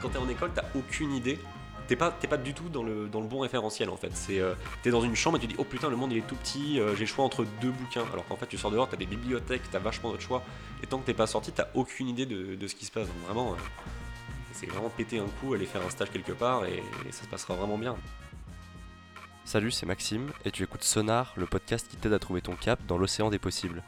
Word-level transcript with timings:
quand 0.00 0.08
tu 0.08 0.16
es 0.16 0.18
en 0.18 0.28
école, 0.28 0.50
tu 0.54 0.78
aucune 0.78 1.12
idée. 1.12 1.38
T'es 1.88 1.96
pas, 1.96 2.12
pas 2.12 2.36
du 2.36 2.54
tout 2.54 2.68
dans 2.68 2.84
le, 2.84 3.08
dans 3.08 3.20
le 3.20 3.26
bon 3.26 3.40
référentiel 3.40 3.90
en 3.90 3.96
fait. 3.96 4.10
C'est, 4.14 4.38
euh, 4.38 4.54
t'es 4.82 4.90
dans 4.90 5.00
une 5.00 5.16
chambre 5.16 5.38
et 5.38 5.40
tu 5.40 5.48
dis 5.48 5.56
oh 5.58 5.64
putain 5.64 5.90
le 5.90 5.96
monde 5.96 6.12
il 6.12 6.18
est 6.18 6.26
tout 6.26 6.36
petit, 6.36 6.78
euh, 6.78 6.94
j'ai 6.94 7.00
le 7.00 7.06
choix 7.06 7.24
entre 7.24 7.44
deux 7.60 7.72
bouquins. 7.72 8.04
Alors 8.12 8.24
qu'en 8.26 8.36
fait 8.36 8.46
tu 8.46 8.56
sors 8.56 8.70
dehors, 8.70 8.88
t'as 8.88 8.96
des 8.96 9.06
bibliothèques, 9.06 9.62
t'as 9.72 9.80
vachement 9.80 10.10
d'autres 10.10 10.22
choix. 10.22 10.44
Et 10.84 10.86
tant 10.86 10.98
que 10.98 11.06
t'es 11.06 11.14
pas 11.14 11.26
sorti, 11.26 11.50
t'as 11.50 11.66
aucune 11.74 12.08
idée 12.08 12.26
de, 12.26 12.54
de, 12.54 12.66
ce 12.68 12.76
qui 12.76 12.84
se 12.84 12.92
passe. 12.92 13.08
Donc 13.08 13.16
vraiment, 13.26 13.52
euh, 13.54 13.56
c'est 14.52 14.66
vraiment 14.66 14.88
péter 14.88 15.18
un 15.18 15.26
coup, 15.40 15.52
aller 15.52 15.66
faire 15.66 15.84
un 15.84 15.90
stage 15.90 16.10
quelque 16.10 16.32
part 16.32 16.64
et, 16.64 16.80
et 17.08 17.12
ça 17.12 17.24
se 17.24 17.28
passera 17.28 17.54
vraiment 17.54 17.76
bien. 17.78 17.96
Salut, 19.44 19.72
c'est 19.72 19.86
Maxime 19.86 20.30
et 20.44 20.52
tu 20.52 20.62
écoutes 20.62 20.84
Sonar, 20.84 21.32
le 21.36 21.46
podcast 21.46 21.88
qui 21.88 21.96
t'aide 21.96 22.12
à 22.12 22.20
trouver 22.20 22.40
ton 22.40 22.54
cap 22.54 22.78
dans 22.86 22.98
l'océan 22.98 23.30
des 23.30 23.40
possibles. 23.40 23.82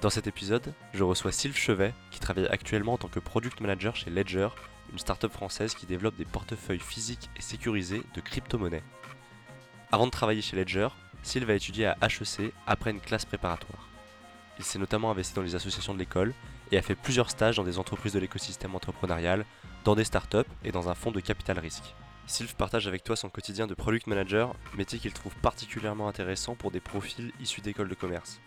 Dans 0.00 0.10
cet 0.10 0.28
épisode, 0.28 0.74
je 0.94 1.02
reçois 1.02 1.32
Sylve 1.32 1.56
Chevet, 1.56 1.92
qui 2.12 2.20
travaille 2.20 2.46
actuellement 2.46 2.92
en 2.92 2.98
tant 2.98 3.08
que 3.08 3.18
product 3.18 3.60
manager 3.60 3.96
chez 3.96 4.10
Ledger, 4.10 4.48
une 4.92 4.98
startup 4.98 5.32
française 5.32 5.74
qui 5.74 5.86
développe 5.86 6.16
des 6.16 6.24
portefeuilles 6.24 6.80
physiques 6.80 7.30
et 7.36 7.42
sécurisés 7.42 8.02
de 8.14 8.20
crypto-monnaies. 8.20 8.82
Avant 9.92 10.06
de 10.06 10.10
travailler 10.10 10.42
chez 10.42 10.56
Ledger, 10.56 10.88
Sylve 11.22 11.50
a 11.50 11.54
étudié 11.54 11.86
à 11.86 11.96
HEC 12.02 12.52
après 12.66 12.90
une 12.90 13.00
classe 13.00 13.24
préparatoire. 13.24 13.88
Il 14.58 14.64
s'est 14.64 14.78
notamment 14.78 15.10
investi 15.10 15.34
dans 15.34 15.42
les 15.42 15.54
associations 15.54 15.94
de 15.94 15.98
l'école 15.98 16.34
et 16.72 16.78
a 16.78 16.82
fait 16.82 16.94
plusieurs 16.94 17.30
stages 17.30 17.56
dans 17.56 17.64
des 17.64 17.78
entreprises 17.78 18.12
de 18.12 18.18
l'écosystème 18.18 18.74
entrepreneurial, 18.74 19.44
dans 19.84 19.94
des 19.94 20.04
startups 20.04 20.38
et 20.64 20.72
dans 20.72 20.88
un 20.88 20.94
fonds 20.94 21.12
de 21.12 21.20
capital 21.20 21.58
risque. 21.58 21.94
Sylve 22.26 22.56
partage 22.56 22.88
avec 22.88 23.04
toi 23.04 23.14
son 23.14 23.28
quotidien 23.28 23.66
de 23.66 23.74
product 23.74 24.06
manager, 24.06 24.54
métier 24.76 24.98
qu'il 24.98 25.12
trouve 25.12 25.34
particulièrement 25.36 26.08
intéressant 26.08 26.54
pour 26.54 26.70
des 26.70 26.80
profils 26.80 27.32
issus 27.40 27.60
d'écoles 27.60 27.88
de 27.88 27.94
commerce 27.94 28.40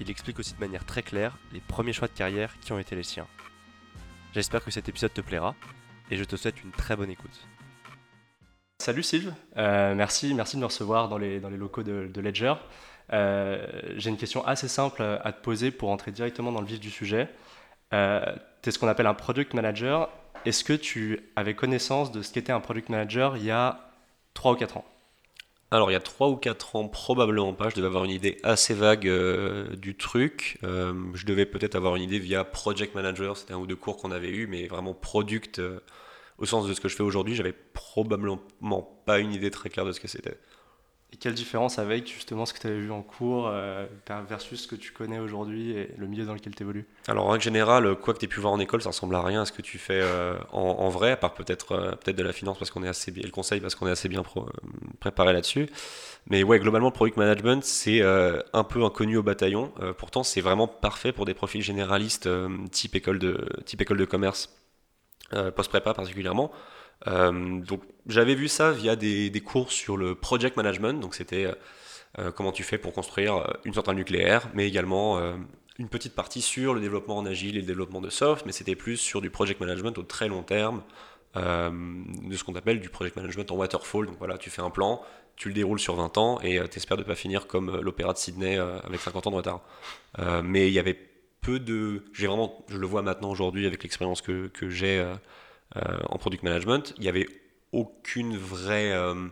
il 0.00 0.10
explique 0.10 0.38
aussi 0.38 0.54
de 0.54 0.60
manière 0.60 0.84
très 0.84 1.02
claire 1.02 1.36
les 1.52 1.60
premiers 1.60 1.92
choix 1.92 2.08
de 2.08 2.12
carrière 2.12 2.54
qui 2.60 2.72
ont 2.72 2.78
été 2.78 2.94
les 2.94 3.02
siens. 3.02 3.26
J'espère 4.38 4.64
que 4.64 4.70
cet 4.70 4.88
épisode 4.88 5.12
te 5.12 5.20
plaira 5.20 5.56
et 6.12 6.16
je 6.16 6.22
te 6.22 6.36
souhaite 6.36 6.62
une 6.62 6.70
très 6.70 6.94
bonne 6.94 7.10
écoute. 7.10 7.48
Salut 8.78 9.02
Sylve, 9.02 9.34
euh, 9.56 9.96
merci, 9.96 10.32
merci 10.32 10.54
de 10.54 10.60
me 10.60 10.66
recevoir 10.66 11.08
dans 11.08 11.18
les, 11.18 11.40
dans 11.40 11.48
les 11.48 11.56
locaux 11.56 11.82
de, 11.82 12.20
Ledger. 12.20 12.54
Euh, 13.12 13.66
j'ai 13.96 14.10
une 14.10 14.16
question 14.16 14.46
assez 14.46 14.68
simple 14.68 15.02
à 15.02 15.32
te 15.32 15.42
poser 15.42 15.72
pour 15.72 15.90
entrer 15.90 16.12
directement 16.12 16.52
dans 16.52 16.60
le 16.60 16.68
vif 16.68 16.78
du 16.78 16.88
sujet. 16.88 17.28
Euh, 17.92 18.20
tu 18.62 18.68
es 18.68 18.72
ce 18.72 18.78
qu'on 18.78 18.86
appelle 18.86 19.08
un 19.08 19.14
product 19.14 19.54
manager. 19.54 20.08
Est-ce 20.44 20.62
que 20.62 20.72
tu 20.72 21.18
avais 21.34 21.54
connaissance 21.54 22.12
de 22.12 22.22
ce 22.22 22.32
qu'était 22.32 22.52
un 22.52 22.60
product 22.60 22.90
manager 22.90 23.36
il 23.36 23.42
y 23.42 23.50
a 23.50 23.90
3 24.34 24.52
ou 24.52 24.54
4 24.54 24.76
ans? 24.76 24.84
Alors 25.70 25.90
il 25.90 25.94
y 25.94 25.96
a 25.96 26.00
3 26.00 26.28
ou 26.28 26.36
4 26.36 26.76
ans, 26.76 26.88
probablement 26.88 27.52
pas, 27.52 27.68
je 27.68 27.74
devais 27.74 27.86
avoir 27.86 28.04
une 28.04 28.10
idée 28.10 28.38
assez 28.42 28.72
vague 28.72 29.06
euh, 29.06 29.76
du 29.76 29.96
truc. 29.96 30.58
Euh, 30.64 30.94
je 31.14 31.26
devais 31.26 31.44
peut-être 31.44 31.74
avoir 31.74 31.96
une 31.96 32.02
idée 32.02 32.18
via 32.18 32.44
Project 32.44 32.94
Manager, 32.94 33.36
c'était 33.36 33.52
un 33.52 33.58
ou 33.58 33.66
deux 33.66 33.76
cours 33.76 33.98
qu'on 33.98 34.10
avait 34.10 34.30
eu, 34.30 34.46
mais 34.46 34.66
vraiment 34.66 34.94
product 34.94 35.58
euh, 35.58 35.80
au 36.38 36.46
sens 36.46 36.66
de 36.66 36.72
ce 36.72 36.80
que 36.80 36.88
je 36.88 36.96
fais 36.96 37.02
aujourd'hui, 37.02 37.34
j'avais 37.34 37.52
probablement 37.52 38.38
pas 39.04 39.18
une 39.18 39.32
idée 39.32 39.50
très 39.50 39.68
claire 39.68 39.84
de 39.84 39.92
ce 39.92 40.00
que 40.00 40.08
c'était. 40.08 40.38
Et 41.10 41.16
quelle 41.16 41.32
différence 41.32 41.78
avec 41.78 42.06
justement 42.06 42.44
ce 42.44 42.52
que 42.52 42.58
tu 42.58 42.66
avais 42.66 42.80
vu 42.80 42.92
en 42.92 43.00
cours 43.00 43.48
euh, 43.48 43.86
versus 44.28 44.60
ce 44.60 44.68
que 44.68 44.76
tu 44.76 44.92
connais 44.92 45.18
aujourd'hui 45.18 45.70
et 45.70 45.94
le 45.96 46.06
milieu 46.06 46.26
dans 46.26 46.34
lequel 46.34 46.54
tu 46.54 46.62
évolues 46.62 46.86
Alors 47.06 47.26
en 47.26 47.30
règle 47.30 47.44
générale, 47.44 47.94
quoi 47.94 48.12
que 48.12 48.18
tu 48.18 48.26
aies 48.26 48.28
pu 48.28 48.40
voir 48.40 48.52
en 48.52 48.60
école, 48.60 48.82
ça 48.82 48.90
ressemble 48.90 49.14
à 49.14 49.22
rien 49.22 49.40
à 49.40 49.44
ce 49.46 49.52
que 49.52 49.62
tu 49.62 49.78
fais 49.78 50.00
euh, 50.02 50.36
en, 50.52 50.90
vrai, 50.90 51.12
à 51.12 51.16
part 51.16 51.32
peut-être 51.32 51.72
euh, 51.72 51.92
peut-être 51.92 52.16
de 52.16 52.22
la 52.22 52.34
finance 52.34 52.58
parce 52.58 52.70
qu'on 52.70 52.82
est 52.82 52.88
assez 52.88 53.10
le 53.10 53.30
conseil 53.30 53.60
parce 53.60 53.74
qu'on 53.74 53.86
est 53.86 53.90
assez 53.90 54.10
bien 54.10 54.22
préparé 55.00 55.32
là-dessus. 55.32 55.70
Mais 56.26 56.42
ouais, 56.42 56.58
globalement, 56.60 56.88
le 56.88 56.92
product 56.92 57.16
management, 57.16 57.64
c'est 57.64 58.02
un 58.02 58.64
peu 58.64 58.84
inconnu 58.84 59.16
au 59.16 59.22
bataillon. 59.22 59.72
pourtant, 59.96 60.22
c'est 60.22 60.42
vraiment 60.42 60.66
parfait 60.66 61.12
pour 61.12 61.24
des 61.24 61.32
profils 61.32 61.62
généralistes 61.62 62.28
type, 62.70 62.96
école 62.96 63.18
de, 63.18 63.48
type 63.64 63.80
école 63.80 63.96
de 63.96 64.04
commerce, 64.04 64.54
post-prépa 65.30 65.94
particulièrement. 65.94 66.52
Euh, 67.06 67.60
donc 67.60 67.82
j'avais 68.06 68.34
vu 68.34 68.48
ça 68.48 68.72
via 68.72 68.96
des, 68.96 69.42
cours 69.44 69.70
sur 69.70 69.96
le 69.96 70.14
project 70.14 70.56
management, 70.56 71.00
donc 71.00 71.14
c'était 71.14 71.44
euh, 71.44 71.54
euh, 72.18 72.32
comment 72.32 72.52
tu 72.52 72.62
fais 72.62 72.78
pour 72.78 72.92
construire 72.92 73.58
une 73.64 73.74
centrale 73.74 73.96
nucléaire, 73.96 74.48
mais 74.54 74.66
également 74.66 75.20
une 75.78 75.88
petite 75.88 76.14
partie 76.14 76.42
sur 76.42 76.74
le 76.74 76.80
développement 76.80 77.18
en 77.18 77.26
agile 77.26 77.56
et 77.56 77.60
le 77.60 77.66
développement 77.66 78.00
de 78.00 78.10
soft, 78.10 78.46
mais 78.46 78.52
c'était 78.52 78.74
plus 78.74 78.96
sur 78.96 79.20
du 79.20 79.30
project 79.30 79.60
management 79.60 79.96
au 79.98 80.02
très 80.02 80.28
long 80.28 80.42
terme, 80.42 80.82
de 81.36 82.36
ce 82.36 82.42
qu'on 82.42 82.54
appelle 82.56 82.80
du 82.80 82.88
project 82.88 83.14
management 83.14 83.50
en 83.52 83.56
waterfall. 83.56 84.06
Donc 84.06 84.16
voilà, 84.18 84.38
tu 84.38 84.50
fais 84.50 84.62
un 84.62 84.70
plan, 84.70 85.02
tu 85.36 85.48
le 85.48 85.54
déroules 85.54 85.78
sur 85.78 85.94
20 85.94 86.18
ans 86.18 86.40
et 86.40 86.58
tu 86.68 86.78
espères 86.78 86.96
de 86.96 87.04
pas 87.04 87.14
finir 87.14 87.46
comme 87.46 87.80
l'opéra 87.80 88.12
de 88.12 88.18
Sydney 88.18 88.56
avec 88.56 89.00
50 89.00 89.26
ans 89.28 89.30
de 89.30 89.36
retard. 89.36 89.60
mais 90.42 90.66
il 90.66 90.72
y 90.72 90.80
avait 90.80 90.98
peu 91.42 91.60
de... 91.60 92.04
J'ai 92.14 92.26
vraiment, 92.26 92.64
je 92.68 92.78
le 92.78 92.86
vois 92.86 93.02
maintenant 93.02 93.30
aujourd'hui 93.30 93.66
avec 93.66 93.82
l'expérience 93.84 94.22
que, 94.22 94.50
j'ai 94.62 95.04
en 95.74 96.18
product 96.18 96.42
management, 96.42 96.94
il 96.96 97.02
n'y 97.02 97.08
avait 97.08 97.26
aucune 97.72 98.36
vraie 98.36 98.92
euh, 98.92 99.28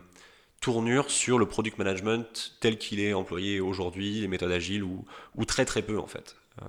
tournure 0.61 1.09
sur 1.09 1.39
le 1.39 1.45
product 1.45 1.77
management 1.77 2.57
tel 2.59 2.77
qu'il 2.77 2.99
est 2.99 3.13
employé 3.13 3.59
aujourd'hui, 3.59 4.21
les 4.21 4.27
méthodes 4.27 4.51
agiles, 4.51 4.83
ou, 4.83 5.05
ou, 5.35 5.45
très 5.45 5.65
très 5.65 5.81
peu 5.81 5.99
en 5.99 6.07
fait. 6.07 6.35
Euh, 6.61 6.65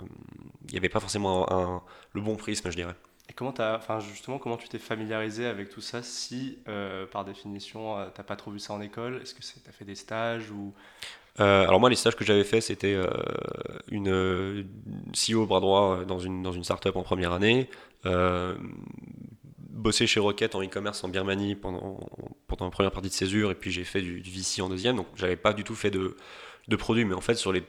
il 0.66 0.72
n'y 0.72 0.78
avait 0.78 0.88
pas 0.88 1.00
forcément 1.00 1.50
un, 1.52 1.82
le 2.12 2.20
bon 2.20 2.36
prisme, 2.36 2.70
je 2.70 2.76
dirais. 2.76 2.94
Et 3.30 3.34
comment 3.34 3.54
as, 3.58 3.76
enfin 3.76 4.00
justement, 4.00 4.38
comment 4.38 4.56
tu 4.56 4.68
t'es 4.68 4.78
familiarisé 4.78 5.46
avec 5.46 5.68
tout 5.68 5.82
ça 5.82 6.02
si, 6.02 6.58
par 7.12 7.26
définition, 7.26 7.94
tu 8.14 8.20
n'as 8.20 8.24
pas 8.24 8.36
trop 8.36 8.50
vu 8.50 8.58
ça 8.58 8.72
en 8.72 8.80
école? 8.80 9.20
Est-ce 9.22 9.34
que 9.34 9.40
tu 9.42 9.68
as 9.68 9.72
fait 9.72 9.84
des 9.84 9.94
stages 9.94 10.50
ou? 10.50 10.72
Alors 11.36 11.78
moi, 11.78 11.90
les 11.90 11.96
stages 11.96 12.16
que 12.16 12.24
j'avais 12.24 12.44
fait, 12.44 12.62
c'était 12.62 12.96
une 13.90 14.66
CEO 15.12 15.44
bras 15.44 15.60
droit 15.60 16.06
dans 16.06 16.18
une, 16.18 16.42
dans 16.42 16.52
une 16.52 16.64
startup 16.64 16.96
en 16.96 17.02
première 17.02 17.32
année, 17.32 17.68
bossé 19.78 20.06
chez 20.06 20.20
Rocket 20.20 20.54
en 20.54 20.62
e-commerce 20.62 21.02
en 21.04 21.08
Birmanie 21.08 21.54
pendant, 21.54 22.00
pendant 22.46 22.66
la 22.66 22.70
première 22.70 22.92
partie 22.92 23.08
de 23.08 23.14
césure, 23.14 23.50
et 23.50 23.54
puis 23.54 23.70
j'ai 23.70 23.84
fait 23.84 24.02
du, 24.02 24.20
VC 24.20 24.60
en 24.60 24.68
deuxième, 24.68 24.96
donc 24.96 25.06
j'avais 25.14 25.36
pas 25.36 25.52
du 25.52 25.64
tout 25.64 25.74
fait 25.74 25.90
de, 25.90 26.16
de 26.66 26.76
produit, 26.76 27.04
mais 27.04 27.14
en 27.14 27.20
fait 27.20 27.36
sur 27.36 27.52
les, 27.52 27.62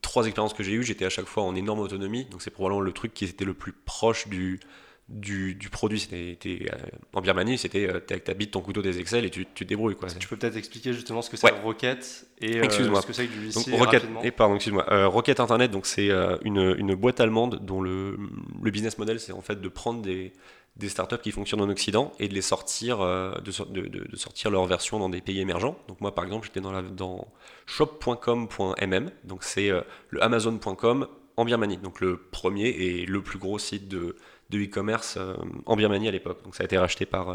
trois 0.00 0.26
expériences 0.26 0.54
que 0.54 0.62
j'ai 0.62 0.72
eues, 0.72 0.82
j'étais 0.82 1.04
à 1.04 1.10
chaque 1.10 1.26
fois 1.26 1.44
en 1.44 1.54
énorme 1.54 1.80
autonomie, 1.80 2.24
donc 2.24 2.42
c'est 2.42 2.50
probablement 2.50 2.80
le 2.80 2.92
truc 2.92 3.14
qui 3.14 3.24
était 3.26 3.44
le 3.44 3.54
plus 3.54 3.72
proche 3.72 4.28
du, 4.28 4.60
du, 5.08 5.54
du 5.54 5.68
produit. 5.68 6.00
C'était 6.00 6.38
euh, 6.72 6.76
en 7.12 7.20
Birmanie, 7.20 7.58
c'était 7.58 7.86
euh, 7.88 8.34
bite, 8.34 8.52
ton 8.52 8.60
couteau, 8.60 8.82
des 8.82 8.98
Excel 8.98 9.24
et 9.24 9.30
tu, 9.30 9.46
tu 9.54 9.64
te 9.64 9.68
débrouilles. 9.68 9.94
Quoi. 9.94 10.08
Tu 10.08 10.26
peux 10.26 10.36
peut-être 10.36 10.56
expliquer 10.56 10.92
justement 10.92 11.22
ce 11.22 11.30
que 11.30 11.36
c'est 11.36 11.50
Rocket 11.62 12.26
et 12.40 12.60
euh, 12.60 12.70
ce 12.70 13.06
que 13.06 13.12
c'est 13.12 13.26
que 13.26 13.32
du 13.32 13.46
VC 13.46 13.70
donc, 13.70 13.78
Rocket, 13.78 14.02
et 14.24 14.30
pardon, 14.30 14.56
excuse-moi. 14.56 15.06
Rocket 15.06 15.38
Internet, 15.38 15.70
donc 15.70 15.86
c'est 15.86 16.10
une, 16.42 16.74
une, 16.78 16.94
boîte 16.94 17.20
allemande 17.20 17.64
dont 17.64 17.80
le, 17.80 18.18
le 18.62 18.70
business 18.70 18.98
model, 18.98 19.20
c'est 19.20 19.32
en 19.32 19.42
fait 19.42 19.60
de 19.60 19.68
prendre 19.68 20.02
des 20.02 20.32
des 20.76 20.88
startups 20.88 21.18
qui 21.18 21.32
fonctionnent 21.32 21.60
en 21.60 21.68
Occident 21.68 22.12
et 22.18 22.28
de 22.28 22.34
les 22.34 22.42
sortir, 22.42 23.00
euh, 23.00 23.34
de, 23.40 23.82
de, 23.82 24.16
sortir 24.16 24.50
leur 24.50 24.64
version 24.64 24.98
dans 24.98 25.10
des 25.10 25.20
pays 25.20 25.40
émergents. 25.40 25.76
Donc 25.88 26.00
moi 26.00 26.14
par 26.14 26.24
exemple 26.24 26.46
j'étais 26.46 26.60
dans, 26.60 26.72
la, 26.72 26.82
dans 26.82 27.28
shop.com.mm, 27.66 29.10
donc 29.24 29.44
c'est 29.44 29.70
euh, 29.70 29.82
le 30.08 30.22
amazon.com 30.22 31.06
en 31.36 31.44
Birmanie, 31.44 31.78
donc 31.78 32.00
le 32.00 32.16
premier 32.16 32.68
et 32.68 33.06
le 33.06 33.22
plus 33.22 33.38
gros 33.38 33.58
site 33.58 33.88
de, 33.88 34.16
e-commerce 34.52 35.16
euh, 35.18 35.34
en 35.66 35.76
Birmanie 35.76 36.08
à 36.08 36.10
l'époque. 36.10 36.42
Donc 36.44 36.54
ça 36.54 36.62
a 36.62 36.64
été 36.64 36.78
racheté 36.78 37.06
par, 37.06 37.34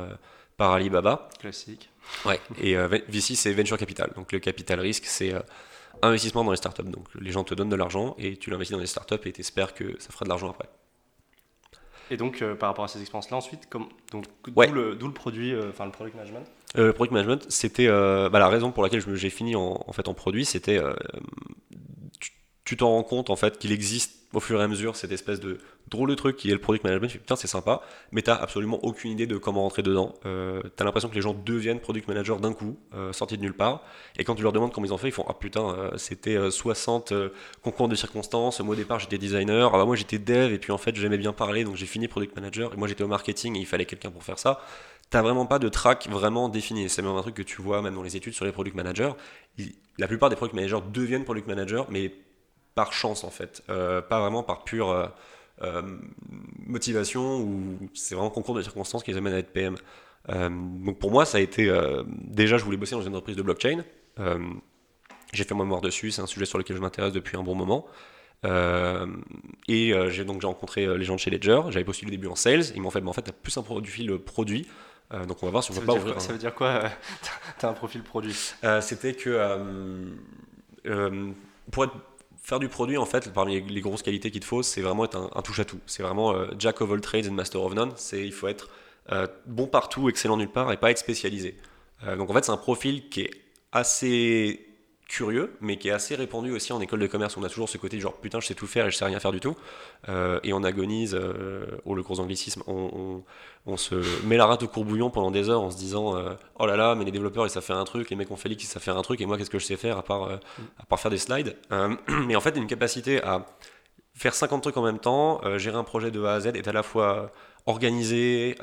par 0.56 0.72
Alibaba. 0.72 1.30
Classique. 1.40 1.90
Ouais, 2.26 2.40
et 2.62 2.76
VC 2.76 3.36
c'est 3.36 3.54
Venture 3.54 3.78
Capital, 3.78 4.12
donc 4.16 4.32
le 4.32 4.40
capital 4.40 4.80
risque 4.80 5.06
c'est 5.06 5.34
investissement 6.02 6.44
dans 6.44 6.52
les 6.52 6.58
startups. 6.58 6.84
Donc 6.84 7.08
les 7.20 7.32
gens 7.32 7.44
te 7.44 7.54
donnent 7.54 7.70
de 7.70 7.76
l'argent 7.76 8.16
et 8.18 8.38
tu 8.38 8.50
l'investis 8.50 8.76
dans 8.76 8.82
les 8.82 8.88
startups 8.88 9.16
et 9.26 9.32
tu 9.32 9.42
espères 9.42 9.74
que 9.74 10.00
ça 10.00 10.12
fera 10.12 10.26
de 10.26 10.30
l'argent 10.30 10.50
après. 10.50 10.70
Et 12.10 12.18
donc, 12.18 12.42
euh, 12.42 12.56
par 12.56 12.70
rapport 12.70 12.86
à 12.86 12.88
ces 12.88 13.02
expériences-là, 13.02 13.38
ensuite, 13.38 13.68
comme, 13.70 13.88
donc, 14.12 14.26
d'où, 14.46 14.62
le, 14.74 14.98
le, 15.00 15.12
produit, 15.12 15.54
euh, 15.54 15.70
enfin 15.70 15.86
le 15.86 15.92
product 15.92 16.16
management 16.16 16.46
euh, 16.78 16.88
Le 16.88 16.94
product 16.94 17.14
management, 17.14 17.46
c'était 17.50 17.88
bah, 17.88 18.40
la 18.40 18.48
raison 18.48 18.72
pour 18.72 18.84
laquelle 18.84 19.02
j'ai 19.16 19.30
fini 19.30 19.56
en, 19.56 19.84
en, 19.86 19.92
fait 19.94 20.08
en 20.08 20.14
produit, 20.14 20.46
c'était 20.46 20.80
tu 22.68 22.76
t'en 22.76 22.90
rends 22.90 23.04
compte 23.04 23.30
en 23.30 23.38
fait 23.38 23.58
qu'il 23.60 23.72
existe 23.72 24.18
au 24.34 24.42
fur 24.42 24.60
et 24.60 24.64
à 24.66 24.68
mesure 24.68 24.98
cette 24.98 25.14
espèce 25.14 25.40
de 25.40 25.58
drôle 25.88 26.10
de 26.10 26.16
truc 26.16 26.36
qui 26.36 26.50
est 26.50 26.54
le 26.54 26.60
product 26.60 26.84
management. 26.84 27.10
Putain, 27.14 27.38
c'est 27.38 27.48
sympa, 27.48 27.82
mais 28.12 28.22
t'as 28.22 28.36
absolument 28.36 28.78
aucune 28.84 29.10
idée 29.10 29.26
de 29.26 29.38
comment 29.38 29.62
rentrer 29.62 29.84
dedans. 29.84 30.16
Euh, 30.26 30.62
t'as 30.76 30.84
l'impression 30.84 31.08
que 31.08 31.16
les 31.16 31.22
gens 31.22 31.34
deviennent 31.34 31.80
product 31.80 32.10
manager 32.10 32.42
d'un 32.42 32.52
coup, 32.52 32.78
euh, 32.94 33.14
sortis 33.14 33.38
de 33.38 33.42
nulle 33.42 33.54
part. 33.54 33.84
Et 34.18 34.26
quand 34.26 34.36
tu 34.36 34.44
leur 34.44 34.52
demandes 34.52 34.74
comment 34.74 34.86
ils 34.86 34.92
ont 34.92 34.98
fait, 34.98 35.08
ils 35.08 35.14
font 35.14 35.24
Ah 35.30 35.34
putain, 35.34 35.62
euh, 35.62 35.92
c'était 35.96 36.52
60 36.52 37.14
concours 37.64 37.88
de 37.88 37.96
circonstances. 37.96 38.60
Moi 38.60 38.74
au 38.74 38.76
départ 38.76 39.00
j'étais 39.00 39.18
designer, 39.18 39.72
ah 39.74 39.78
bah 39.78 39.86
moi 39.86 39.96
j'étais 39.96 40.20
dev, 40.20 40.52
et 40.52 40.60
puis 40.60 40.74
en 40.74 40.78
fait 40.78 40.94
j'aimais 40.98 41.18
bien 41.18 41.32
parler, 41.32 41.64
donc 41.64 41.78
j'ai 41.78 41.86
fini 41.86 42.10
product 42.10 42.36
manager. 42.36 42.74
Et 42.74 42.76
moi 42.76 42.90
j'étais 42.90 43.06
au 43.06 43.08
marketing 43.08 43.56
et 43.56 43.60
il 43.60 43.66
fallait 43.66 43.86
quelqu'un 43.86 44.12
pour 44.12 44.26
faire 44.26 44.40
ça. 44.40 44.60
T'as 45.10 45.22
vraiment 45.22 45.46
pas 45.46 45.58
de 45.58 45.70
track 45.70 46.10
vraiment 46.10 46.50
défini. 46.50 46.90
C'est 46.90 47.02
même 47.02 47.16
un 47.16 47.22
truc 47.22 47.36
que 47.36 47.44
tu 47.44 47.62
vois 47.62 47.82
même 47.82 47.96
dans 47.96 48.04
les 48.04 48.18
études 48.18 48.34
sur 48.34 48.44
les 48.44 48.52
product 48.52 48.76
managers. 48.76 49.12
la 49.98 50.08
plupart 50.10 50.30
des 50.30 50.36
product 50.36 50.54
managers 50.54 50.80
deviennent 50.92 51.24
product 51.24 51.48
managers, 51.48 51.84
mais 51.90 52.12
par 52.78 52.94
chance 52.94 53.24
en 53.24 53.32
fait, 53.32 53.64
euh, 53.72 54.04
pas 54.04 54.20
vraiment 54.20 54.44
par 54.44 54.64
pure 54.64 54.92
euh, 54.92 55.08
euh, 55.64 55.82
motivation 56.64 57.40
ou 57.40 57.90
c'est 57.96 58.14
vraiment 58.14 58.30
concours 58.30 58.54
de 58.54 58.62
circonstances 58.62 59.02
qui 59.02 59.10
les 59.10 59.18
amènent 59.18 59.34
à 59.34 59.40
être 59.40 59.52
PM. 59.52 59.78
donc 60.30 61.00
pour 61.00 61.10
moi, 61.10 61.26
ça 61.26 61.40
a 61.40 61.42
été 61.42 61.64
déjà, 62.08 62.60
je 62.60 62.64
voulais 62.64 62.78
bosser 62.78 62.94
dans 62.94 63.02
une 63.02 63.16
entreprise 63.16 63.36
de 63.36 63.42
blockchain. 63.42 63.84
j'ai 65.34 65.44
fait 65.44 65.56
mon 65.56 65.64
mémoire 65.64 65.82
dessus, 65.82 66.12
c'est 66.12 66.22
un 66.22 66.28
sujet 66.28 66.46
sur 66.46 66.60
lequel 66.60 66.78
je 66.78 66.82
m'intéresse 66.84 67.14
depuis 67.14 67.36
un 67.36 67.42
bon 67.42 67.56
moment. 67.56 67.88
et 68.44 69.94
j'ai 70.10 70.24
donc 70.24 70.42
j'ai 70.42 70.48
rencontré 70.48 70.86
les 71.00 71.04
gens 71.04 71.16
de 71.16 71.20
chez 71.20 71.32
Ledger. 71.32 71.62
J'avais 71.70 71.86
postulé 71.86 72.12
au 72.12 72.16
début 72.16 72.28
en 72.28 72.36
sales. 72.36 72.66
Ils 72.76 72.82
m'ont 72.82 72.92
fait, 72.92 73.02
mais 73.02 73.10
en 73.10 73.14
fait, 73.14 73.24
tu 73.24 73.32
as 73.32 73.34
plus 73.34 73.58
un 73.58 73.64
profil 73.64 74.20
produit. 74.20 74.68
donc 75.28 75.42
on 75.42 75.48
va 75.48 75.52
voir 75.52 75.64
si 75.64 75.72
on 75.72 75.74
ça 75.74 75.80
peut 75.80 75.88
pas 75.88 75.96
ouvrir. 75.96 76.22
Ça 76.22 76.32
veut 76.32 76.38
dire 76.38 76.54
quoi 76.54 76.84
Tu 77.60 77.66
as 77.66 77.70
un 77.70 77.74
profil 77.74 78.04
produit? 78.04 78.38
C'était 78.82 79.16
que 79.16 79.34
pour 81.72 81.84
être 81.84 81.96
faire 82.48 82.60
du 82.60 82.70
produit, 82.70 82.98
en 82.98 83.06
fait, 83.06 83.34
parmi 83.34 83.60
les, 83.60 83.82
grosses 83.82 84.02
qualités 84.02 84.32
qu'il 84.32 84.40
te 84.40 84.46
faut, 84.46 84.64
c'est 84.64 84.82
vraiment 84.82 85.04
être 85.04 85.30
un, 85.36 85.42
touche-à-tout. 85.42 85.82
C'est 85.86 86.02
vraiment 86.02 86.34
euh, 86.34 86.48
Jack 86.58 86.80
of 86.80 86.90
all 86.90 87.02
trades 87.02 87.28
and 87.28 87.34
master 87.34 87.62
of 87.62 87.74
none. 87.74 87.92
C'est, 87.98 88.26
il 88.26 88.32
faut 88.32 88.48
être 88.48 88.70
euh, 89.12 89.28
bon 89.48 89.68
partout, 89.68 90.08
excellent 90.08 90.38
nulle 90.38 90.50
part 90.50 90.72
et 90.72 90.78
pas 90.78 90.90
être 90.90 90.98
spécialisé. 90.98 91.58
Euh, 92.06 92.16
donc 92.16 92.30
en 92.30 92.34
fait, 92.34 92.46
c'est 92.46 92.54
un 92.54 92.58
profil 92.58 93.10
qui 93.10 93.22
est 93.22 93.32
assez 93.74 94.66
curieux, 95.08 95.56
mais 95.62 95.78
qui 95.78 95.88
est 95.88 95.92
assez 95.92 96.16
répandu 96.16 96.52
aussi 96.52 96.74
en 96.74 96.82
école 96.82 97.00
de 97.00 97.08
commerce. 97.08 97.38
On 97.38 97.44
a 97.44 97.50
toujours 97.50 97.70
ce 97.70 97.78
côté 97.78 98.00
genre 98.00 98.14
putain, 98.14 98.40
je 98.40 98.48
sais 98.48 98.54
tout 98.54 98.68
faire 98.68 98.86
et 98.86 98.92
je 98.92 98.98
sais 98.98 99.06
rien 99.06 99.20
faire 99.20 99.32
du 99.32 99.40
tout. 99.40 99.56
Euh, 100.10 100.40
et 100.44 100.54
on 100.54 100.64
agonise, 100.64 101.16
euh, 101.16 101.66
au 101.86 101.96
le 101.96 102.04
cours 102.04 102.18
d'anglicisme, 102.18 102.64
on, 102.68 103.24
se 103.78 103.96
met 104.26 104.38
la 104.38 104.46
rate 104.46 104.64
au 104.64 104.68
courbouillon 104.68 105.10
pendant 105.10 105.32
des 105.32 105.50
heures 105.50 105.62
en 105.62 105.72
se 105.72 105.78
disant 105.78 106.18
euh, 106.18 106.34
oh 106.60 106.66
là 106.66 106.76
là, 106.76 106.96
mais 106.96 107.06
les 107.06 107.12
développeurs 107.12 107.46
ils 107.46 107.50
savent 107.50 107.64
faire 107.64 107.78
un 107.78 107.86
truc, 107.86 108.10
les 108.10 108.16
mecs 108.16 108.32
ont 108.32 108.36
fait 108.36 108.50
ils 108.50 108.62
savent 108.62 108.82
faire 108.82 108.98
un 108.98 109.02
truc, 109.02 109.22
et 109.22 109.26
moi 109.26 109.38
qu'est-ce 109.38 109.50
que 109.50 109.60
je 109.60 109.66
sais 109.66 109.78
faire 109.78 109.98
à 109.98 110.04
part, 110.04 110.30
à 110.80 110.86
part 110.88 111.00
faire 111.00 111.12
des 111.12 111.18
slides? 111.18 111.56
mais 112.28 112.36
en 112.36 112.42
fait, 112.42 112.56
une 112.58 112.68
capacité 112.68 113.22
à 113.24 113.46
faire 114.14 114.34
50 114.34 114.64
trucs 114.64 114.78
en 114.78 114.84
même 114.84 115.00
temps, 115.00 115.42
gérer 115.58 115.78
un 115.78 115.84
projet 115.84 116.12
de 116.12 116.24
A 116.24 116.34
à 116.34 116.40
Z 116.40 116.48
est 116.48 116.68
à 116.68 116.74
la 116.74 116.84
fois 116.84 117.32
organisé 117.66 118.56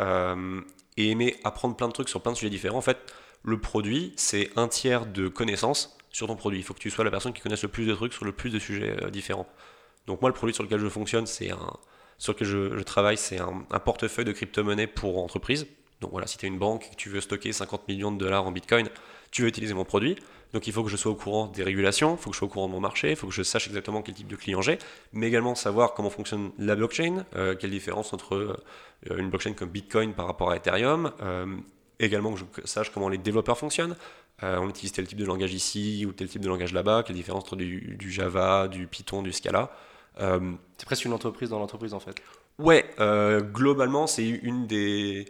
et 0.97 1.11
aimer 1.11 1.37
apprendre 1.45 1.77
plein 1.77 1.89
de 1.89 1.93
trucs 1.93 2.09
sur 2.09 2.21
plein 2.21 2.33
de 2.33 2.37
sujets 2.37 2.51
différents. 2.51 2.79
En 2.79 2.83
fait, 2.83 2.99
le 3.43 3.61
produit, 3.61 4.13
c'est 4.17 4.51
un 4.57 4.69
tiers 4.69 5.07
de 5.07 5.29
connaissances 5.29 5.97
sur 6.15 6.29
ton 6.29 6.37
produit. 6.37 6.61
Il 6.61 6.63
faut 6.63 6.75
que 6.75 6.79
tu 6.79 6.91
sois 6.91 7.05
la 7.05 7.11
personne 7.11 7.33
qui 7.33 7.43
connaisse 7.43 7.63
le 7.63 7.69
plus 7.69 7.87
de 7.87 7.95
trucs 7.95 8.13
sur 8.13 8.25
le 8.25 8.33
plus 8.33 8.51
de 8.51 8.59
sujets 8.59 8.97
euh, 9.03 9.11
différents. 9.11 9.49
Donc 10.07 10.21
moi, 10.21 10.31
le 10.31 10.35
produit 10.35 10.55
sur 10.55 10.63
lequel 10.63 10.79
je 10.79 10.89
fonctionne, 10.89 11.27
c'est 11.27 11.51
un, 11.51 11.73
sur 12.19 12.35
lequel 12.35 12.47
je, 12.47 12.83
travaille, 12.83 13.17
c'est 13.17 13.41
un, 13.41 13.65
portefeuille 13.85 14.25
de 14.25 14.33
crypto-monnaie 14.33 14.87
pour 14.87 15.23
entreprise. 15.23 15.67
Donc 16.01 16.13
voilà, 16.13 16.27
si 16.27 16.39
tu 16.39 16.47
es 16.47 16.49
une 16.49 16.59
banque 16.59 16.87
et 16.87 16.91
que 16.91 16.97
tu 16.97 17.09
veux 17.09 17.21
stocker 17.21 17.53
50 17.53 17.89
millions 17.89 18.13
de 18.13 18.19
dollars 18.19 18.47
en 18.47 18.53
Bitcoin, 18.53 18.89
tu 19.33 19.43
veux 19.43 19.49
utiliser 19.49 19.75
mon 19.75 19.85
produit. 19.85 20.17
Donc 20.53 20.69
il 20.69 20.73
faut 20.73 20.85
que 20.85 20.91
je 20.91 20.97
sois 20.97 21.11
au 21.11 21.17
courant 21.17 21.49
des 21.49 21.65
régulations, 21.65 22.15
il 22.15 22.23
faut 22.23 22.31
que 22.31 22.35
je 22.35 22.39
sois 22.39 22.47
au 22.47 22.51
courant 22.51 22.69
de 22.69 22.73
mon 22.73 22.81
marché, 22.81 23.11
il 23.11 23.17
faut 23.17 23.27
que 23.27 23.33
je 23.33 23.43
sache 23.43 23.67
exactement 23.67 24.03
quel 24.03 24.15
type 24.15 24.29
de 24.29 24.37
client 24.37 24.63
j'ai, 24.63 24.79
mais 25.13 25.27
également 25.27 25.57
savoir 25.57 25.95
comment 25.95 26.11
fonctionne 26.11 26.53
la 26.59 26.77
blockchain, 26.77 27.25
euh, 27.35 27.57
quelle 27.57 27.71
différence 27.71 28.13
entre 28.13 28.37
euh, 28.37 29.19
une 29.19 29.31
blockchain 29.31 29.55
comme 29.55 29.71
Bitcoin 29.71 30.13
par 30.13 30.27
rapport 30.27 30.53
à 30.53 30.57
Ethereum, 30.57 31.11
également 31.99 32.35
que 32.35 32.41
je 32.41 32.67
sache 32.67 32.91
comment 32.91 33.09
les 33.09 33.19
développeurs 33.19 33.59
fonctionnent, 33.59 33.97
euh, 34.43 34.59
on 34.59 34.69
utilise 34.69 34.93
tel 34.93 35.07
type 35.07 35.19
de 35.19 35.25
langage 35.25 35.55
ici 35.55 36.05
ou 36.07 36.13
tel 36.13 36.29
type 36.29 36.43
de 36.43 36.49
langage 36.49 36.73
là-bas, 36.73 37.05
quelle 37.07 37.17
différence 37.17 37.45
entre 37.45 37.57
du, 37.57 38.11
Java, 38.11 38.69
du 38.69 38.87
Python, 38.87 39.23
du 39.23 39.33
Scala. 39.33 39.71
Euh, 40.21 40.53
c'est 40.77 40.87
presque 40.87 41.05
une 41.05 41.13
entreprise 41.13 41.51
dans 41.51 41.59
l'entreprise 41.59 41.95
en 41.95 42.01
fait. 42.01 42.17
Ouais, 42.59 42.85
euh, 43.01 43.41
globalement, 43.41 44.07
c'est 44.07 44.27
une 44.27 44.67
des, 44.67 45.27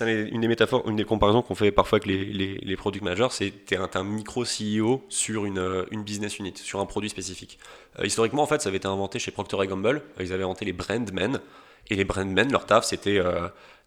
une 0.00 0.40
des 0.40 0.48
métaphores, 0.48 0.88
une 0.88 0.96
des 0.96 1.04
comparaisons 1.04 1.42
qu'on 1.42 1.54
fait 1.54 1.72
parfois 1.72 1.96
avec 1.96 2.06
les, 2.06 2.24
les, 2.24 2.76
product 2.76 3.04
managers, 3.04 3.28
c'est 3.30 3.96
un, 3.96 4.04
micro 4.04 4.44
CEO 4.44 5.02
sur 5.08 5.46
une, 5.46 5.86
une, 5.90 6.04
business 6.04 6.38
unit, 6.38 6.54
sur 6.56 6.80
un 6.80 6.86
produit 6.86 7.10
spécifique. 7.10 7.58
historiquement, 8.02 8.42
en 8.42 8.46
fait, 8.46 8.60
ça 8.62 8.68
avait 8.68 8.78
été 8.78 8.86
inventé 8.86 9.18
chez 9.18 9.32
Procter 9.32 9.56
Gamble. 9.66 10.02
Ils 10.20 10.32
avaient 10.32 10.44
inventé 10.44 10.64
les 10.64 10.72
brandmen. 10.72 11.40
Et 11.88 11.96
les 11.96 12.04
brandmen, 12.04 12.50
leur 12.52 12.66
taf, 12.66 12.84
c'était 12.84 13.20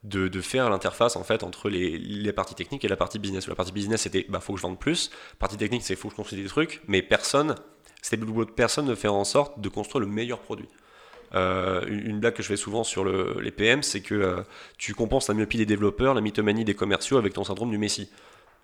de, 0.04 0.42
faire 0.42 0.69
l'interface 0.69 1.16
en 1.16 1.24
fait 1.24 1.44
entre 1.44 1.69
les, 1.69 1.98
les, 1.98 2.34
parties 2.34 2.56
techniques 2.56 2.84
et 2.84 2.88
la 2.88 2.98
partie 2.98 3.19
business. 3.19 3.48
La 3.48 3.56
partie 3.56 3.72
business 3.72 4.01
c'était 4.01 4.25
bah 4.28 4.40
faut 4.40 4.54
que 4.54 4.60
je 4.60 4.63
vende 4.63 4.80
plus, 4.80 5.10
la 5.34 5.38
partie 5.40 5.57
technique 5.57 5.84
c'est 5.84 5.95
faut 5.95 6.10
que 6.10 6.13
je 6.13 6.18
construise 6.18 6.44
des 6.44 6.50
trucs, 6.50 6.81
mais 6.88 7.01
personne, 7.01 7.56
c'était 8.01 8.18
le 8.18 8.25
boulot 8.25 8.45
de 8.45 8.51
personne 8.51 8.86
de 8.86 8.95
faire 8.95 9.13
en 9.13 9.24
sorte 9.24 9.60
de 9.60 9.69
construire 9.69 10.01
le 10.01 10.12
meilleur 10.12 10.40
produit. 10.40 10.68
Euh, 11.36 11.81
une 11.88 12.19
blague 12.19 12.34
que 12.34 12.44
je 12.44 12.48
fais 12.48 12.57
souvent 12.57 12.84
sur 12.84 13.04
le, 13.04 13.40
les 13.42 13.51
PM, 13.51 13.81
c'est 13.81 14.01
que 14.01 14.13
euh, 14.13 14.44
tu 14.78 14.94
compenses 14.94 15.30
la 15.30 15.34
myopie 15.34 15.57
des 15.57 15.66
développeurs, 15.66 16.13
la 16.13 16.22
mythomanie 16.22 16.63
des 16.63 16.75
commerciaux 16.75 17.18
avec 17.18 17.34
ton 17.34 17.44
syndrome 17.44 17.72
du 17.72 17.80
Messi. 17.80 18.12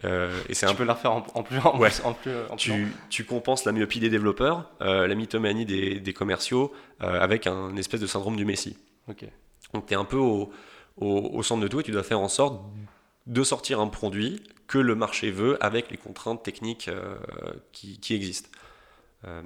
Euh, 0.06 0.40
et 0.48 0.54
c'est 0.54 0.68
tu 0.68 0.72
un... 0.72 0.76
peux 0.76 0.84
la 0.84 0.94
refaire 0.94 1.12
en, 1.12 1.22
plus, 1.22 1.58
en, 1.58 1.78
ouais. 1.80 1.90
en 2.04 2.14
plus, 2.14 2.32
tu, 2.58 2.94
tu, 3.10 3.26
compenses 3.26 3.66
la 3.66 3.72
myopie 3.72 4.00
des 4.00 4.10
développeurs, 4.10 4.70
la 4.80 5.16
mythomanie 5.16 5.66
des, 5.66 6.00
des 6.00 6.14
commerciaux 6.14 6.72
avec 7.00 7.48
un 7.48 7.76
espèce 7.76 8.02
de 8.02 8.08
syndrome 8.08 8.36
du 8.36 8.46
Messi. 8.46 8.78
Ok. 9.10 9.26
Donc 9.74 9.86
tu 9.88 9.94
es 9.94 9.98
un 9.98 10.06
peu 10.06 10.18
au, 10.18 10.52
au, 10.98 11.44
centre 11.44 11.62
de 11.62 11.68
tout 11.68 11.80
et 11.80 11.84
tu 11.84 11.92
dois 11.92 12.04
faire 12.04 12.20
en 12.20 12.30
sorte 12.30 12.62
de 13.28 13.44
sortir 13.44 13.80
un 13.80 13.88
produit 13.88 14.44
que 14.68 14.78
le 14.78 14.96
marché 14.96 15.32
veut 15.32 15.64
avec 15.64 15.90
les 15.92 15.98
contraintes 15.98 16.44
techniques 16.44 16.88
euh, 16.88 17.18
qui, 17.72 18.00
existent. 18.14 18.50
Euh, 19.26 19.42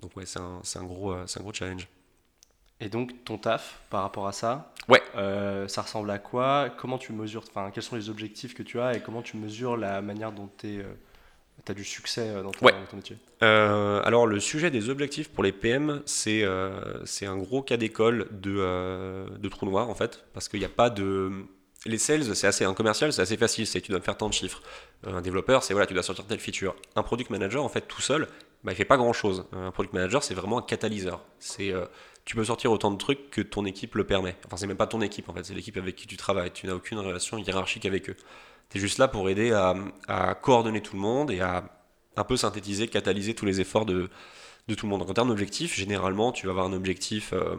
donc 0.00 0.16
ouais, 0.16 0.26
c'est 0.26 0.40
un, 0.40 0.60
un, 0.76 0.84
gros, 0.84 1.12
euh, 1.12 1.24
un 1.24 1.40
gros 1.40 1.52
challenge. 1.52 1.88
Et 2.80 2.88
donc 2.88 3.24
ton 3.24 3.38
taf 3.38 3.80
par 3.90 4.02
rapport 4.02 4.28
à 4.28 4.32
ça, 4.32 4.72
ouais. 4.88 5.02
ça 5.68 5.82
ressemble 5.82 6.10
à 6.10 6.18
quoi? 6.18 6.70
Comment 6.78 6.96
tu 6.96 7.12
mesures, 7.12 7.42
enfin 7.48 7.72
quels 7.72 7.82
sont 7.82 7.96
les 7.96 8.08
objectifs 8.08 8.54
que 8.54 8.62
tu 8.62 8.78
as 8.78 8.94
et 8.94 9.00
comment 9.00 9.20
tu 9.20 9.36
mesures 9.36 9.76
la 9.76 10.00
manière 10.00 10.30
dont 10.30 10.48
tu 10.58 10.78
es 10.78 10.86
tu 11.68 11.72
as 11.72 11.74
du 11.74 11.84
succès 11.84 12.32
dans 12.42 12.50
ton, 12.50 12.66
métier 12.94 13.16
Alors, 13.40 14.26
le 14.26 14.40
sujet 14.40 14.70
des 14.70 14.90
objectifs 14.90 15.28
pour 15.28 15.44
les 15.44 15.52
PM, 15.52 16.02
c'est 16.06 16.44
c'est 17.04 17.26
un 17.26 17.36
gros 17.36 17.62
cas 17.62 17.76
d'école 17.76 18.28
de, 18.30 19.28
de 19.36 19.48
trou 19.48 19.66
noir, 19.66 19.88
en 19.88 19.94
fait, 19.94 20.24
parce 20.34 20.48
qu'il 20.48 20.60
n'y 20.60 20.66
a 20.66 20.70
pas 20.70 20.90
de 20.90 21.46
les 21.86 21.98
sales, 21.98 22.34
c'est 22.34 22.46
assez 22.46 22.64
un 22.64 22.74
commercial, 22.74 23.12
c'est 23.12 23.22
assez 23.22 23.36
facile, 23.36 23.66
c'est 23.66 23.80
tu 23.80 23.92
dois 23.92 24.00
faire 24.00 24.16
tant 24.16 24.28
de 24.28 24.34
chiffres. 24.34 24.62
Un 25.06 25.20
développeur, 25.20 25.62
c'est 25.62 25.74
voilà, 25.74 25.86
tu 25.86 25.94
dois 25.94 26.02
sortir 26.02 26.26
telle 26.26 26.40
feature. 26.40 26.74
Un 26.96 27.02
product 27.02 27.30
manager, 27.30 27.64
en 27.64 27.68
fait, 27.68 27.82
tout 27.82 28.02
seul, 28.02 28.26
bah, 28.64 28.72
il 28.72 28.74
fait 28.74 28.84
pas 28.84 28.96
grand 28.96 29.12
chose. 29.12 29.46
Un 29.52 29.70
product 29.70 29.94
manager, 29.94 30.22
c'est 30.22 30.34
vraiment 30.34 30.58
un 30.58 30.62
catalyseur. 30.62 31.24
C'est 31.38 31.72
euh, 31.72 31.86
tu 32.24 32.34
peux 32.34 32.44
sortir 32.44 32.72
autant 32.72 32.90
de 32.90 32.98
trucs 32.98 33.30
que 33.30 33.40
ton 33.40 33.64
équipe 33.64 33.94
le 33.94 34.04
permet. 34.04 34.36
Enfin, 34.46 34.56
c'est 34.56 34.66
même 34.66 34.76
pas 34.76 34.86
ton 34.86 35.00
équipe 35.00 35.28
en 35.28 35.34
fait, 35.34 35.44
c'est 35.44 35.54
l'équipe 35.54 35.76
avec 35.76 35.94
qui 35.94 36.06
tu 36.06 36.16
travailles. 36.16 36.50
Tu 36.50 36.66
n'as 36.66 36.74
aucune 36.74 36.98
relation 36.98 37.38
hiérarchique 37.38 37.86
avec 37.86 38.10
eux. 38.10 38.16
Tu 38.70 38.78
es 38.78 38.80
juste 38.80 38.98
là 38.98 39.08
pour 39.08 39.28
aider 39.30 39.52
à, 39.52 40.34
coordonner 40.34 40.82
tout 40.82 40.96
le 40.96 41.02
monde 41.02 41.30
et 41.30 41.40
à 41.40 41.64
un 42.16 42.24
peu 42.24 42.36
synthétiser, 42.36 42.88
catalyser 42.88 43.34
tous 43.34 43.46
les 43.46 43.60
efforts 43.60 43.86
de, 43.86 44.10
de 44.68 44.74
tout 44.74 44.86
le 44.86 44.90
monde. 44.90 45.00
Donc, 45.00 45.10
en 45.10 45.14
termes 45.14 45.28
d'objectifs, 45.28 45.74
généralement, 45.74 46.30
tu 46.30 46.46
vas 46.46 46.52
avoir 46.52 46.66
un 46.66 46.72
objectif 46.72 47.32
euh, 47.32 47.56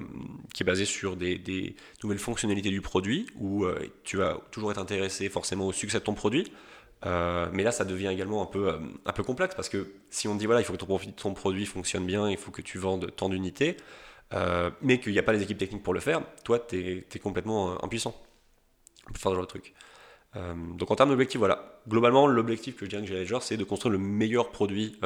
qui 0.53 0.63
est 0.63 0.65
basé 0.65 0.85
sur 0.85 1.15
des, 1.15 1.75
nouvelles 2.03 2.19
fonctionnalités 2.19 2.69
du 2.69 2.81
produit, 2.81 3.25
où 3.35 3.65
euh, 3.65 3.79
tu 4.03 4.17
vas 4.17 4.39
toujours 4.51 4.71
être 4.71 4.79
intéressé 4.79 5.27
forcément 5.29 5.67
au 5.67 5.73
succès 5.73 5.99
de 5.99 6.03
ton 6.03 6.13
produit. 6.13 6.51
Euh, 7.05 7.47
mais 7.51 7.63
là, 7.63 7.71
ça 7.71 7.83
devient 7.83 8.09
également 8.09 8.43
un 8.43 8.45
peu, 8.45 8.77
un 9.05 9.13
peu 9.13 9.23
complexe 9.23 9.55
parce 9.55 9.69
que 9.69 9.93
si 10.09 10.27
on 10.27 10.35
dit 10.35 10.45
voilà, 10.45 10.61
il 10.61 10.65
faut 10.65 10.73
que 10.73 10.77
ton, 10.77 10.97
ton 11.15 11.33
produit 11.33 11.65
fonctionne 11.65 12.05
bien, 12.05 12.29
il 12.29 12.37
faut 12.37 12.51
que 12.51 12.61
tu 12.61 12.77
vendes 12.77 13.09
tant 13.15 13.29
d'unités, 13.29 13.77
mais 14.81 14.99
qu'il 14.99 15.13
n'y 15.13 15.19
a 15.19 15.23
pas 15.23 15.31
les 15.31 15.41
équipes 15.41 15.57
techniques 15.57 15.81
pour 15.81 15.93
le 15.93 16.01
faire, 16.01 16.21
toi, 16.43 16.59
tu 16.59 17.05
es, 17.09 17.19
complètement 17.19 17.81
impuissant 17.83 18.13
pour 19.07 19.17
faire 19.17 19.31
ce 19.31 19.35
genre 19.35 19.43
de 19.43 19.47
truc. 19.47 19.73
Donc 20.35 20.91
en 20.91 20.95
termes 20.95 21.09
d'objectifs, 21.09 21.39
voilà. 21.39 21.81
Globalement, 21.87 22.27
l'objectif 22.27 22.75
que 22.75 22.85
je 22.85 22.89
dirais 22.89 23.01
que 23.01 23.25
j'ai 23.25 23.35
à 23.35 23.39
c'est 23.39 23.57
de 23.57 23.63
construire 23.63 23.91
le 23.91 23.97
meilleur 23.97 24.51
produit 24.51 24.99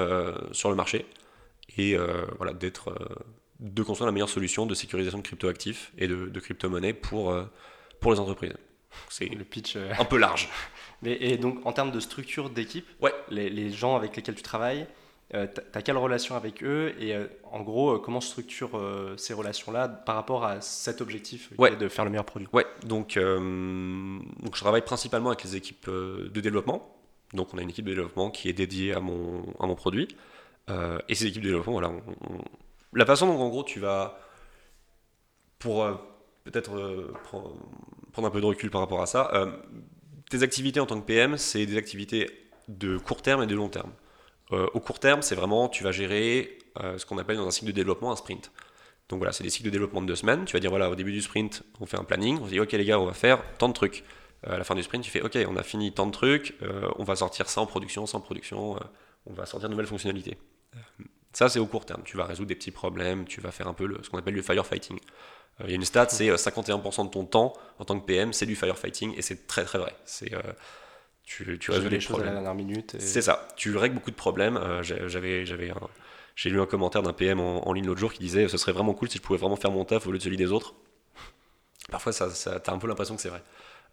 sur 0.52 0.70
le 0.70 0.76
marché 0.76 1.06
et 1.78 1.96
euh, 1.96 2.26
voilà, 2.38 2.54
d'être, 2.54 2.90
euh, 2.90 3.16
de 3.60 3.84
construire 3.84 4.06
la 4.06 4.12
meilleure 4.12 4.30
solution 4.30 4.66
de 4.66 4.74
sécurisation 4.74 5.20
de 5.20 5.24
cryptoactifs 5.24 5.92
et 5.98 6.08
de, 6.08 6.28
de 6.28 6.40
crypto-monnaie 6.40 6.94
pour, 6.94 7.32
euh, 7.32 7.44
pour 8.00 8.12
les 8.12 8.20
entreprises. 8.20 8.54
C'est 9.10 9.26
le 9.26 9.44
pitch 9.44 9.76
un 9.76 10.06
peu 10.06 10.18
large. 10.18 10.50
Mais, 11.02 11.18
et 11.20 11.38
donc, 11.38 11.66
en 11.66 11.74
termes 11.74 11.92
de 11.92 12.00
structure 12.00 12.50
d'équipe, 12.50 12.88
ouais. 13.02 13.14
les, 13.30 13.50
les, 13.50 13.72
gens 13.72 13.96
avec 13.96 14.16
lesquels 14.16 14.36
tu 14.36 14.44
travailles, 14.44 14.88
euh, 15.34 15.48
tu 15.48 15.78
as 15.78 15.82
quelle 15.82 15.98
relation 15.98 16.36
avec 16.36 16.64
eux 16.64 16.94
et 17.00 17.16
en 17.52 17.62
gros, 17.62 18.00
comment 18.00 18.22
structure 18.22 18.80
ces 19.18 19.34
relations-là 19.34 19.88
par 19.88 20.16
rapport 20.16 20.46
à 20.46 20.62
cet 20.62 21.02
objectif 21.02 21.52
ouais. 21.58 21.76
de 21.76 21.88
faire 21.88 22.06
le 22.06 22.12
meilleur 22.12 22.26
produit? 22.26 22.48
Ouais, 22.54 22.66
donc, 22.86 23.18
donc 23.18 24.56
je 24.56 24.60
travaille 24.60 24.84
principalement 24.84 25.30
avec 25.30 25.44
les 25.44 25.56
équipes 25.56 25.90
de 25.90 26.42
développement. 26.42 26.96
Donc 27.34 27.54
on 27.54 27.58
a 27.58 27.62
une 27.62 27.70
équipe 27.70 27.86
de 27.86 27.94
développement 27.94 28.30
qui 28.30 28.48
est 28.48 28.54
dédiée 28.54 28.94
à 28.94 29.00
mon, 29.00 29.44
à 29.60 29.66
mon 29.66 29.76
produit. 29.76 30.08
Euh, 30.70 31.00
et 31.10 31.16
ces 31.16 31.28
équipes 31.28 31.44
de 31.44 31.50
développement, 31.50 31.74
voilà, 31.74 31.92
la 32.94 33.06
façon 33.06 33.28
dont 33.28 33.40
en 33.40 33.50
gros 33.50 33.64
tu 33.64 33.80
vas, 33.80 34.18
pour 35.60 35.84
euh, 35.84 35.96
peut-être 36.46 36.76
euh, 36.76 37.14
prendre, 37.24 38.28
un 38.28 38.30
peu 38.30 38.40
de 38.40 38.46
recul 38.46 38.70
par 38.70 38.82
rapport 38.82 39.02
à 39.02 39.06
ça, 39.06 39.32
tes 40.30 40.44
activités 40.44 40.80
en 40.80 40.86
tant 40.86 41.00
que 41.00 41.06
PM, 41.06 41.38
c'est 41.38 41.66
des 41.66 41.78
activités 41.78 42.30
de 42.70 42.98
court 42.98 43.22
terme 43.22 43.44
et 43.44 43.48
de 43.48 43.56
long 43.56 43.70
terme. 43.70 43.92
Au 44.74 44.80
court 44.80 45.00
terme, 45.00 45.22
c'est 45.22 45.36
vraiment, 45.36 45.70
tu 45.70 45.84
vas 45.84 45.92
gérer 45.92 46.58
ce 46.98 47.06
qu'on 47.06 47.18
appelle 47.18 47.38
dans 47.38 47.48
un 47.48 47.52
cycle 47.52 47.68
de 47.68 47.72
développement 47.72 48.12
un 48.12 48.16
sprint. 48.16 48.52
Donc 49.10 49.20
voilà, 49.20 49.32
c'est 49.32 49.44
des 49.44 49.50
cycles 49.50 49.66
de 49.66 49.72
développement 49.72 50.02
de 50.02 50.08
deux 50.08 50.16
semaines. 50.16 50.46
Tu 50.46 50.54
vas 50.54 50.60
dire, 50.60 50.70
voilà, 50.70 50.90
au 50.90 50.96
début 50.96 51.12
du 51.12 51.22
sprint, 51.22 51.64
on 51.80 51.86
fait 51.86 52.00
un 52.00 52.04
planning, 52.04 52.40
on 52.42 52.46
se 52.46 52.52
dit, 52.52 52.60
ok 52.60 52.72
les 52.72 52.86
gars, 52.86 53.00
on 53.00 53.06
va 53.06 53.14
faire 53.14 53.44
tant 53.58 53.68
de 53.68 53.74
trucs. 53.74 54.04
à 54.46 54.58
la 54.58 54.64
fin 54.64 54.76
du 54.76 54.84
sprint, 54.84 55.04
tu 55.04 55.12
fais, 55.12 55.22
ok, 55.22 55.38
on 55.48 55.56
a 55.56 55.64
fini 55.64 55.92
tant 55.94 56.06
de 56.08 56.12
trucs, 56.12 56.56
on 56.98 57.04
va 57.04 57.16
sortir 57.16 57.50
ça 57.50 57.62
en 57.62 57.66
production, 57.66 58.06
en 58.12 58.20
production, 58.20 58.78
on 59.26 59.34
va 59.34 59.46
sortir 59.46 59.70
de 59.70 59.74
nouvelles 59.74 59.88
fonctionnalités. 59.88 60.38
Ça, 61.34 61.50
c'est 61.50 61.60
au 61.60 61.66
court 61.66 61.86
terme. 61.86 62.04
Tu 62.06 62.16
vas 62.16 62.26
résoudre 62.26 62.50
des 62.50 62.56
petits 62.56 62.72
problèmes, 62.72 63.26
tu 63.26 63.42
vas 63.42 63.52
faire 63.52 63.68
un 63.68 63.74
peu 63.74 64.00
ce 64.04 64.10
qu'on 64.10 64.20
appelle 64.20 64.36
le 64.36 64.44
firefighting. 64.44 65.00
Euh, 65.62 65.66
il 65.66 65.70
y 65.72 65.74
a 65.74 65.76
une 65.76 65.86
stat, 65.86 66.10
c'est 66.10 66.30
51% 66.30 67.02
euh, 67.02 67.04
de 67.06 67.10
ton 67.10 67.26
temps 67.26 67.54
en 67.80 67.86
tant 67.86 68.00
que 68.00 68.06
PM, 68.06 68.34
c'est 68.34 68.46
du 68.46 68.56
firefighting, 68.56 69.14
et 69.18 69.22
c'est 69.24 69.48
très 69.48 69.66
très 69.66 69.80
vrai. 69.80 69.96
C'est, 70.06 70.34
euh, 70.34 70.42
tu, 71.24 71.58
tu 71.58 71.72
résous 71.72 71.90
les 71.90 72.00
choses 72.00 72.20
à 72.22 72.26
la 72.26 72.32
dernière 72.32 72.56
minute. 72.56 72.96
C'est 73.00 73.22
ça. 73.22 73.48
Tu 73.56 73.76
règles 73.76 73.96
beaucoup 73.96 74.12
de 74.12 74.16
problèmes. 74.16 74.60
j'avais, 74.82 75.46
j'avais 75.46 75.74
J'ai 76.36 76.50
lu 76.50 76.62
un 76.62 76.66
commentaire 76.66 77.02
d'un 77.02 77.14
PM 77.14 77.40
en, 77.40 77.74
ligne 77.74 77.86
l'autre 77.86 78.00
jour 78.00 78.14
qui 78.14 78.20
disait 78.20 78.48
ce 78.48 78.58
serait 78.58 78.74
vraiment 78.74 78.94
cool 78.94 79.10
si 79.10 79.18
je 79.18 79.24
pouvais 79.24 79.40
vraiment 79.40 79.56
faire 79.56 79.72
mon 79.72 79.86
taf 79.86 80.06
au 80.08 80.12
lieu 80.12 80.18
de 80.18 80.24
celui 80.24 80.38
des 80.38 80.52
autres. 80.52 80.76
Parfois, 81.90 82.12
ça, 82.12 82.30
ça 82.30 82.60
t'as 82.60 82.74
un 82.74 82.78
peu 82.78 82.88
l'impression 82.88 83.16
que 83.16 83.22
c'est 83.22 83.30
vrai. 83.30 83.44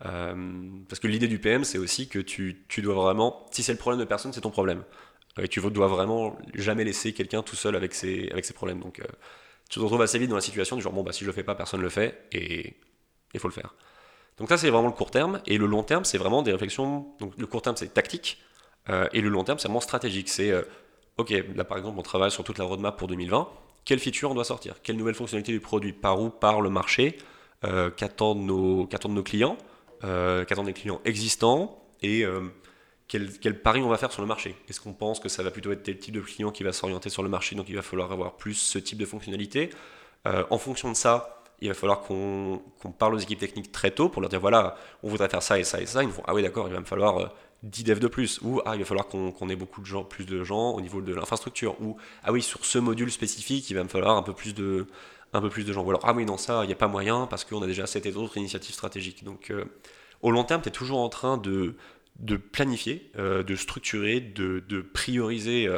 Euh, 0.07 0.35
parce 0.89 0.99
que 0.99 1.07
l'idée 1.07 1.29
du 1.29 1.39
PM, 1.39 1.65
c'est 1.65 1.79
aussi 1.79 2.09
que 2.09 2.19
tu, 2.19 2.65
tu, 2.69 2.83
dois 2.83 2.95
vraiment, 2.95 3.47
si 3.51 3.63
c'est 3.63 3.73
le 3.73 3.79
problème 3.79 4.01
de 4.01 4.07
personne, 4.07 4.33
c'est 4.33 4.41
ton 4.41 4.51
problème. 4.51 4.83
Et 5.41 5.49
tu 5.49 5.61
dois 5.61 5.89
vraiment 5.89 6.39
jamais 6.55 6.85
laisser 6.85 7.13
quelqu'un 7.13 7.43
tout 7.43 7.57
seul 7.57 7.77
avec 7.77 7.95
ses, 7.95 8.29
avec 8.31 8.45
ses 8.45 8.55
problèmes. 8.55 8.81
Donc, 8.81 9.01
tu 9.69 9.79
te 9.79 9.81
retrouves 9.81 10.03
assez 10.03 10.19
vite 10.19 10.29
dans 10.29 10.37
la 10.37 10.43
situation 10.43 10.77
du 10.77 10.83
genre, 10.83 10.93
bon, 10.93 11.03
bah, 11.03 11.13
si 11.13 11.21
je 11.21 11.27
le 11.27 11.33
fais 11.33 11.45
pas, 11.45 11.55
personne 11.55 11.81
le 11.81 11.89
fait, 11.89 12.27
et 12.33 12.75
il 13.35 13.41
faut 13.41 13.49
le 13.49 13.55
faire. 13.55 13.75
Donc 14.41 14.49
ça, 14.49 14.57
c'est 14.57 14.71
vraiment 14.71 14.89
le 14.89 14.95
court 14.95 15.11
terme. 15.11 15.41
Et 15.47 15.59
le 15.59 15.67
long 15.67 15.83
terme, 15.83 16.05
c'est 16.05 16.19
vraiment 16.19 16.43
des 16.43 16.51
réflexions. 16.51 17.07
Donc 17.21 17.35
le 17.37 17.47
court 17.47 17.61
terme, 17.63 17.77
c'est 17.77 17.93
tactique. 17.93 18.39
Euh, 18.89 19.07
et 19.13 19.21
le 19.21 19.29
long 19.29 19.45
terme, 19.45 19.59
c'est 19.59 19.69
vraiment 19.69 19.83
stratégique. 19.83 20.31
C'est, 20.31 20.51
euh, 20.51 20.63
ok, 21.19 21.33
là 21.55 21.65
par 21.65 21.77
exemple, 21.77 21.99
on 21.99 22.03
travaille 22.03 22.31
sur 22.31 22.43
toute 22.43 22.57
la 22.57 22.65
roadmap 22.65 22.97
pour 22.99 23.07
2020. 23.07 23.49
Quelle 23.85 23.99
feature 23.99 24.31
on 24.31 24.35
doit 24.35 24.45
sortir? 24.45 24.77
Quelle 24.83 24.97
nouvelle 24.97 25.15
fonctionnalité 25.15 25.53
du 25.53 25.61
produit? 25.61 25.93
Par 25.93 26.21
où? 26.21 26.31
Par 26.31 26.63
le 26.63 26.71
marché? 26.71 27.19
Euh, 27.65 27.91
Qu'attendent 27.91 28.41
nos, 28.47 28.89
nos, 29.09 29.23
clients? 29.23 29.59
Qu'attendent 30.01 30.67
les 30.67 30.73
clients 30.73 31.03
existants? 31.05 31.79
Et 32.03 32.25
quel, 33.09 33.39
quel, 33.39 33.61
pari 33.61 33.83
on 33.83 33.91
va 33.91 33.99
faire 33.99 34.11
sur 34.11 34.23
le 34.23 34.29
marché? 34.29 34.57
Est-ce 34.71 34.81
qu'on 34.81 34.95
pense 34.95 35.21
que 35.21 35.29
ça 35.29 35.43
va 35.43 35.51
plutôt 35.51 35.71
être 35.73 35.83
tel 35.83 35.99
type 35.99 36.15
de 36.15 36.21
client 36.21 36.51
qui 36.51 36.63
va 36.63 36.73
s'orienter 36.73 37.11
sur 37.11 37.23
le 37.23 37.29
marché 37.29 37.57
Donc 37.57 37.69
il 37.69 37.77
va 37.77 37.83
falloir 37.83 38.11
avoir 38.11 38.39
plus 38.39 38.55
ce 38.55 38.79
type 38.79 38.97
de 38.97 39.05
fonctionnalité? 39.05 39.69
en 40.25 40.59
fonction 40.59 40.91
de 40.91 40.97
ça, 40.97 41.40
il 41.61 41.69
va 41.69 41.75
falloir 41.75 42.01
qu'on 42.01 42.61
parle 42.99 43.15
aux 43.15 43.19
équipes 43.19 43.39
techniques 43.39 43.71
très 43.71 43.91
tôt 43.91 44.09
pour 44.09 44.23
leur 44.23 44.31
dire 44.31 44.41
voilà, 44.41 44.77
on 45.03 45.09
voudrait 45.09 45.29
faire 45.29 45.43
ça 45.43 45.59
et 45.59 45.65
ça 45.65 45.81
et 45.81 45.87
ça. 45.87 46.03
Ils 46.03 46.11
font 46.11 46.23
ah 46.27 46.35
oui, 46.35 46.43
d'accord, 46.43 46.69
il 46.69 46.73
va 46.73 46.81
me 46.81 46.87
falloir 46.87 47.35
10 47.63 47.83
euh, 47.83 47.85
devs 47.85 48.01
de 48.01 48.09
plus. 48.09 48.41
Ou 48.43 48.61
ah, 48.65 48.77
il 48.77 48.79
va 48.79 48.85
falloir 48.85 49.09
qu'on 49.09 49.49
ait 49.49 49.57
beaucoup 49.57 49.81
de 49.81 49.87
gens, 49.87 50.05
plus 50.05 50.25
de 50.25 50.43
gens 50.43 50.71
au 50.73 50.81
niveau 50.81 51.03
de 51.03 51.15
l'infrastructure. 51.15 51.81
Ou 51.83 51.97
ah 52.25 52.33
oui, 52.33 52.43
sur 52.43 52.65
ce 52.65 52.79
module 52.79 53.11
spécifique, 53.11 53.69
il 53.71 53.75
va 53.75 53.85
me 53.85 53.89
falloir 53.89 54.17
un 54.17 54.23
peu 54.23 54.33
plus 54.33 54.55
de, 54.55 54.87
un 55.35 55.41
peu 55.43 55.51
plus 55.51 55.65
de 55.65 55.73
gens. 55.73 55.85
Ou 55.85 55.91
alors 55.91 56.03
ah 56.05 56.15
oui, 56.15 56.25
non, 56.25 56.39
ça, 56.39 56.65
il 56.65 56.69
n'y 56.69 56.73
a 56.73 56.77
pas 56.77 56.89
moyen 56.89 57.27
parce 57.27 57.45
qu'on 57.45 57.63
a 57.63 57.67
déjà 57.67 57.87
cette 57.87 58.07
et 58.07 58.13
d'autres 58.13 58.39
initiatives 58.39 58.75
stratégiques. 58.75 59.23
Donc 59.25 59.51
euh, 59.51 59.65
au 60.23 60.31
long 60.31 60.45
terme, 60.45 60.63
tu 60.63 60.69
es 60.69 60.73
toujours 60.73 61.01
en 61.01 61.11
train 61.11 61.37
de, 61.37 61.77
de 62.21 62.37
planifier, 62.37 63.11
euh, 63.19 63.43
de 63.43 63.55
structurer, 63.55 64.21
de, 64.21 64.65
de 64.67 64.81
prioriser, 64.81 65.69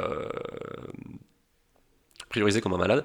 prioriser 2.28 2.60
comme 2.60 2.74
un 2.74 2.78
malade. 2.78 3.04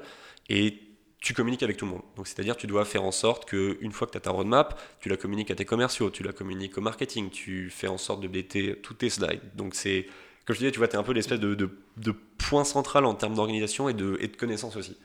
Et 0.49 0.86
tu 1.21 1.33
communiques 1.33 1.63
avec 1.63 1.77
tout 1.77 1.85
le 1.85 1.91
monde. 1.91 2.03
Donc 2.15 2.27
c'est-à-dire 2.27 2.57
tu 2.57 2.67
dois 2.67 2.85
faire 2.85 3.03
en 3.03 3.11
sorte 3.11 3.45
que 3.45 3.77
une 3.81 3.91
fois 3.91 4.07
que 4.07 4.11
tu 4.11 4.17
as 4.17 4.21
ta 4.21 4.31
roadmap, 4.31 4.79
tu 4.99 5.09
la 5.09 5.17
communiques 5.17 5.51
à 5.51 5.55
tes 5.55 5.65
commerciaux, 5.65 6.09
tu 6.09 6.23
la 6.23 6.31
communiques 6.31 6.77
au 6.77 6.81
marketing, 6.81 7.29
tu 7.29 7.69
fais 7.69 7.87
en 7.87 7.97
sorte 7.97 8.21
de 8.21 8.27
bêter 8.27 8.79
tous 8.81 8.93
tes 8.93 9.09
slides. 9.09 9.41
Donc 9.55 9.75
c'est 9.75 10.07
comme 10.45 10.55
je 10.55 10.59
disais, 10.59 10.71
tu 10.71 10.77
vois, 10.77 10.87
tu 10.87 10.95
es 10.95 10.99
un 10.99 11.03
peu 11.03 11.11
l'espèce 11.11 11.41
de, 11.41 11.55
de, 11.55 12.11
point 12.37 12.63
central 12.63 13.03
en 13.03 13.13
termes 13.13 13.33
d'organisation 13.33 13.89
et 13.89 13.93
de, 13.93 14.17
et 14.21 14.29
de 14.29 14.37
connaissances 14.37 14.77
aussi. 14.77 14.97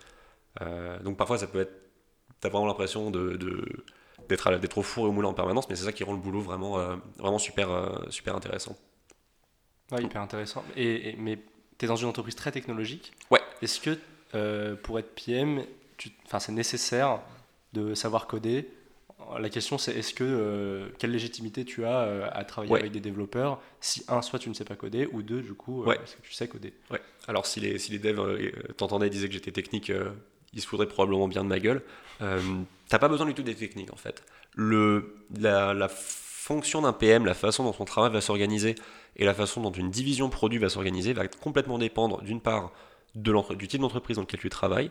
Euh, 0.60 1.00
donc 1.00 1.16
parfois 1.16 1.38
ça 1.38 1.48
peut 1.48 1.60
être, 1.60 1.72
tu 2.40 2.46
as 2.46 2.50
vraiment 2.50 2.66
l'impression 2.66 3.10
de, 3.10 3.36
d'être, 4.28 4.56
d'être 4.58 4.78
au 4.78 4.82
four 4.82 5.06
et 5.06 5.08
au 5.08 5.12
moulin 5.12 5.30
en 5.30 5.34
permanence, 5.34 5.68
mais 5.68 5.74
c'est 5.74 5.84
ça 5.84 5.92
qui 5.92 6.04
rend 6.04 6.12
le 6.12 6.20
boulot 6.20 6.40
vraiment, 6.40 6.78
euh, 6.78 6.94
vraiment 7.18 7.40
super, 7.40 7.72
euh, 7.72 7.88
super 8.10 8.36
intéressant. 8.36 8.76
Ouais, 9.90 10.04
hyper 10.04 10.22
intéressant. 10.22 10.62
Et, 10.76 11.16
mais 11.18 11.36
tu 11.78 11.86
es 11.86 11.88
dans 11.88 11.96
une 11.96 12.08
entreprise 12.08 12.36
très 12.36 12.52
technologique. 12.52 13.12
Ouais. 13.32 13.40
Est-ce 13.62 13.80
que 13.80 13.98
pour 14.76 15.00
être 15.00 15.12
PM, 15.16 15.64
enfin, 16.26 16.38
c'est 16.38 16.52
nécessaire 16.52 17.20
de 17.72 17.94
savoir 17.94 18.26
coder. 18.26 18.68
La 19.38 19.48
question 19.48 19.78
c'est 19.78 19.96
est-ce 19.96 20.12
que 20.12 20.24
euh, 20.24 20.88
quelle 20.98 21.12
légitimité 21.12 21.64
tu 21.64 21.84
as 21.84 22.00
euh, 22.00 22.28
à 22.32 22.44
travailler 22.44 22.74
avec 22.74 22.92
des 22.92 23.00
développeurs 23.00 23.60
si 23.80 24.04
un 24.08 24.20
soit 24.20 24.38
tu 24.38 24.48
ne 24.48 24.54
sais 24.54 24.64
pas 24.64 24.74
coder 24.74 25.08
ou 25.12 25.22
deux 25.22 25.40
du 25.40 25.54
coup 25.54 25.84
euh, 25.84 25.92
est-ce 25.92 26.16
que 26.16 26.22
tu 26.22 26.32
sais 26.32 26.48
coder? 26.48 26.74
Ouais. 26.90 27.00
Alors 27.28 27.46
si 27.46 27.60
les, 27.60 27.78
si 27.78 27.92
les 27.92 27.98
devs 27.98 28.20
t'entendaient 28.76 29.06
et 29.06 29.10
disaient 29.10 29.28
que 29.28 29.34
j'étais 29.34 29.52
technique, 29.52 29.90
ils 30.52 30.60
se 30.60 30.66
foudraient 30.66 30.88
probablement 30.88 31.28
bien 31.28 31.44
de 31.44 31.48
ma 31.48 31.60
gueule. 31.60 31.82
T'as 32.18 32.98
pas 32.98 33.08
besoin 33.08 33.26
du 33.26 33.34
tout 33.34 33.42
des 33.42 33.54
techniques 33.54 33.92
en 33.92 33.96
fait. 33.96 34.22
Le, 34.54 35.16
la, 35.38 35.72
la 35.72 35.88
fonction 35.88 36.82
d'un 36.82 36.92
PM, 36.92 37.24
la 37.24 37.34
façon 37.34 37.64
dont 37.64 37.72
son 37.72 37.84
travail 37.84 38.12
va 38.12 38.20
s'organiser 38.20 38.74
et 39.16 39.24
la 39.24 39.32
façon 39.32 39.60
dont 39.62 39.70
une 39.70 39.90
division 39.90 40.28
produit 40.28 40.58
va 40.58 40.68
s'organiser 40.68 41.12
va 41.12 41.26
complètement 41.28 41.78
dépendre 41.78 42.20
d'une 42.22 42.40
part 42.40 42.72
de 43.14 43.54
du 43.54 43.68
type 43.68 43.80
d'entreprise 43.80 44.16
dans 44.16 44.22
lequel 44.22 44.40
tu 44.40 44.50
travailles, 44.50 44.90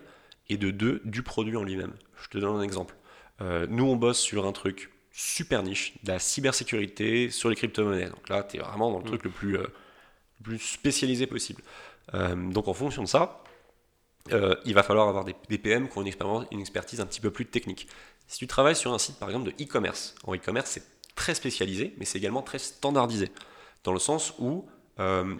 et 0.49 0.57
de 0.57 0.71
deux, 0.71 1.01
du 1.05 1.23
produit 1.23 1.55
en 1.55 1.63
lui-même. 1.63 1.93
Je 2.21 2.27
te 2.29 2.37
donne 2.37 2.55
un 2.55 2.61
exemple. 2.61 2.95
Euh, 3.41 3.65
nous, 3.69 3.85
on 3.85 3.95
bosse 3.95 4.19
sur 4.19 4.45
un 4.45 4.51
truc 4.51 4.91
super 5.11 5.63
niche, 5.63 5.93
de 6.03 6.11
la 6.11 6.19
cybersécurité 6.19 7.29
sur 7.29 7.49
les 7.49 7.55
crypto-monnaies. 7.55 8.09
Donc 8.09 8.29
là, 8.29 8.43
tu 8.43 8.57
es 8.57 8.59
vraiment 8.59 8.91
dans 8.91 8.99
le 8.99 9.05
truc 9.05 9.23
le 9.23 9.29
plus, 9.29 9.57
euh, 9.57 9.67
plus 10.43 10.59
spécialisé 10.59 11.27
possible. 11.27 11.61
Euh, 12.13 12.35
donc 12.51 12.67
en 12.67 12.73
fonction 12.73 13.03
de 13.03 13.07
ça, 13.07 13.43
il 14.65 14.73
va 14.73 14.83
falloir 14.83 15.09
avoir 15.09 15.25
des, 15.25 15.57
PM 15.57 15.89
qui 15.89 15.97
ont 15.97 16.03
une, 16.03 16.13
une 16.51 16.59
expertise 16.59 17.01
un 17.01 17.05
petit 17.05 17.19
peu 17.19 17.31
plus 17.31 17.45
technique. 17.45 17.87
Si 18.27 18.37
tu 18.37 18.47
travailles 18.47 18.75
sur 18.75 18.93
un 18.93 18.99
site, 18.99 19.17
par 19.17 19.29
exemple, 19.29 19.51
de 19.51 19.63
e-commerce, 19.63 20.15
en 20.23 20.35
e-commerce, 20.35 20.69
c'est 20.69 20.83
très 21.15 21.33
spécialisé, 21.33 21.93
mais 21.97 22.05
c'est 22.05 22.19
également 22.19 22.43
très 22.43 22.59
standardisé, 22.59 23.29
dans 23.83 23.93
le 23.93 23.99
sens 23.99 24.33
où 24.39 24.65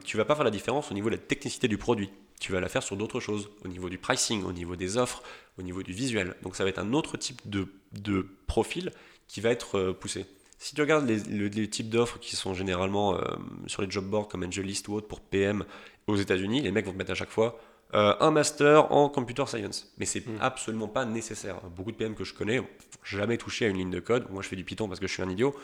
tu 0.04 0.18
vas 0.18 0.26
pas 0.26 0.34
faire 0.34 0.44
la 0.44 0.52
différence 0.52 0.90
au 0.90 0.96
niveau 0.96 1.10
de 1.10 1.16
la 1.16 1.22
technicité 1.22 1.68
du 1.68 1.78
produit 1.78 2.10
tu 2.42 2.52
vas 2.52 2.60
la 2.60 2.70
faire 2.70 2.82
sur 2.82 2.98
d'autres 2.98 3.20
choses, 3.20 3.52
au 3.64 3.68
niveau 3.68 3.88
du 3.88 4.00
pricing, 4.00 4.44
au 4.44 4.52
niveau 4.52 4.76
des 4.76 4.98
offres, 4.98 5.22
au 5.60 5.62
niveau 5.62 5.84
du 5.84 5.94
visuel. 5.94 6.36
Donc 6.42 6.56
ça 6.56 6.64
va 6.64 6.72
être 6.72 6.80
un 6.80 6.92
autre 6.92 7.16
type 7.16 7.40
de, 7.48 7.68
de 7.94 8.28
profil 8.48 8.92
qui 9.28 9.42
va 9.42 9.52
être 9.52 9.78
euh, 9.78 9.94
poussé. 9.94 10.26
Si 10.58 10.74
tu 10.74 10.82
regardes 10.82 11.08
les, 11.08 11.70
types 11.70 11.90
d'offres 11.90 12.20
qui 12.20 12.36
sont 12.36 12.54
généralement 12.54 13.16
euh, 13.16 13.22
sur 13.68 13.84
les 13.84 13.90
job 13.90 14.06
boards 14.06 14.28
comme 14.28 14.44
AngelList 14.44 14.88
ou 14.88 14.96
autre 14.96 15.08
pour 15.08 15.22
PM 15.22 15.64
aux 16.08 16.16
États-Unis, 16.16 16.62
les 16.62 16.72
mecs 16.72 16.86
vont 16.86 16.94
te 16.94 16.98
mettre 16.98 17.12
à 17.12 17.16
chaque 17.16 17.30
fois 17.30 17.60
euh, 17.94 18.16
un 18.20 18.32
master 18.32 18.92
en 18.92 19.08
computer 19.08 19.46
science. 19.46 19.94
Mais 20.00 20.06
c'est 20.06 20.26
mm. 20.26 20.38
absolument 20.42 20.88
pas 20.88 21.06
nécessaire. 21.06 21.62
Beaucoup 21.76 21.92
de 21.92 21.98
PM 21.98 22.16
que 22.16 22.24
je 22.24 22.34
connais 22.34 22.58
n'ont 22.58 22.68
jamais 23.04 23.38
touché 23.38 23.66
à 23.66 23.68
une 23.70 23.78
ligne 23.78 23.92
de 23.92 24.00
code. 24.00 24.30
Moi, 24.32 24.42
je 24.42 24.48
fais 24.48 24.56
du 24.56 24.64
Python 24.64 24.88
parce 24.88 25.00
que 25.00 25.08
je 25.08 25.14
suis 25.14 25.24
un 25.24 25.30
idiot. 25.30 25.56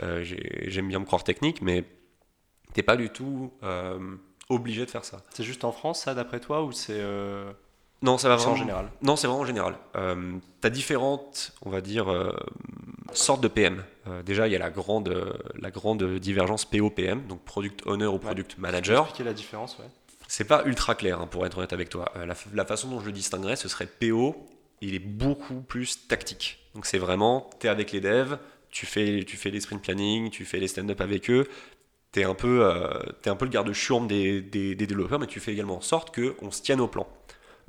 J'aime 0.00 0.88
bien 0.88 1.00
me 1.00 1.04
croire 1.04 1.24
technique, 1.24 1.60
mais 1.60 1.84
t'es 2.72 2.82
pas 2.82 2.96
du 2.96 3.10
tout 3.10 3.52
obligé 4.50 4.84
de 4.84 4.90
faire 4.90 5.04
ça. 5.04 5.22
C'est 5.30 5.44
juste 5.44 5.64
en 5.64 5.72
France, 5.72 6.02
ça, 6.02 6.14
d'après 6.14 6.40
toi, 6.40 6.62
ou 6.62 6.72
c'est 6.72 6.98
euh, 6.98 7.50
non, 8.02 8.18
ça 8.18 8.28
va 8.28 8.36
vraiment 8.36 8.52
en 8.52 8.56
général. 8.56 8.90
Non, 9.02 9.16
c'est 9.16 9.26
vraiment 9.26 9.42
en 9.42 9.46
général. 9.46 9.76
Euh, 9.96 10.34
tu 10.60 10.66
as 10.66 10.70
différentes, 10.70 11.52
on 11.62 11.70
va 11.70 11.80
dire, 11.80 12.10
euh, 12.10 12.32
sortes 13.12 13.42
de 13.42 13.48
PM. 13.48 13.82
déjà, 14.24 14.48
il 14.48 14.52
y 14.52 14.56
a 14.56 14.58
la 14.58 14.70
grande, 14.70 15.14
la 15.58 15.70
grande 15.70 16.18
divergence 16.18 16.64
PO-PM, 16.64 17.26
donc 17.26 17.42
Product 17.44 17.86
Owner 17.86 18.06
ou 18.06 18.18
Product 18.18 18.58
Manager. 18.58 19.04
Expliquer 19.04 19.24
la 19.24 19.34
différence, 19.34 19.78
ouais. 19.78 19.86
C'est 20.28 20.44
pas 20.44 20.62
ultra 20.64 20.94
clair, 20.94 21.20
hein, 21.20 21.26
pour 21.26 21.44
être 21.44 21.58
honnête 21.58 21.72
avec 21.72 21.88
toi. 21.88 22.12
La, 22.14 22.34
la, 22.54 22.64
façon 22.64 22.88
dont 22.88 23.00
je 23.00 23.06
le 23.06 23.12
distinguerais, 23.12 23.56
ce 23.56 23.68
serait 23.68 23.86
PO, 23.86 24.36
il 24.80 24.94
est 24.94 25.00
beaucoup 25.00 25.60
plus 25.60 26.06
tactique. 26.06 26.60
Donc 26.74 26.86
c'est 26.86 26.98
vraiment, 26.98 27.50
tu 27.58 27.66
es 27.66 27.70
avec 27.70 27.90
les 27.90 28.00
devs, 28.00 28.38
tu 28.70 28.86
fais, 28.86 29.24
tu 29.26 29.36
fais 29.36 29.50
les 29.50 29.60
sprint 29.60 29.82
planning, 29.82 30.30
tu 30.30 30.44
fais 30.44 30.58
les 30.58 30.68
stand-up 30.68 31.00
avec 31.00 31.28
eux, 31.30 31.48
tu 32.12 32.20
es, 32.20 32.24
un 32.24 32.34
peu, 32.34 32.64
euh, 32.64 32.98
un 33.26 33.36
peu 33.36 33.44
le 33.44 33.50
garde-chourme 33.50 34.08
des, 34.08 34.40
des, 34.40 34.74
développeurs, 34.74 35.18
mais 35.18 35.26
tu 35.26 35.40
fais 35.40 35.52
également 35.52 35.76
en 35.76 35.80
sorte 35.80 36.14
qu'on 36.14 36.50
se 36.50 36.62
tienne 36.62 36.80
au 36.80 36.88
plan. 36.88 37.06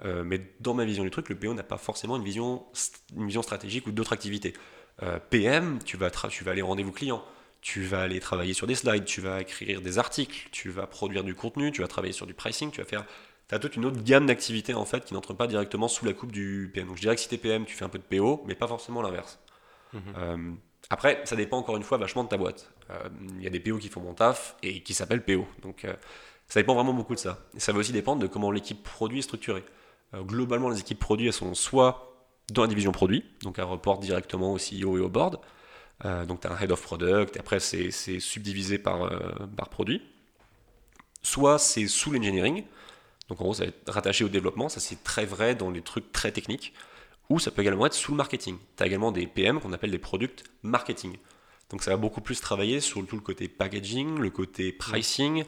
Euh, 0.04 0.24
mais 0.24 0.42
dans 0.60 0.74
ma 0.74 0.86
vision 0.86 1.04
du 1.04 1.12
truc, 1.12 1.30
le 1.30 1.36
PO 1.36 1.54
n'a 1.54 1.64
pas 1.64 1.78
forcément 1.78 2.18
une 2.18 2.24
vision, 2.24 2.64
une 3.16 3.28
vision 3.28 3.44
stratégique 3.44 3.86
ou 3.88 3.92
d'autres 3.92 4.14
activités. 4.14 4.54
Euh, 5.04 5.20
PM, 5.30 5.80
tu 5.86 5.98
vas, 5.98 6.10
tu 6.10 6.44
vas 6.44 6.52
aller 6.52 6.62
rendez-vous 6.62 6.92
client, 6.92 7.24
tu 7.62 7.84
vas 7.84 8.02
aller 8.02 8.20
travailler 8.20 8.54
sur 8.54 8.66
des 8.66 8.76
slides, 8.76 9.06
tu 9.06 9.22
vas 9.22 9.42
écrire 9.42 9.82
des 9.82 10.00
articles, 10.00 10.50
tu 10.52 10.70
vas 10.70 10.88
produire 10.88 11.24
du 11.24 11.36
contenu, 11.36 11.72
tu 11.72 11.82
vas 11.82 11.88
travailler 11.88 12.14
sur 12.14 12.26
du 12.26 12.34
pricing, 12.34 12.72
tu 12.72 12.82
vas 12.82 12.88
faire. 12.88 13.06
Tu 13.48 13.56
as 13.56 13.60
toute 13.60 13.76
une 13.76 13.86
autre 13.86 14.02
gamme 14.02 14.26
d'activités 14.26 14.74
en 14.74 14.86
fait 14.86 15.06
qui 15.06 15.14
n'entrent 15.14 15.34
pas 15.36 15.46
directement 15.46 15.88
sous 15.88 16.06
la 16.06 16.14
coupe 16.14 16.32
du 16.32 16.72
PM. 16.74 16.88
Donc 16.88 16.96
je 16.96 17.02
dirais 17.02 17.16
que 17.16 17.22
si 17.22 17.28
tu 17.28 17.36
es 17.36 17.38
PM, 17.38 17.66
tu 17.66 17.76
fais 17.76 17.86
un 17.86 17.90
peu 17.90 18.00
de 18.00 18.04
PO, 18.04 18.44
mais 18.48 18.56
pas 18.56 18.68
forcément 18.68 19.02
l'inverse. 19.02 19.40
Mmh. 19.94 20.56
Après, 20.92 21.22
ça 21.24 21.38
dépend 21.38 21.58
encore 21.58 21.78
une 21.78 21.84
fois 21.84 21.98
vachement 21.98 22.26
de 22.26 22.28
ta 22.28 22.36
boîte. 22.36 22.70
Euh, 22.90 23.08
il 23.38 23.42
y 23.42 23.48
a 23.48 23.50
des 23.50 23.62
PO 23.62 23.78
qui 23.78 23.88
font 23.88 24.02
mon 24.02 24.14
taf 24.14 24.58
et 24.62 24.84
qui 24.84 24.94
s'appellent 24.94 25.24
PO. 25.24 25.48
Donc 25.62 25.86
euh, 25.86 25.94
ça 26.50 26.60
dépend 26.60 26.76
vraiment 26.76 26.94
beaucoup 26.94 27.16
de 27.16 27.20
ça. 27.20 27.40
Et 27.56 27.62
ça 27.62 27.72
va 27.72 27.80
aussi 27.80 27.94
dépendre 27.94 28.22
de 28.22 28.28
comment 28.28 28.52
l'équipe 28.52 28.84
produit 28.84 29.20
est 29.20 29.22
structurée. 29.22 29.64
Euh, 30.14 30.22
globalement, 30.22 30.68
les 30.68 30.82
équipes 30.82 31.00
produits, 31.00 31.28
elles 31.28 31.34
sont 31.34 31.54
soit 31.54 32.14
dans 32.52 32.64
la 32.64 32.68
division 32.68 32.92
produit, 32.92 33.24
donc 33.42 33.58
elles 33.58 33.64
reportent 33.64 34.02
directement 34.02 34.52
au 34.52 34.58
CEO 34.58 34.98
et 34.98 35.00
au 35.00 35.08
board. 35.08 35.40
donc 36.28 36.42
tu 36.42 36.48
as 36.48 36.52
un 36.52 36.60
head 36.60 36.72
of 36.74 36.82
product, 36.82 37.38
et 37.38 37.40
après 37.40 37.62
c'est 37.62 37.92
subdivisé 38.20 38.78
par, 38.78 39.10
par 39.56 39.70
produit. 39.70 40.02
Soit 41.22 41.58
c'est 41.60 41.88
sous 41.88 42.12
l'engineering, 42.12 42.66
donc 43.30 43.40
en 43.40 43.46
gros 43.46 43.54
ça 43.54 43.64
va 43.64 43.70
être 43.70 43.90
rattaché 43.90 44.26
au 44.26 44.28
développement, 44.28 44.68
ça 44.68 44.82
c'est 44.82 45.02
très 45.02 45.24
vrai 45.24 45.56
dans 45.56 45.70
les 45.70 45.82
trucs 45.82 46.12
très 46.12 46.34
techniques 46.34 46.74
ou 47.32 47.40
ça 47.40 47.50
peut 47.50 47.62
également 47.62 47.86
être 47.86 47.94
sous 47.94 48.12
le 48.12 48.18
marketing. 48.18 48.58
Tu 48.76 48.84
as 48.84 48.88
également 48.88 49.12
des 49.12 49.26
PM 49.26 49.62
qu'on 49.62 49.72
appelle 49.72 49.92
des 49.92 50.00
product 50.00 50.44
marketing. 50.64 51.16
Donc 51.70 51.82
ça 51.82 51.92
va 51.92 51.98
beaucoup 51.98 52.20
plus 52.20 52.42
travailler 52.42 52.82
sur 52.82 53.06
tout 53.08 53.16
le 53.16 53.22
côté 53.22 53.48
packaging, 53.48 54.20
le 54.20 54.30
côté 54.30 54.74
pricing, 54.74 55.46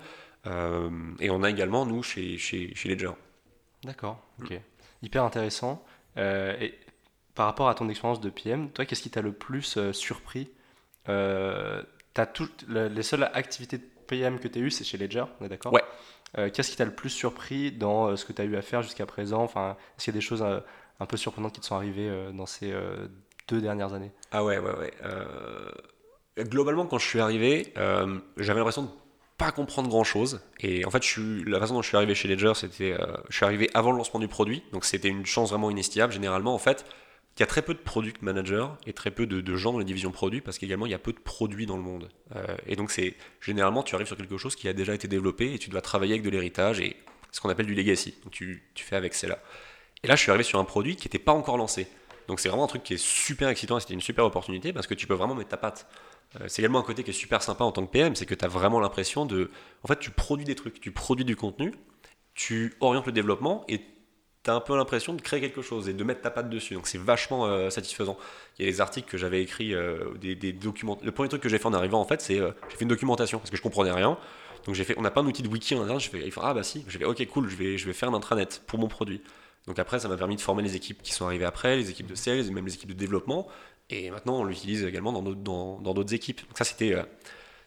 euh, 0.48 0.90
et 1.20 1.30
on 1.30 1.44
a 1.44 1.50
également, 1.50 1.86
nous, 1.86 2.02
chez, 2.02 2.38
chez, 2.38 2.74
chez 2.74 2.88
Ledger. 2.88 3.12
D'accord, 3.84 4.24
ok. 4.42 4.58
Hyper 5.02 5.26
intéressant. 5.26 5.84
Euh, 6.16 6.56
et 6.62 6.74
par 7.36 7.48
rapport 7.48 7.68
à 7.68 7.76
ton 7.76 7.90
expérience 7.90 8.22
de 8.22 8.30
PM, 8.30 8.70
toi, 8.72 8.86
qu'est-ce 8.86 9.02
qui 9.02 9.10
t'a 9.10 9.22
le 9.22 9.34
plus 9.34 9.76
euh, 9.76 9.92
surpris? 9.92 10.50
As 11.06 12.26
toutes 12.28 12.66
les 12.70 13.04
seules 13.04 13.30
activités 13.34 13.80
de 13.80 13.84
PM 14.08 14.40
que 14.40 14.48
tu 14.48 14.60
as 14.60 14.62
eues, 14.62 14.72
c'est 14.72 14.86
chez 14.86 14.98
Ledger, 14.98 15.26
on 15.42 15.46
est 15.46 15.50
d'accord? 15.50 15.74
Ouais. 15.74 15.84
Qu'est-ce 16.52 16.72
qui 16.72 16.78
t'a 16.78 16.86
le 16.86 16.96
plus 16.96 17.10
surpris 17.10 17.72
dans 17.72 18.16
ce 18.16 18.24
que 18.26 18.34
tu 18.34 18.42
as 18.42 18.46
eu 18.46 18.56
à 18.56 18.62
faire 18.62 18.82
jusqu'à 18.82 19.06
présent? 19.06 19.44
Enfin, 19.44 19.76
Est-ce 19.98 20.06
qu'il 20.06 20.14
y 20.14 20.18
a 20.18 20.20
des 20.20 20.26
choses 20.26 20.44
un 21.04 21.06
peu 21.06 21.18
surprenantes 21.18 21.54
qui 21.54 21.62
te 21.62 21.66
sont 21.66 21.76
arrivées 21.76 22.12
dans 22.34 22.46
ces 22.46 22.74
deux 23.48 23.62
dernières 23.62 23.94
années 23.94 24.12
Ah 24.32 24.44
ouais, 24.44 24.58
ouais, 24.58 24.72
ouais. 24.78 26.46
globalement, 26.46 26.86
quand 26.86 26.98
je 26.98 27.08
suis 27.08 27.20
arrivé, 27.20 27.74
j'avais 28.38 28.60
l'impression 28.60 28.84
de 28.84 28.90
pas 29.38 29.52
comprendre 29.52 29.90
grand 29.90 30.04
chose. 30.04 30.42
Et 30.60 30.86
en 30.86 30.92
fait, 30.92 31.04
la 31.46 31.60
façon 31.60 31.74
dont 31.74 31.82
je 31.82 31.88
suis 31.88 31.98
arrivé 31.98 32.16
chez 32.16 32.28
Ledger, 32.28 32.54
c'était. 32.56 32.96
je 33.30 33.36
suis 33.36 33.46
arrivé 33.46 33.70
avant 33.74 33.92
le 33.92 33.98
lancement 33.98 34.20
du 34.20 34.28
produit, 34.28 34.64
donc 34.72 34.86
c'était 34.86 35.10
une 35.10 35.26
chance 35.26 35.50
vraiment 35.50 35.70
inestimable. 35.70 36.14
Généralement, 36.14 36.54
en 36.54 36.60
fait, 36.60 36.86
il 37.36 37.40
y 37.40 37.44
a 37.44 37.48
très 37.48 37.64
peu 37.64 37.74
de 37.74 37.80
product 37.80 38.22
managers 38.22 38.68
et 38.86 38.94
très 38.94 39.10
peu 39.10 39.26
de, 39.26 39.56
gens 39.56 39.74
dans 39.74 39.80
les 39.80 39.86
divisions 39.86 40.12
produits 40.12 40.42
parce 40.42 40.60
qu'également 40.60 40.86
il 40.86 40.92
y 40.92 40.96
a 40.96 41.00
peu 41.00 41.14
de 41.14 41.20
produits 41.20 41.66
dans 41.66 41.78
le 41.78 41.82
monde. 41.82 42.10
Euh, 42.36 42.46
et 42.68 42.76
donc 42.76 42.92
c'est 42.92 43.16
généralement 43.42 43.82
tu 43.82 43.96
arrives 43.96 44.08
sur 44.08 44.18
quelque 44.18 44.38
chose 44.38 44.56
qui 44.56 44.68
a 44.68 44.74
déjà 44.74 44.94
été 44.94 45.08
développé 45.08 45.54
et 45.54 45.60
tu 45.60 45.70
dois 45.70 45.82
travailler 45.82 46.14
avec 46.14 46.24
de 46.24 46.30
l'héritage 46.30 46.80
et 46.80 46.96
ce 47.32 47.42
qu'on 47.42 47.50
appelle 47.50 47.66
du 47.66 47.74
legacy. 47.74 48.16
Donc 48.24 48.32
tu, 48.34 48.64
tu 48.76 48.84
fais 48.84 48.96
avec 48.96 49.16
cela. 49.16 49.40
Et 50.04 50.08
là 50.08 50.16
je 50.16 50.22
suis 50.22 50.32
arrivé 50.32 50.44
sur 50.44 50.60
un 50.60 50.66
produit 50.66 50.96
qui 50.96 51.08
n'était 51.08 51.20
pas 51.20 51.34
encore 51.34 51.58
lancé. 51.58 51.88
Donc 52.28 52.40
c'est 52.40 52.50
vraiment 52.50 52.66
un 52.66 52.68
truc 52.68 52.84
qui 52.84 52.94
est 52.94 53.04
super 53.04 53.50
excitant 53.50 53.78
et 53.78 53.82
c'était 53.82 53.94
une 53.94 54.02
super 54.02 54.26
opportunité 54.26 54.74
parce 54.74 54.88
que 54.88 54.94
tu 54.94 55.08
peux 55.08 55.14
vraiment 55.14 55.36
mettre 55.36 55.50
ta 55.50 55.58
patte. 55.58 55.88
Euh, 56.40 56.46
c'est 56.48 56.62
également 56.62 56.80
un 56.80 56.84
côté 56.84 57.04
qui 57.04 57.12
est 57.12 57.14
super 57.14 57.42
sympa 57.42 57.64
en 57.64 57.72
tant 57.72 57.86
que 57.86 57.92
PM, 57.92 58.16
c'est 58.16 58.26
que 58.26 58.36
tu 58.36 58.44
as 58.44 58.48
vraiment 58.48 58.80
l'impression 58.80 59.26
de... 59.26 59.52
En 59.84 59.88
fait 59.88 60.00
tu 60.00 60.12
produis 60.12 60.46
des 60.46 60.56
trucs, 60.56 60.80
tu 60.80 60.92
produis 60.92 61.26
du 61.26 61.36
contenu, 61.36 61.74
tu 62.34 62.76
orientes 62.80 63.06
le 63.06 63.12
développement 63.12 63.66
et 63.68 63.82
tu 64.44 64.52
as 64.52 64.56
un 64.56 64.60
peu 64.60 64.76
l'impression 64.76 65.14
de 65.14 65.22
créer 65.22 65.40
quelque 65.40 65.62
chose 65.62 65.88
et 65.88 65.94
de 65.94 66.04
mettre 66.04 66.22
ta 66.22 66.32
patte 66.32 66.50
dessus. 66.50 66.74
Donc 66.74 66.88
c'est 66.88 66.98
vachement 66.98 67.46
euh, 67.46 67.70
satisfaisant. 67.70 68.18
Il 68.58 68.66
y 68.66 68.68
a 68.68 68.72
des 68.72 68.82
articles 68.82 69.10
que 69.10 69.18
j'avais 69.18 69.42
écrits, 69.42 69.74
euh, 69.74 70.14
des, 70.20 70.54
documents. 70.54 70.98
Le 71.02 71.12
premier 71.12 71.30
truc 71.30 71.42
que 71.42 71.50
j'ai 71.50 71.58
fait 71.58 71.66
en 71.66 71.74
arrivant, 71.74 72.02
en 72.02 72.06
fait, 72.06 72.22
c'est 72.22 72.40
euh, 72.40 72.52
j'ai 72.70 72.76
fait 72.76 72.84
une 72.84 72.90
documentation 72.90 73.40
parce 73.40 73.50
que 73.50 73.58
je 73.58 73.62
comprenais 73.62 73.92
rien. 73.92 74.18
Donc 74.66 74.76
j'ai 74.76 74.84
fait, 74.84 74.96
on 74.98 75.02
n'a 75.02 75.12
pas 75.12 75.22
un 75.22 75.26
outil 75.26 75.44
de 75.44 75.48
wiki 75.48 75.76
en 75.76 75.84
interne. 75.84 76.00
Je 76.00 76.10
fais, 76.10 76.30
ah 76.42 76.54
bah 76.54 76.64
si. 76.64 76.86
J'ai 76.88 77.00
fait, 77.00 77.06
ok 77.06 77.26
cool, 77.28 77.50
je 77.50 77.56
vais, 77.56 77.78
je 77.78 77.86
vais 77.86 77.94
faire 77.94 78.10
un 78.10 78.14
intranet 78.14 78.62
pour 78.68 78.80
mon 78.80 78.88
produit. 78.88 79.22
Donc 79.68 79.80
après, 79.80 80.00
ça 80.00 80.10
m'a 80.10 80.18
permis 80.18 80.36
de 80.36 80.42
former 80.42 80.64
les 80.64 80.76
équipes 80.76 81.02
qui 81.02 81.14
sont 81.14 81.26
arrivées 81.26 81.46
après, 81.46 81.76
les 81.78 81.90
équipes 81.90 82.08
de 82.08 82.16
sales, 82.16 82.48
et 82.48 82.52
même 82.52 82.66
les 82.66 82.74
équipes 82.74 82.90
de 82.90 82.96
développement. 82.96 83.48
Et 83.90 84.12
maintenant, 84.12 84.40
on 84.40 84.44
l'utilise 84.44 84.84
également 84.84 85.12
dans 85.12 85.22
d'autres 85.22 85.42
dans, 85.42 85.80
dans 85.80 86.04
équipes. 86.04 86.42
Donc 86.48 86.58
ça, 86.58 86.64
c'était 86.64 86.96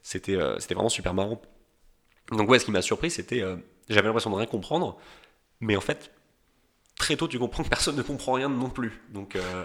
c'était 0.03 0.39
c'était 0.59 0.75
vraiment 0.75 0.89
super 0.89 1.15
marrant. 1.15 1.41
Donc 2.33 2.49
ouais, 2.51 2.59
ce 2.59 2.65
qui 2.65 2.71
m'a 2.71 2.83
surpris, 2.83 3.11
c'était 3.11 3.43
j'avais 3.89 4.07
l'impression 4.07 4.31
de 4.31 4.37
rien 4.37 4.47
comprendre, 4.47 4.99
mais 5.61 5.77
en 5.77 5.81
fait, 5.81 6.13
très 6.97 7.17
tôt, 7.17 7.29
tu 7.29 7.39
comprends 7.39 7.63
que 7.63 7.69
personne 7.69 7.97
ne 7.97 8.03
comprend 8.03 8.33
rien 8.33 8.49
non 8.49 8.71
plus. 8.71 9.01
Donc, 9.11 9.37
euh, 9.37 9.65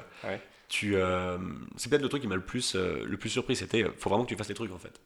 tu, 0.67 0.95
euh, 0.95 1.37
c'est 1.75 1.89
peut-être 1.89 2.01
le 2.01 2.09
truc 2.09 2.21
qui 2.21 2.27
m'a 2.27 2.35
le 2.35 2.45
plus, 2.45 2.75
euh, 2.75 3.03
le 3.05 3.17
plus 3.17 3.29
surpris. 3.29 3.55
C'était, 3.55 3.83
faut 3.97 4.09
vraiment 4.09 4.23
que 4.23 4.29
tu 4.29 4.35
fasses 4.35 4.49
les 4.49 4.55
trucs 4.55 4.71
en 4.71 4.77
fait. 4.77 5.01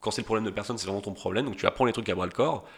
quand 0.00 0.10
c'est 0.10 0.22
le 0.22 0.26
problème 0.26 0.44
de 0.44 0.50
personne, 0.50 0.78
c'est 0.78 0.86
vraiment 0.86 1.02
ton 1.02 1.14
problème. 1.14 1.46
Donc, 1.46 1.56
tu 1.56 1.66
apprends 1.66 1.84
les 1.84 1.92
trucs 1.92 2.08
à 2.08 2.14
bras 2.14 2.26
le 2.26 2.32
corps 2.32 2.68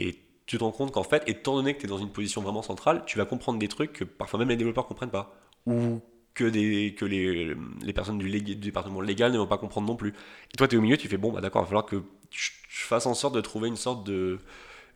et 0.00 0.18
tu 0.46 0.58
te 0.58 0.64
rends 0.64 0.72
compte 0.72 0.92
qu'en 0.92 1.04
fait, 1.04 1.22
étant 1.26 1.54
donné 1.54 1.74
que 1.74 1.80
tu 1.80 1.86
es 1.86 1.88
dans 1.88 1.98
une 1.98 2.10
position 2.10 2.42
vraiment 2.42 2.62
centrale, 2.62 3.02
tu 3.06 3.18
vas 3.18 3.24
comprendre 3.24 3.58
des 3.58 3.68
trucs 3.68 3.92
que 3.92 4.04
parfois 4.04 4.38
même 4.38 4.48
les 4.48 4.56
développeurs 4.56 4.86
comprennent 4.86 5.10
pas 5.10 5.34
ou 5.66 6.00
que, 6.34 6.44
des, 6.44 6.94
que 6.98 7.04
les, 7.04 7.54
les 7.82 7.92
personnes 7.92 8.18
du, 8.18 8.40
département 8.56 9.00
légal 9.00 9.32
ne 9.32 9.38
vont 9.38 9.46
pas 9.46 9.58
comprendre 9.58 9.86
non 9.86 9.96
plus. 9.96 10.14
Et 10.52 10.56
toi, 10.56 10.68
tu 10.68 10.74
es 10.74 10.78
au 10.78 10.82
milieu, 10.82 10.96
tu 10.96 11.08
fais 11.08 11.16
bon, 11.16 11.32
bah 11.32 11.40
d'accord, 11.40 11.62
il 11.62 11.64
va 11.64 11.68
falloir 11.68 11.86
que 11.86 12.02
je, 12.30 12.50
fasse 12.68 13.06
en 13.06 13.14
sorte 13.14 13.34
de 13.34 13.40
trouver 13.40 13.68
une 13.68 13.76
sorte 13.76 14.04
de, 14.04 14.38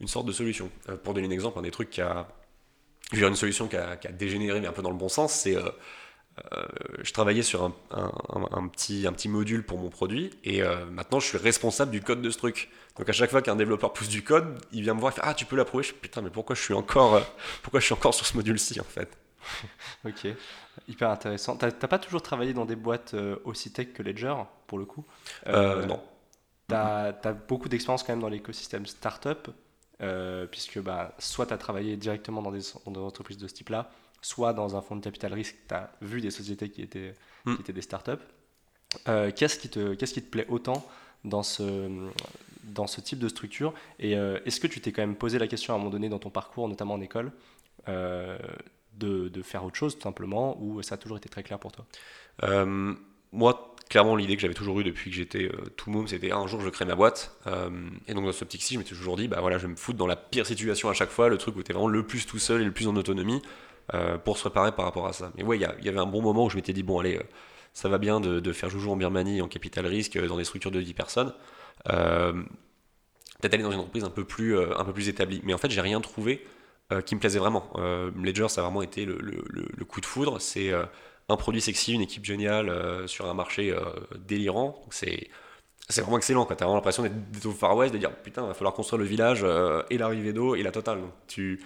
une 0.01 0.09
sorte 0.09 0.27
de 0.27 0.33
solution. 0.33 0.71
pour 1.05 1.15
donner 1.15 1.29
un 1.29 1.31
exemple, 1.31 1.59
un 1.59 1.63
des 1.63 1.71
trucs 1.71 1.91
qui 1.91 2.01
a 2.01 2.29
j'ai 3.13 3.27
une 3.27 3.37
solution 3.37 3.69
qui 3.69 3.77
a, 3.77 3.97
dégénéré, 4.13 4.61
mais 4.61 4.67
un 4.67 4.73
peu 4.73 4.83
dans 4.83 4.91
le 4.91 4.97
bon 4.97 5.09
sens. 5.09 5.33
C'est, 5.33 5.57
euh, 5.57 5.71
euh, 6.53 6.67
je 7.03 7.13
travaillais 7.13 7.43
sur 7.43 7.65
un, 7.65 7.73
un, 7.91 8.69
petit, 8.69 9.07
un 9.07 9.13
petit 9.13 9.29
module 9.29 9.65
pour 9.65 9.79
mon 9.79 9.91
produit, 9.91 10.31
et 10.45 10.63
euh, 10.63 10.85
maintenant 10.87 11.21
je 11.21 11.27
suis 11.27 11.39
responsable 11.39 11.91
du 11.91 12.01
code 12.01 12.23
de 12.23 12.31
ce 12.31 12.39
truc. 12.39 12.71
Donc 12.97 13.09
à 13.09 13.13
chaque 13.13 13.31
fois 13.31 13.43
qu'un 13.43 13.57
développeur 13.57 13.93
pousse 13.93 14.09
du 14.09 14.23
code, 14.23 14.59
il 14.73 14.83
vient 14.83 14.95
me 14.95 15.01
voir 15.01 15.13
et 15.13 15.17
fait 15.17 15.23
Ah, 15.25 15.35
tu 15.35 15.45
peux 15.45 15.57
l'approuver? 15.57 15.85
Je 15.85 15.93
Putain, 15.93 16.23
mais 16.23 16.31
pourquoi 16.31 16.57
je 16.57 16.63
suis 16.63 16.75
encore, 16.75 17.21
pourquoi 17.63 17.81
je 17.81 17.87
suis 17.87 17.95
encore 17.95 18.15
sur 18.15 18.27
ce 18.27 18.37
module-ci 18.37 18.81
en 18.81 18.85
fait? 18.85 19.17
Ok, 20.05 20.27
hyper 20.89 21.11
intéressant. 21.11 21.57
T'as 21.57 21.71
pas 21.71 21.99
toujours 21.99 22.23
travaillé 22.23 22.53
dans 22.53 22.65
des 22.65 22.77
boîtes 22.77 23.15
aussi 23.45 23.73
tech 23.73 23.93
que 23.93 24.03
Ledger, 24.03 24.35
pour 24.67 24.79
le 24.79 24.85
coup? 24.85 25.05
Non. 25.47 26.03
T'as 26.67 27.13
as 27.25 27.33
beaucoup 27.33 27.69
d'expérience 27.69 28.03
quand 28.03 28.13
même 28.13 28.21
dans 28.21 28.29
l'écosystème 28.29 28.87
startup. 28.87 29.49
Euh, 30.01 30.47
puisque 30.47 30.79
bah, 30.81 31.13
soit 31.19 31.47
tu 31.47 31.55
as 31.55 31.59
travaillé 31.59 31.97
directement 31.97 32.41
dans 32.41 32.53
des, 32.53 32.73
entreprises 32.87 33.37
de 33.37 33.49
ce 33.49 33.55
type-là, 33.55 33.91
soit 34.21 34.53
dans 34.53 34.77
un 34.77 34.83
fonds 34.83 34.97
de 34.97 35.03
capital 35.03 35.33
risque, 35.33 35.57
tu 35.69 35.75
as 35.75 35.93
vu 36.01 36.21
des 36.21 36.31
sociétés 36.31 36.71
qui 36.71 36.83
étaient, 36.83 37.15
qui 37.45 37.51
hmm. 37.51 37.57
étaient 37.61 37.73
des 37.73 37.83
startups. 37.83 38.13
Euh, 39.09 39.31
qu'est-ce 39.35 39.59
qui, 39.59 39.69
te, 39.69 39.95
qu'est-ce 39.95 40.15
qui 40.15 40.23
te 40.23 40.31
plaît 40.31 40.47
autant 40.49 40.87
dans 41.25 41.43
ce, 41.43 41.89
dans 42.65 42.87
ce 42.87 43.01
type 43.01 43.19
de 43.19 43.29
structure? 43.29 43.75
Et 43.99 44.17
euh, 44.17 44.39
est-ce 44.47 44.61
que 44.61 44.67
tu 44.67 44.81
t'es 44.81 44.93
quand 44.93 45.03
même 45.03 45.17
posé 45.17 45.39
la 45.39 45.47
question 45.47 45.75
à 45.75 45.77
un 45.77 45.79
moment 45.79 45.91
donné 45.91 46.09
dans 46.09 46.19
ton 46.19 46.31
parcours, 46.31 46.69
notamment 46.69 46.95
en 46.95 47.01
école, 47.01 47.33
de, 47.87 49.29
de, 49.29 49.43
faire 49.43 49.65
autre 49.65 49.77
chose 49.77 49.95
tout 49.95 50.03
simplement, 50.03 50.61
ou 50.61 50.83
ça 50.83 50.97
a 50.97 50.99
toujours 50.99 51.17
été 51.17 51.29
très 51.29 51.43
clair 51.43 51.59
pour 51.59 51.73
toi? 51.73 51.87
Moi, 53.33 53.75
clairement, 53.89 54.17
l'idée 54.17 54.37
que 54.37 54.43
j'avais 54.43 54.55
toujours 54.55 54.81
eue 54.81 54.85
depuis 54.85 55.11
que 55.11 55.17
j'étais 55.17 55.45
euh, 55.45 55.71
tout 55.77 55.91
môme, 55.91 56.09
c'était 56.09 56.33
un 56.33 56.47
jour 56.47 56.61
je 56.61 56.69
crée 56.69 56.85
ma 56.85 56.95
boîte. 56.95 57.37
Euh, 57.47 57.71
et 58.07 58.15
donc 58.15 58.25
dans 58.25 58.33
ce 58.33 58.45
petit 58.45 58.59
ci 58.59 58.75
je 58.75 58.79
m'étais 58.79 58.95
toujours 58.95 59.17
dit, 59.17 59.29
bah 59.29 59.41
voilà, 59.41 59.59
je 59.59 59.67
vais 59.67 59.73
me 59.73 59.77
foutre 59.77 59.99
dans 59.99 60.07
la 60.07 60.17
pire 60.17 60.47
situation 60.47 60.89
à 60.89 60.95
chaque 60.95 61.11
fois, 61.11 61.29
le 61.29 61.39
truc 61.39 61.57
où 61.57 61.63
tu 61.63 61.71
es 61.71 61.75
vraiment 61.75 61.89
le 61.89 62.07
plus 62.07 62.27
tout 62.27 62.39
seul 62.39 62.63
et 62.63 62.65
le 62.65 62.73
plus 62.73 62.87
en 62.87 62.97
autonomie, 62.97 63.43
euh, 63.43 63.68
pour 64.25 64.37
se 64.37 64.43
préparer 64.43 64.73
par 64.73 64.85
rapport 64.85 65.07
à 65.07 65.13
ça. 65.13 65.33
Mais 65.37 65.43
ouais, 65.43 65.57
il 65.57 65.63
y, 65.63 65.89
avait 65.89 65.99
un 65.99 66.07
bon 66.07 66.21
moment 66.21 66.45
où 66.45 66.51
je 66.51 66.57
m'étais 66.57 66.73
dit, 66.73 66.83
bon, 66.83 67.01
allez, 67.01 67.21
ça 67.73 67.89
va 67.89 67.99
bien 67.99 68.21
de, 68.21 68.53
faire 68.53 68.69
joujou 68.69 68.91
en 68.91 68.97
Birmanie, 68.97 69.41
en 69.41 69.49
capital 69.49 69.87
risque, 69.87 70.19
dans 70.19 70.37
des 70.37 70.45
structures 70.45 70.71
de 70.71 70.81
10 70.81 70.95
personnes. 70.95 71.33
Peut-être 71.85 73.55
aller 73.55 73.63
dans 73.63 73.73
une 73.73 73.81
entreprise 73.81 74.05
un 74.05 74.11
peu 74.11 74.25
plus, 74.25 74.59
un 74.59 74.85
peu 74.85 74.93
plus 74.93 75.09
établie. 75.09 75.41
Mais 75.45 75.55
en 75.55 75.59
fait, 75.59 75.71
j'ai 75.71 75.81
rien 75.81 76.01
trouvé 76.01 76.47
qui 77.07 77.15
me 77.15 77.21
plaisait 77.21 77.39
vraiment. 77.39 77.71
Ledger, 78.17 78.49
ça 78.49 78.61
a 78.61 78.65
vraiment 78.65 78.83
été 78.83 79.07
le, 79.07 79.85
coup 79.87 80.01
de 80.01 80.07
foudre. 80.07 80.39
C'est 80.41 80.73
un 81.29 81.37
produit 81.37 81.61
sexy, 81.61 81.95
une 81.95 82.01
équipe 82.01 82.25
géniale 82.25 82.69
euh, 82.69 83.07
sur 83.07 83.27
un 83.27 83.35
marché 83.35 83.71
euh, 83.71 83.81
délirant. 84.27 84.83
C'est 84.91 85.29
c'est 85.91 86.03
vraiment 86.03 86.19
excellent. 86.19 86.45
Tu 86.45 86.53
as 86.53 86.57
vraiment 86.57 86.75
l'impression 86.75 87.03
d'être 87.03 87.47
au 87.47 87.53
Far 87.53 87.75
West, 87.77 87.95
de 87.95 87.99
dire 87.99 88.15
putain, 88.15 88.43
il 88.43 88.49
va 88.49 88.55
falloir 88.55 88.75
construire 88.75 89.01
le 89.01 89.07
village 89.07 89.41
euh, 89.43 89.83
et 89.91 89.97
l'arrivée 89.97 90.33
d'eau 90.33 90.55
et 90.55 90.63
la 90.63 90.71
totale. 90.71 91.01
hmm. 91.39 91.57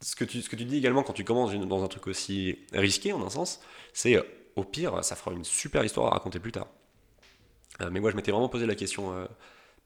Ce, 0.00 0.16
que 0.16 0.24
tu, 0.24 0.42
ce 0.42 0.48
que 0.48 0.56
tu 0.56 0.64
dis 0.64 0.76
également 0.76 1.02
quand 1.02 1.12
tu 1.12 1.24
commences 1.24 1.52
dans 1.54 1.84
un 1.84 1.88
truc 1.88 2.06
aussi 2.06 2.58
risqué, 2.72 3.12
en 3.12 3.24
un 3.24 3.30
sens, 3.30 3.60
c'est 3.92 4.22
au 4.56 4.64
pire, 4.64 5.04
ça 5.04 5.16
fera 5.16 5.32
une 5.32 5.44
super 5.44 5.84
histoire 5.84 6.08
à 6.08 6.10
raconter 6.10 6.40
plus 6.40 6.52
tard. 6.52 6.66
mais 7.90 8.00
moi, 8.00 8.10
je 8.10 8.16
m'étais 8.16 8.32
vraiment 8.32 8.48
posé 8.48 8.66
la 8.66 8.74
question, 8.74 9.28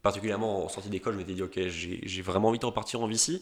particulièrement 0.03 0.65
en 0.65 0.69
sortie 0.69 0.89
d'école, 0.89 1.15
je 1.15 1.19
m'étais 1.19 1.35
dit, 1.35 1.43
ok, 1.43 1.59
j'ai 1.69 2.23
vraiment 2.23 2.49
envie 2.49 2.59
de 2.59 2.67
repartir 2.67 3.01
en 3.01 3.07
VC. 3.07 3.41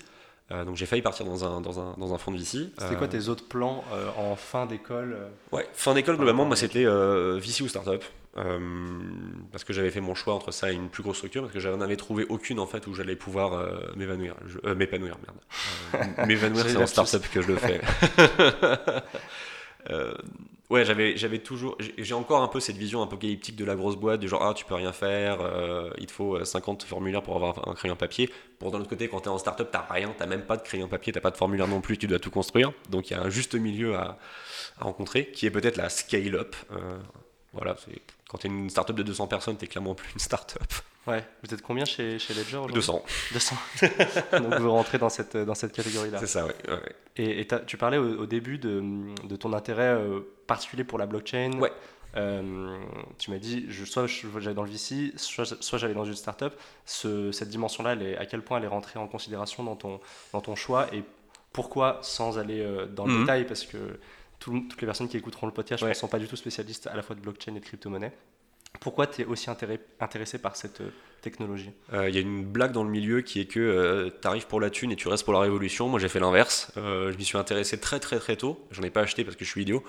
Euh, 0.53 0.65
donc 0.65 0.77
j'ai 0.77 0.87
failli 0.87 1.03
partir 1.03 1.25
dans 1.25 1.45
un, 1.45 1.61
dans 1.61 1.79
un, 1.79 1.95
dans 1.97 2.13
un 2.13 2.19
fonds 2.19 2.33
de 2.33 2.39
VC. 2.39 2.71
C'était 2.79 2.97
quoi 2.97 3.07
euh, 3.07 3.11
tes 3.11 3.29
autres 3.29 3.47
plans 3.47 3.85
euh, 3.93 4.09
en 4.17 4.35
fin 4.35 4.67
d'école 4.67 5.17
Ouais, 5.53 5.69
fin 5.73 5.95
d'école 5.95 6.17
globalement, 6.17 6.45
moi 6.45 6.57
c'était 6.57 6.85
VC 6.85 7.63
ou 7.63 7.69
startup. 7.69 8.05
Parce 8.35 9.65
que 9.65 9.73
j'avais 9.73 9.91
fait 9.91 10.01
mon 10.01 10.15
choix 10.15 10.35
entre 10.35 10.53
ça 10.53 10.71
et 10.73 10.75
une 10.75 10.89
plus 10.89 11.03
grosse 11.03 11.17
structure, 11.17 11.43
parce 11.43 11.53
que 11.53 11.61
j'en 11.61 11.81
avais 11.81 11.97
trouvé 11.97 12.25
aucune 12.29 12.59
en 12.61 12.67
fait 12.67 12.87
où 12.87 12.95
j'allais 12.95 13.17
pouvoir 13.17 13.67
m'évanouir. 13.97 14.37
m'épanouir, 14.77 15.17
merde. 15.93 16.29
m'évanouir, 16.29 16.65
c'est 16.69 16.77
en 16.77 16.87
startup 16.87 17.23
que 17.31 17.43
je 17.43 17.49
le 17.49 17.57
fais. 17.57 17.81
ouais, 20.71 20.85
j'avais, 20.85 21.17
j'avais 21.17 21.41
toujours, 21.41 21.77
j'ai 21.99 22.15
encore 22.15 22.43
un 22.43 22.49
peu 22.49 22.61
cette 22.61 22.77
vision 22.77 23.03
apocalyptique 23.03 23.57
de 23.57 23.65
la 23.65 23.75
grosse 23.75 23.97
boîte, 23.97 24.21
du 24.21 24.29
genre 24.29 24.43
ah 24.43 24.55
tu 24.55 24.65
peux 24.65 24.75
rien 24.75 24.93
faire, 24.93 25.41
euh, 25.41 25.91
il 25.99 26.07
te 26.07 26.13
faut 26.13 26.43
50 26.43 26.83
euh, 26.83 26.87
formulaires 26.87 27.23
pour 27.23 27.35
avoir 27.35 27.69
un 27.69 27.75
crayon 27.75 27.97
papier. 27.97 28.31
Pour 28.59 28.71
d'un 28.71 28.79
autre 28.79 28.89
côté, 28.89 29.09
quand 29.09 29.21
tu 29.21 29.29
es 29.29 29.33
en 29.33 29.39
startup, 29.39 29.69
t'as 29.71 29.87
rien, 29.91 30.15
t'as 30.17 30.27
même 30.27 30.43
pas 30.43 30.57
de 30.57 30.63
crayon 30.63 30.89
papier, 30.89 31.13
t'as 31.13 31.21
pas 31.21 31.31
de 31.31 31.37
formulaire 31.37 31.69
non 31.69 31.81
plus, 31.81 31.99
tu 31.99 32.07
dois 32.07 32.21
tout 32.21 32.31
construire. 32.31 32.73
Donc 32.89 33.11
il 33.11 33.15
y 33.15 33.17
a 33.17 33.23
un 33.23 33.31
juste 33.31 33.55
milieu 33.55 33.97
à, 33.97 34.17
rencontrer, 34.79 35.27
qui 35.27 35.45
est 35.45 35.51
peut-être 35.51 35.77
la 35.77 35.91
scale 35.91 36.37
up. 36.37 36.57
Euh, 36.73 36.99
voilà, 37.53 37.77
c'est 37.85 38.01
quand 38.31 38.39
tu 38.39 38.47
es 38.47 38.51
une 38.51 38.71
startup 38.71 38.95
de 38.95 39.03
200 39.03 39.27
personnes, 39.27 39.57
tu 39.57 39.67
clairement 39.67 39.95
plus 39.95 40.13
une 40.13 40.21
startup. 40.21 40.63
Ouais, 41.07 41.25
vous 41.43 41.53
êtes 41.53 41.63
combien 41.63 41.85
chez, 41.85 42.21
chez 42.21 42.33
Ledger 42.33 42.61
200. 42.73 43.03
200. 43.33 43.57
Donc 44.33 44.55
vous 44.61 44.71
rentrez 44.71 44.99
dans 44.99 45.09
cette, 45.09 45.37
dans 45.37 45.57
cette 45.57 45.73
catégorie-là. 45.73 46.19
C'est 46.21 46.29
ça, 46.29 46.47
oui. 46.47 46.53
Et, 47.17 47.49
tu 47.67 47.77
parlais 47.77 47.99
au, 47.99 48.27
début 48.27 48.59
de, 48.59 48.85
de, 49.25 49.35
ton 49.35 49.53
intérêt 49.53 49.95
euh, 49.95 50.21
particulier 50.47 50.85
pour 50.85 50.99
la 50.99 51.07
blockchain. 51.07 51.59
Ouais. 51.59 51.73
Euh, 52.17 52.79
tu 53.19 53.33
m'as 53.33 53.39
dit, 53.39 53.67
je, 53.69 53.85
soit 53.85 54.07
j'allais 54.07 54.55
dans 54.55 54.63
le 54.63 54.71
VC, 54.71 55.13
soit, 55.17 55.45
soit 55.61 55.79
j'allais 55.79 55.95
dans 55.95 56.05
une 56.05 56.15
startup. 56.15 56.53
Ce, 56.85 57.33
cette 57.33 57.49
dimension-là, 57.49 57.97
à 58.19 58.27
quel 58.27 58.43
point 58.43 58.59
elle 58.59 58.65
est 58.65 58.69
rentrée 58.69 59.01
en 59.01 59.09
considération 59.09 59.65
dans 59.65 59.77
ton, 59.77 60.01
dans 60.33 60.41
ton 60.41 60.55
choix 60.55 60.87
et 60.95 61.03
pourquoi, 61.53 61.99
sans 62.03 62.39
aller 62.39 62.61
euh, 62.61 62.87
dans 62.87 63.07
le 63.07 63.13
mhm. 63.13 63.21
détail, 63.23 63.47
parce 63.47 63.65
que 63.65 63.99
toutes 64.41 64.81
les 64.81 64.87
personnes 64.87 65.09
qui 65.09 65.17
écouteront 65.17 65.47
le 65.47 65.53
podcast 65.53 65.85
ne 65.85 65.93
sont 65.93 66.09
pas 66.09 66.19
du 66.19 66.27
tout 66.27 66.37
spécialistes 66.37 66.89
à 66.89 66.97
la 66.97 67.03
fois 67.03 67.15
de 67.15 67.21
blockchain 67.21 67.55
et 67.55 67.61
de 67.61 67.65
crypto-monnaie. 67.65 68.13
Pourquoi 68.79 69.07
tu 69.07 69.23
es 69.23 69.25
aussi 69.25 69.51
intéressé 69.51 70.39
par 70.39 70.57
cette 70.57 70.81
euh, 70.81 70.91
technologie? 71.21 71.71
Euh, 71.93 72.09
Il 72.09 72.15
y 72.15 72.19
a 72.19 72.21
une 72.21 72.45
blague 72.45 72.73
dans 72.73 72.85
le 72.85 72.91
milieu 72.91 73.21
qui 73.21 73.41
est 73.41 73.47
que 73.47 73.61
euh, 73.61 74.11
tu 74.23 74.27
arrives 74.27 74.47
pour 74.47 74.61
la 74.61 74.71
thune 74.71 74.93
et 74.93 74.97
tu 74.97 75.09
restes 75.09 75.25
pour 75.25 75.35
la 75.35 75.41
révolution. 75.41 75.89
Moi 75.89 75.99
j'ai 75.99 76.09
fait 76.09 76.21
l'inverse. 76.21 76.73
je 76.77 77.17
m'y 77.17 77.25
suis 77.25 77.37
intéressé 77.37 77.79
très 77.79 77.99
très 78.01 78.19
très 78.19 78.37
tôt. 78.37 78.67
J'en 78.71 78.83
ai 78.83 78.91
pas 78.91 79.03
acheté 79.03 79.25
parce 79.25 79.37
que 79.37 79.45
je 79.45 79.51
suis 79.51 79.63
idiot. 79.63 79.83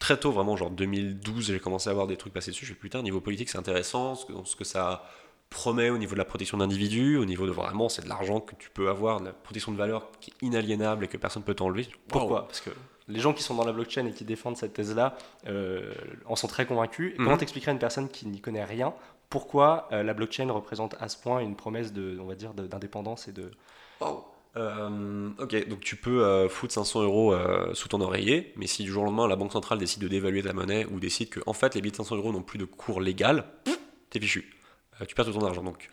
très 0.00 0.18
tôt, 0.18 0.32
vraiment, 0.32 0.56
genre 0.56 0.70
2012, 0.70 1.46
j'ai 1.46 1.60
commencé 1.60 1.88
à 1.88 1.94
voir 1.94 2.06
des 2.06 2.16
trucs 2.16 2.32
passer 2.32 2.50
dessus. 2.50 2.66
Je 2.66 2.72
me 2.72 2.74
suis 2.74 2.80
putain, 2.80 3.02
niveau 3.02 3.20
politique 3.20 3.48
c'est 3.48 3.58
intéressant, 3.58 4.16
ce 4.16 4.26
que, 4.26 4.32
ce 4.44 4.56
que 4.56 4.64
ça 4.64 5.08
promet 5.54 5.88
au 5.88 5.98
niveau 5.98 6.14
de 6.14 6.18
la 6.18 6.24
protection 6.24 6.58
d'individus, 6.58 7.16
au 7.16 7.24
niveau 7.24 7.46
de 7.46 7.52
vraiment, 7.52 7.88
c'est 7.88 8.02
de 8.02 8.08
l'argent 8.08 8.40
que 8.40 8.56
tu 8.56 8.70
peux 8.70 8.88
avoir, 8.88 9.20
de 9.20 9.26
la 9.26 9.32
protection 9.32 9.70
de 9.70 9.76
valeur 9.76 10.10
qui 10.20 10.32
est 10.32 10.46
inaliénable 10.46 11.04
et 11.04 11.08
que 11.08 11.16
personne 11.16 11.42
ne 11.42 11.46
peut 11.46 11.54
t'enlever. 11.54 11.86
Pourquoi 12.08 12.48
Parce 12.48 12.60
que 12.60 12.70
les 13.06 13.20
gens 13.20 13.32
qui 13.32 13.42
sont 13.42 13.54
dans 13.54 13.64
la 13.64 13.72
blockchain 13.72 14.04
et 14.06 14.12
qui 14.12 14.24
défendent 14.24 14.56
cette 14.56 14.72
thèse-là 14.72 15.16
euh, 15.46 15.92
en 16.26 16.34
sont 16.34 16.48
très 16.48 16.66
convaincus. 16.66 17.14
Comment 17.16 17.32
mhm. 17.32 17.38
t'expliquerais 17.38 17.70
à 17.70 17.74
une 17.74 17.78
personne 17.78 18.08
qui 18.08 18.26
n'y 18.26 18.40
connaît 18.40 18.64
rien 18.64 18.92
pourquoi 19.30 19.88
euh, 19.90 20.04
la 20.04 20.14
blockchain 20.14 20.48
représente 20.52 20.94
à 21.00 21.08
ce 21.08 21.16
point 21.16 21.40
une 21.40 21.56
promesse 21.56 21.92
de, 21.92 22.18
on 22.20 22.26
va 22.26 22.36
dire, 22.36 22.52
d'indépendance 22.54 23.26
et 23.26 23.32
de. 23.32 23.50
Euh, 24.56 25.30
ok, 25.40 25.68
donc 25.68 25.80
tu 25.80 25.96
peux 25.96 26.46
foutre 26.48 26.72
500 26.72 27.02
euros 27.02 27.34
sous 27.72 27.88
ton 27.88 28.00
oreiller, 28.00 28.52
mais 28.56 28.68
si 28.68 28.84
du 28.84 28.92
jour 28.92 29.02
au 29.02 29.06
lendemain 29.06 29.26
la 29.26 29.34
banque 29.34 29.52
centrale 29.52 29.78
décide 29.78 30.02
de 30.02 30.08
dévaluer 30.08 30.42
ta 30.42 30.52
monnaie 30.52 30.84
ou 30.86 31.00
décide 31.00 31.30
que 31.30 31.40
en 31.46 31.52
fait 31.52 31.74
les 31.74 31.80
billets 31.80 31.90
de 31.90 31.96
500 31.96 32.16
euros 32.16 32.32
n'ont 32.32 32.42
plus 32.42 32.58
de 32.58 32.64
cours 32.64 33.00
légal, 33.00 33.44
t'es 34.10 34.20
fichu. 34.20 34.54
Tu 35.08 35.14
perds 35.14 35.26
tout 35.26 35.32
ton 35.32 35.44
argent. 35.44 35.62
Donc, 35.62 35.90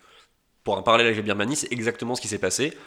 pour 0.64 0.78
un 0.78 0.82
parallèle 0.82 1.08
avec 1.08 1.18
la 1.18 1.24
Birmanie, 1.24 1.56
c'est 1.56 1.72
exactement 1.72 2.16
ce 2.16 2.22
qui 2.22 2.28
s'est 2.28 2.40
passé. 2.40 2.78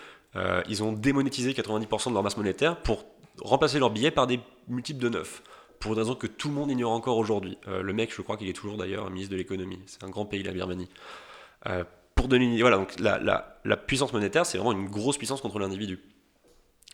ils 0.68 0.83
ont 0.83 0.92
démonétisé 0.92 1.53
90% 1.53 2.09
de 2.09 2.14
leur 2.14 2.22
masse 2.22 2.37
monétaire 2.37 2.81
pour 2.83 3.05
remplacer 3.40 3.79
leurs 3.79 3.90
billets 3.90 4.11
par 4.11 4.27
des 4.27 4.40
multiples 4.68 5.03
de 5.03 5.09
9 5.09 5.42
pour 5.85 5.92
une 5.92 5.98
raison 5.98 6.14
que 6.14 6.27
tout 6.27 6.48
le 6.48 6.55
monde 6.55 6.70
ignore 6.70 6.92
encore 6.92 7.18
aujourd'hui. 7.18 7.59
Euh, 7.68 7.83
le 7.83 7.92
mec, 7.92 8.11
je 8.14 8.22
crois 8.22 8.38
qu'il 8.38 8.48
est 8.48 8.55
toujours 8.55 8.79
d'ailleurs 8.79 9.11
ministre 9.11 9.33
de 9.33 9.37
l'économie. 9.37 9.79
C'est 9.85 10.03
un 10.03 10.09
grand 10.09 10.24
pays, 10.24 10.42
la 10.42 10.53
Birmanie. 10.53 10.88
Euh, 11.66 11.85
pour 12.14 12.27
donner 12.27 12.59
voilà, 12.62 12.79
donc 12.79 12.98
la, 13.00 13.18
la, 13.18 13.77
puissance 13.77 14.14
monétaire, 14.14 14.46
c'est 14.46 14.57
vraiment 14.57 14.72
une 14.72 14.88
grosse 14.88 15.18
puissance 15.18 15.42
contre 15.42 15.59
l'individu. 15.59 15.98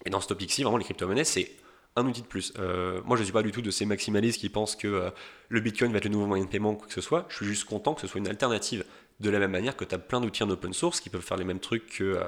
Et 0.06 0.11
dans 0.11 0.20
ce 0.20 0.26
topic-ci, 0.26 0.64
vraiment, 0.64 0.76
les 0.76 0.83
crypto-monnaies, 0.83 1.22
c'est 1.22 1.52
un 1.94 2.04
outil 2.04 2.22
de 2.22 2.26
plus. 2.26 2.52
Euh, 2.59 3.00
moi, 3.04 3.16
je 3.16 3.22
ne 3.22 3.26
suis 3.26 3.33
pas 3.33 3.44
du 3.44 3.52
tout 3.52 3.62
de 3.62 3.70
ces 3.70 3.87
maximalistes 3.87 4.40
qui 4.40 4.48
pensent 4.48 4.74
que 4.74 5.12
le 5.48 5.61
Bitcoin 5.61 5.92
va 5.92 5.98
être 5.98 6.06
le 6.06 6.11
nouveau 6.11 6.26
moyen 6.26 6.46
de 6.46 6.50
paiement 6.50 6.72
ou 6.72 6.74
quoi 6.74 6.88
que 6.88 6.94
ce 6.94 7.00
soit. 7.00 7.26
Je 7.28 7.37
suis 7.37 7.46
juste 7.46 7.66
content 7.66 7.94
que 7.94 8.00
ce 8.00 8.09
soit 8.09 8.18
une 8.18 8.28
alternative. 8.28 8.85
De 9.20 9.30
la 9.30 9.38
même 9.38 9.50
manière 9.50 9.76
que 9.76 9.85
tu 9.85 9.94
as 9.94 9.98
plein 9.98 10.20
d'outils 10.20 10.42
en 10.42 10.50
open 10.50 10.72
source 10.72 11.00
qui 11.00 11.11
peuvent 11.11 11.22
faire 11.22 11.37
les 11.37 11.44
mêmes 11.44 11.61
trucs 11.61 11.87
que 11.87 12.18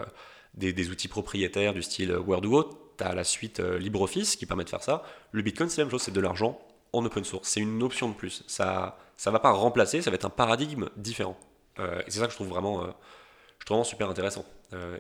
des, 0.55 0.73
des, 0.73 0.91
outils 0.91 1.09
propriétaires 1.09 1.73
du 1.73 1.83
style 1.83 2.13
Word 2.13 2.45
ou 2.45 2.55
autre 2.55 2.77
tu 2.97 3.05
as 3.05 3.15
la 3.15 3.25
suite 3.25 3.61
euh, 3.61 3.79
LibreOffice 3.79 4.37
qui 4.37 4.47
permet 4.47 4.65
de 4.65 4.71
faire 4.71 4.83
ça. 4.83 5.03
Le 5.33 5.43
Bitcoin, 5.43 5.69
c'est 5.69 5.81
la 5.81 5.85
même 5.85 5.91
chose, 5.91 6.03
c'est 6.03 6.13
de 6.13 6.21
l'argent 6.21 6.61
en 6.93 7.05
open 7.05 7.25
source. 7.25 7.49
C'est 7.49 7.61
une 7.61 7.83
option 7.83 8.09
de 8.09 8.15
plus. 8.15 8.45
Ça 8.47 8.99
ça 9.17 9.31
va 9.31 9.39
pas 9.39 9.53
remplacer, 9.53 10.03
ça 10.03 10.11
va 10.11 10.17
être 10.17 10.25
un 10.25 10.31
paradigme 10.31 10.89
différent. 10.97 11.37
Euh, 11.79 12.03
et 12.07 12.11
c'est 12.11 12.19
ça 12.19 12.27
que 12.27 12.33
je 12.33 12.37
trouve 12.37 12.49
vraiment, 12.49 12.83
euh, 12.83 12.89
je 13.61 13.65
trouve 13.65 13.77
vraiment 13.77 13.85
super 13.85 14.09
intéressant. 14.09 14.45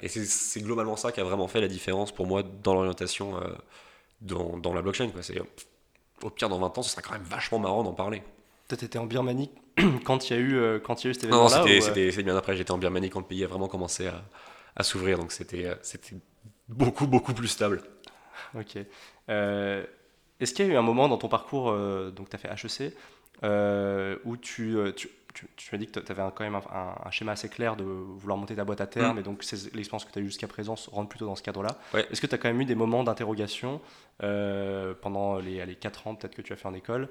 et 0.02 0.09
c'est 0.09 0.61
globalement 0.61 0.96
ça 0.96 1.11
qui 1.12 1.20
a 1.20 1.24
vraiment 1.24 1.48
fait 1.48 1.61
la 1.61 1.66
différence 1.66 2.12
pour 2.12 2.26
moi 2.26 2.42
dans 2.62 2.74
l'orientation 2.74 3.40
dans, 4.20 4.74
la 4.74 4.83
blockchain. 4.83 5.11
Au 6.22 6.31
pire, 6.31 6.48
dans 6.50 6.59
20 6.59 6.78
ans, 6.78 6.83
ce 6.83 6.90
sera 6.90 7.02
quand 7.02 7.14
même 7.14 7.22
vachement 7.22 7.59
marrant 7.59 7.83
d'en 7.83 7.94
parler. 7.94 8.22
Tu 8.68 8.74
étais 8.74 8.98
en 8.98 9.07
Birmanie 9.07 9.50
quand 10.04 10.28
il 10.28 10.37
y, 10.37 10.38
a 10.38 10.40
eu, 10.40 10.80
quand 10.80 11.02
il 11.02 11.06
y 11.06 11.08
a 11.08 11.11
eu 11.11 11.14
cet 11.14 11.24
événement-là 11.24 11.58
Non, 11.58 11.80
c'était 11.80 12.22
bien 12.22 12.37
après. 12.37 12.56
J'étais 12.56 12.70
en 12.70 12.78
Birmanie 12.78 13.11
quand 13.11 13.20
le 13.20 13.26
pays 13.26 13.44
a 13.44 13.46
vraiment 13.46 13.68
commencé 13.68 14.06
à, 14.06 14.22
à 14.76 14.82
s'ouvrir. 14.82 15.18
Donc 15.18 15.32
c'était 15.32 15.76
beaucoup, 16.68 17.06
beaucoup 17.06 17.35
plus 17.35 17.48
stable. 17.48 17.82
Ok. 18.58 18.78
Euh, 19.28 19.85
est-ce 20.40 20.54
qu'il 20.54 20.66
y 20.66 20.70
a 20.70 20.72
eu 20.72 20.76
un 20.76 20.82
moment 20.82 21.08
dans 21.08 21.18
ton 21.18 21.28
parcours, 21.28 21.70
euh, 21.70 22.11
donc 22.11 22.28
tu 22.28 22.37
as 22.37 22.38
fait 22.38 22.48
HEC, 22.48 22.94
euh, 23.44 24.16
où 24.24 24.37
tu, 24.37 24.76
tu, 24.96 25.08
tu, 25.33 25.75
as 25.75 25.79
dit 25.79 25.87
que 25.87 26.01
tu 26.01 26.12
avais 26.12 26.23
quand 26.35 26.45
même 26.45 26.55
un, 26.55 27.11
schéma 27.11 27.33
assez 27.33 27.49
clair 27.49 27.77
de 27.77 27.85
vouloir 27.85 28.38
monter 28.38 28.55
ta 28.55 28.64
boîte 28.64 28.81
à 28.81 28.87
terme, 28.87 29.16
mm. 29.16 29.21
et 29.21 29.23
donc 29.23 29.45
l'expérience 29.75 30.05
que 30.05 30.12
tu 30.12 30.18
as 30.18 30.23
eue 30.23 30.27
jusqu'à 30.27 30.49
présent 30.49 30.75
rentre 30.90 31.09
plutôt 31.09 31.27
dans 31.27 31.37
ce 31.37 31.42
cadre-là. 31.42 31.79
Est-ce 32.11 32.21
que 32.21 32.27
tu 32.27 32.35
as 32.35 32.38
quand 32.38 32.49
même 32.49 32.61
eu 32.61 32.64
des 32.64 32.75
moments 32.75 33.05
d'interrogation 33.05 33.81
pendant 34.18 35.38
les, 35.38 35.64
les 35.66 35.75
4 35.75 36.07
ans 36.07 36.14
peut-être 36.14 36.35
que 36.35 36.42
tu 36.42 36.53
as 36.53 36.57
fait 36.57 36.68
en 36.68 36.75
école 36.75 37.09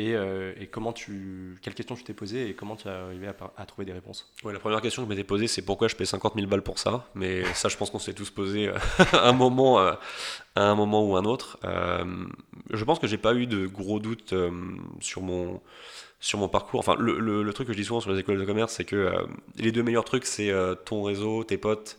euh, 0.00 0.52
et, 0.58 0.66
comment 0.66 0.92
tu, 0.92 1.56
quelles 1.62 1.74
questions 1.74 1.94
tu 1.94 2.02
t'es 2.02 2.14
posées 2.14 2.48
et 2.48 2.54
comment 2.54 2.74
tu 2.74 2.88
es 2.88 2.90
arrivé 2.90 3.28
à, 3.56 3.66
trouver 3.66 3.84
des 3.84 3.92
réponses? 3.92 4.32
Ouais, 4.42 4.52
La 4.52 4.58
première 4.58 4.80
question 4.80 5.02
que 5.02 5.08
je 5.08 5.14
m'étais 5.14 5.26
posée, 5.26 5.46
c'est 5.46 5.62
pourquoi 5.62 5.86
je 5.86 5.94
paie 5.94 6.04
50 6.04 6.34
000 6.34 6.48
balles 6.48 6.62
pour 6.62 6.80
ça? 6.80 7.06
Mais 7.14 7.44
ça, 7.54 7.68
je 7.68 7.76
pense 7.76 7.90
qu'on 7.90 8.00
s'est 8.00 8.14
tous 8.14 8.30
posé 8.30 8.68
euh, 8.68 8.78
à, 9.12 9.28
un 9.28 9.32
moment, 9.32 9.78
euh, 9.78 9.92
à 10.56 10.62
un 10.64 10.74
moment 10.74 11.04
ou 11.04 11.16
un 11.16 11.24
autre. 11.24 11.58
je 11.62 12.84
pense 12.84 12.98
que 12.98 13.06
j'ai 13.06 13.18
pas 13.18 13.34
eu 13.34 13.46
de 13.46 13.66
gros 13.66 14.00
doutes 14.00 14.34
sur, 15.00 15.22
mon, 15.22 15.60
sur 16.24 16.38
mon 16.38 16.48
parcours. 16.48 16.80
Enfin, 16.80 16.96
le, 16.98 17.18
le, 17.18 17.52
truc 17.52 17.66
que 17.68 17.72
je 17.72 17.78
dis 17.78 17.84
souvent 17.84 18.00
sur 18.00 18.12
les 18.12 18.18
écoles 18.18 18.38
de 18.38 18.44
commerce, 18.44 18.74
c'est 18.74 18.84
que 18.84 19.12
les 19.56 19.72
deux 19.72 19.82
meilleurs 19.82 20.04
trucs, 20.04 20.26
c'est 20.26 20.52
ton 20.84 21.02
réseau, 21.02 21.44
tes 21.44 21.58
potes 21.58 21.98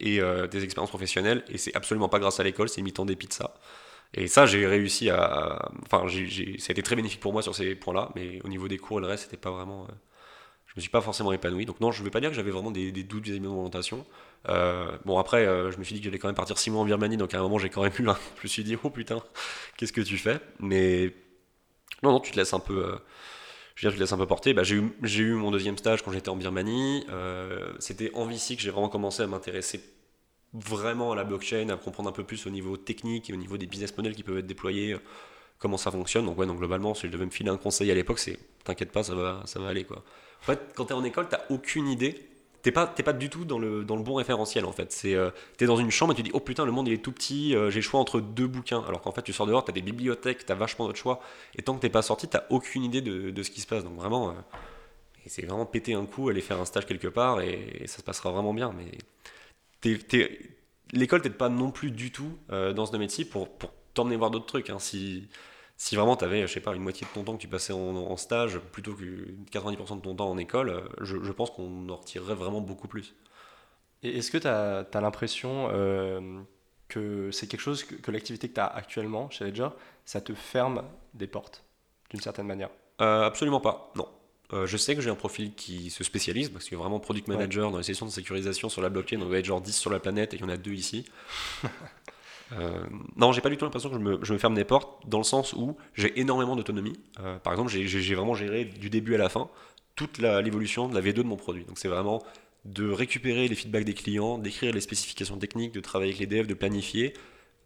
et 0.00 0.20
tes 0.50 0.62
expériences 0.62 0.90
professionnelles. 0.90 1.44
Et 1.48 1.58
c'est 1.58 1.74
absolument 1.74 2.08
pas 2.08 2.18
grâce 2.18 2.40
à 2.40 2.44
l'école, 2.44 2.68
c'est 2.68 2.80
imitant 2.80 3.04
des 3.04 3.16
pizzas. 3.16 3.50
Et 4.14 4.28
ça, 4.28 4.46
j'ai 4.46 4.66
réussi 4.66 5.10
à. 5.10 5.70
Enfin, 5.84 6.06
ça 6.08 6.70
a 6.70 6.72
été 6.72 6.82
très 6.82 6.94
bénéfique 6.94 7.20
pour 7.20 7.32
moi 7.32 7.42
sur 7.42 7.54
ces 7.54 7.74
points-là, 7.74 8.10
mais 8.14 8.40
au 8.44 8.48
niveau 8.48 8.68
des 8.68 8.78
cours 8.78 8.98
et 8.98 9.00
le 9.00 9.08
reste, 9.08 9.24
c'était 9.24 9.36
pas 9.36 9.50
vraiment. 9.50 9.84
Euh, 9.84 9.92
je 10.66 10.72
me 10.76 10.80
suis 10.80 10.90
pas 10.90 11.00
forcément 11.00 11.32
épanoui. 11.32 11.66
Donc, 11.66 11.80
non, 11.80 11.90
je 11.90 12.02
veux 12.02 12.10
pas 12.10 12.20
dire 12.20 12.30
que 12.30 12.36
j'avais 12.36 12.50
vraiment 12.50 12.70
des, 12.70 12.90
doutes 12.92 13.24
vis-à-vis 13.24 13.40
de 13.40 13.46
mon 13.46 13.56
orientation. 13.56 14.04
Euh, 14.48 14.96
bon, 15.04 15.18
après, 15.18 15.46
euh, 15.46 15.70
je 15.72 15.78
me 15.78 15.84
suis 15.84 15.94
dit 15.94 16.00
que 16.00 16.04
j'allais 16.04 16.18
quand 16.18 16.28
même 16.28 16.36
partir 16.36 16.58
six 16.58 16.70
mois 16.70 16.82
en 16.82 16.84
Birmanie, 16.84 17.16
donc 17.16 17.34
à 17.34 17.38
un 17.38 17.42
moment, 17.42 17.58
j'ai 17.58 17.70
quand 17.70 17.82
même 17.82 17.92
eu 17.98 18.08
un. 18.08 18.16
Je 18.38 18.42
me 18.44 18.48
suis 18.48 18.64
dit, 18.64 18.76
oh 18.82 18.90
putain, 18.90 19.22
qu'est-ce 19.76 19.92
que 19.92 20.00
tu 20.00 20.16
fais? 20.16 20.38
Mais. 20.60 21.12
Non, 22.04 22.12
non, 22.12 22.20
tu 22.20 22.30
te 22.30 22.36
laisses 22.36 22.54
un 22.54 22.60
peu. 22.60 22.96
je 23.74 23.86
veux 23.86 23.90
dire, 23.90 23.90
tu 23.90 23.96
te 23.96 24.00
laisses 24.00 24.12
un 24.12 24.18
peu 24.18 24.26
porter. 24.26 24.54
Bah, 24.54 24.62
j'ai, 24.62 24.76
eu, 24.76 24.92
eu 25.02 25.32
mon 25.32 25.50
deuxième 25.50 25.76
stage 25.78 26.02
quand 26.02 26.12
j'étais 26.12 26.28
en 26.28 26.36
Birmanie. 26.36 27.04
c'était 27.80 28.12
en 28.14 28.26
VC 28.26 28.56
que 28.56 28.62
j'ai 28.62 28.70
vraiment 28.70 28.88
commencé 28.88 29.22
à 29.22 29.26
m'intéresser 29.26 29.80
vraiment 30.54 31.12
à 31.12 31.16
la 31.16 31.24
blockchain, 31.24 31.68
à 31.68 31.76
comprendre 31.76 32.08
un 32.08 32.12
peu 32.12 32.24
plus 32.24 32.46
au 32.46 32.50
niveau 32.50 32.76
technique 32.76 33.28
et 33.28 33.32
au 33.32 33.36
niveau 33.36 33.58
des 33.58 33.66
business 33.66 33.96
models 33.96 34.14
qui 34.14 34.22
peuvent 34.22 34.38
être 34.38 34.46
déployés, 34.46 34.92
euh, 34.94 34.98
comment 35.58 35.76
ça 35.76 35.90
fonctionne. 35.90 36.24
Donc 36.24 36.38
ouais, 36.38 36.46
donc 36.46 36.58
globalement, 36.58 36.94
si 36.94 37.08
je 37.08 37.12
devais 37.12 37.26
me 37.26 37.30
filer 37.30 37.50
un 37.50 37.56
conseil 37.56 37.90
à 37.90 37.94
l'époque, 37.94 38.20
c'est 38.20 38.38
t'inquiète 38.62 38.92
pas, 38.92 39.02
ça 39.02 39.14
va, 39.14 39.42
ça 39.44 39.58
va 39.58 39.68
aller 39.68 39.84
quoi. 39.84 40.04
En 40.42 40.44
fait, 40.44 40.60
quand 40.74 40.86
t'es 40.86 40.94
en 40.94 41.04
école, 41.04 41.28
t'as 41.28 41.42
aucune 41.50 41.88
idée. 41.88 42.28
T'es 42.64 42.72
pas, 42.72 42.86
pas 42.86 43.12
du 43.12 43.28
tout 43.28 43.44
dans 43.44 43.58
le, 43.58 43.84
dans 43.84 43.94
le 43.94 44.02
bon 44.02 44.14
référentiel 44.14 44.64
en 44.64 44.72
fait. 44.72 44.90
C'est, 44.90 45.14
euh, 45.14 45.30
t'es 45.58 45.66
dans 45.66 45.76
une 45.76 45.90
chambre 45.90 46.14
et 46.14 46.16
tu 46.16 46.22
dis 46.22 46.30
oh 46.32 46.40
putain 46.40 46.64
le 46.64 46.72
monde 46.72 46.88
il 46.88 46.94
est 46.94 47.04
tout 47.04 47.12
petit, 47.12 47.54
euh, 47.54 47.68
j'ai 47.68 47.80
le 47.80 47.82
choix 47.82 48.00
entre 48.00 48.20
deux 48.22 48.46
bouquins. 48.46 48.82
Alors 48.88 49.02
qu'en 49.02 49.12
fait 49.12 49.20
tu 49.20 49.34
sors 49.34 49.46
dehors, 49.46 49.64
t'as 49.64 49.72
des 49.72 49.82
bibliothèques, 49.82 50.46
t'as 50.46 50.54
vachement 50.54 50.86
d'autres 50.86 50.98
choix. 50.98 51.20
Et 51.56 51.62
tant 51.62 51.74
que 51.74 51.80
t'es 51.80 51.90
pas 51.90 52.00
sorti, 52.00 52.26
t'as 52.26 52.44
aucune 52.48 52.82
idée 52.82 53.02
de, 53.02 53.30
de, 53.30 53.42
ce 53.42 53.50
qui 53.50 53.60
se 53.60 53.66
passe. 53.66 53.84
Donc 53.84 53.96
vraiment, 53.96 54.34
c'est 55.26 55.44
vraiment 55.44 55.66
péter 55.66 55.94
un 55.94 56.06
coup, 56.06 56.30
aller 56.30 56.40
faire 56.40 56.60
un 56.60 56.64
stage 56.64 56.86
quelque 56.86 57.08
part 57.08 57.42
et, 57.42 57.82
ça 57.86 57.98
se 57.98 58.02
passera 58.02 58.30
vraiment 58.30 58.54
bien. 58.54 58.74
Mais 58.76 58.92
l'école 60.92 61.20
t'aide 61.20 61.36
pas 61.36 61.50
non 61.50 61.70
plus 61.70 61.90
du 61.90 62.10
tout 62.12 62.32
euh, 62.50 62.72
dans 62.72 62.86
ce 62.86 62.96
métier 62.96 63.26
pour, 63.26 63.50
pour 63.50 63.72
t'emmener 63.92 64.16
voir 64.16 64.30
d'autres 64.30 64.46
trucs. 64.46 64.70
Hein. 64.70 64.78
Si 65.76 65.96
vraiment 65.96 66.16
tu 66.16 66.24
avais, 66.24 66.42
je 66.42 66.52
sais 66.52 66.60
pas, 66.60 66.74
une 66.74 66.82
moitié 66.82 67.06
de 67.06 67.12
ton 67.12 67.24
temps 67.24 67.36
que 67.36 67.40
tu 67.40 67.48
passais 67.48 67.72
en, 67.72 68.16
stage 68.16 68.58
plutôt 68.58 68.94
que 68.94 69.04
90% 69.52 69.96
de 69.96 70.00
ton 70.02 70.14
temps 70.14 70.30
en 70.30 70.38
école, 70.38 70.70
euh, 70.70 70.80
je, 71.00 71.32
pense 71.32 71.50
qu'on 71.50 71.88
en 71.88 71.96
retirerait 71.96 72.34
vraiment 72.34 72.60
beaucoup 72.60 72.88
plus. 72.88 73.14
Et 74.02 74.18
est-ce 74.18 74.30
que 74.30 74.38
tu 74.38 74.46
as, 74.46 75.00
l'impression 75.00 75.68
euh, 75.72 76.40
que 76.88 77.30
c'est 77.32 77.46
quelque 77.46 77.60
chose 77.60 77.82
que, 77.84 78.10
l'activité 78.10 78.48
que 78.48 78.54
tu 78.54 78.60
as 78.60 78.66
actuellement 78.66 79.30
chez 79.30 79.44
Ledger, 79.44 79.68
ça 80.04 80.20
te 80.20 80.34
ferme 80.34 80.84
des 81.14 81.26
portes 81.26 81.64
d'une 82.10 82.20
certaine 82.20 82.46
manière? 82.46 82.70
Absolument 82.98 83.60
pas, 83.60 83.92
non. 83.96 84.06
Euh, 84.52 84.66
je 84.66 84.76
sais 84.76 84.94
que 84.94 85.00
j'ai 85.00 85.10
un 85.10 85.16
profil 85.16 85.54
qui 85.54 85.90
se 85.90 86.04
spécialise, 86.04 86.50
parce 86.50 86.70
a 86.72 86.76
vraiment 86.76 87.00
product 87.00 87.28
manager 87.28 87.70
dans 87.70 87.78
les 87.78 87.84
sessions 87.84 88.06
de 88.06 88.10
sécurisation 88.10 88.68
sur 88.68 88.82
la 88.82 88.90
blockchain, 88.90 89.20
on 89.20 89.28
va 89.28 89.38
être 89.38 89.44
genre 89.46 89.60
10 89.60 89.74
sur 89.74 89.90
la 89.90 89.98
planète 89.98 90.34
et 90.34 90.36
il 90.36 90.42
y 90.42 90.44
en 90.44 90.48
a 90.48 90.56
deux 90.56 90.74
ici. 90.74 91.06
euh, 92.58 92.84
non, 93.16 93.32
j'ai 93.32 93.40
pas 93.40 93.50
du 93.50 93.56
tout 93.56 93.64
l'impression 93.64 93.90
que 93.90 93.96
je 93.96 94.32
me, 94.32 94.38
ferme 94.38 94.54
des 94.54 94.64
portes, 94.64 95.08
dans 95.08 95.18
le 95.18 95.24
sens 95.24 95.52
où 95.54 95.76
j'ai 95.94 96.18
énormément 96.20 96.56
d'autonomie. 96.56 96.98
Euh, 97.20 97.38
par 97.38 97.52
exemple, 97.52 97.70
j'ai 97.70 98.14
vraiment 98.14 98.34
géré 98.34 98.64
du 98.64 98.90
début 98.90 99.14
à 99.14 99.18
la 99.18 99.28
fin 99.28 99.48
toute 99.96 100.18
l'évolution 100.18 100.88
de 100.88 100.94
la 100.94 101.00
V2 101.00 101.14
de 101.14 101.22
mon 101.22 101.36
produit. 101.36 101.64
Donc 101.64 101.78
c'est 101.78 101.88
vraiment 101.88 102.22
de 102.64 102.90
récupérer 102.90 103.46
les 103.46 103.54
feedbacks 103.54 103.84
des 103.84 103.94
clients, 103.94 104.38
d'écrire 104.38 104.72
les 104.72 104.80
spécifications 104.80 105.36
techniques, 105.36 105.72
de 105.72 105.80
travailler 105.80 106.12
avec 106.12 106.20
les 106.20 106.26
devs, 106.26 106.46
de 106.46 106.54
planifier, 106.54 107.14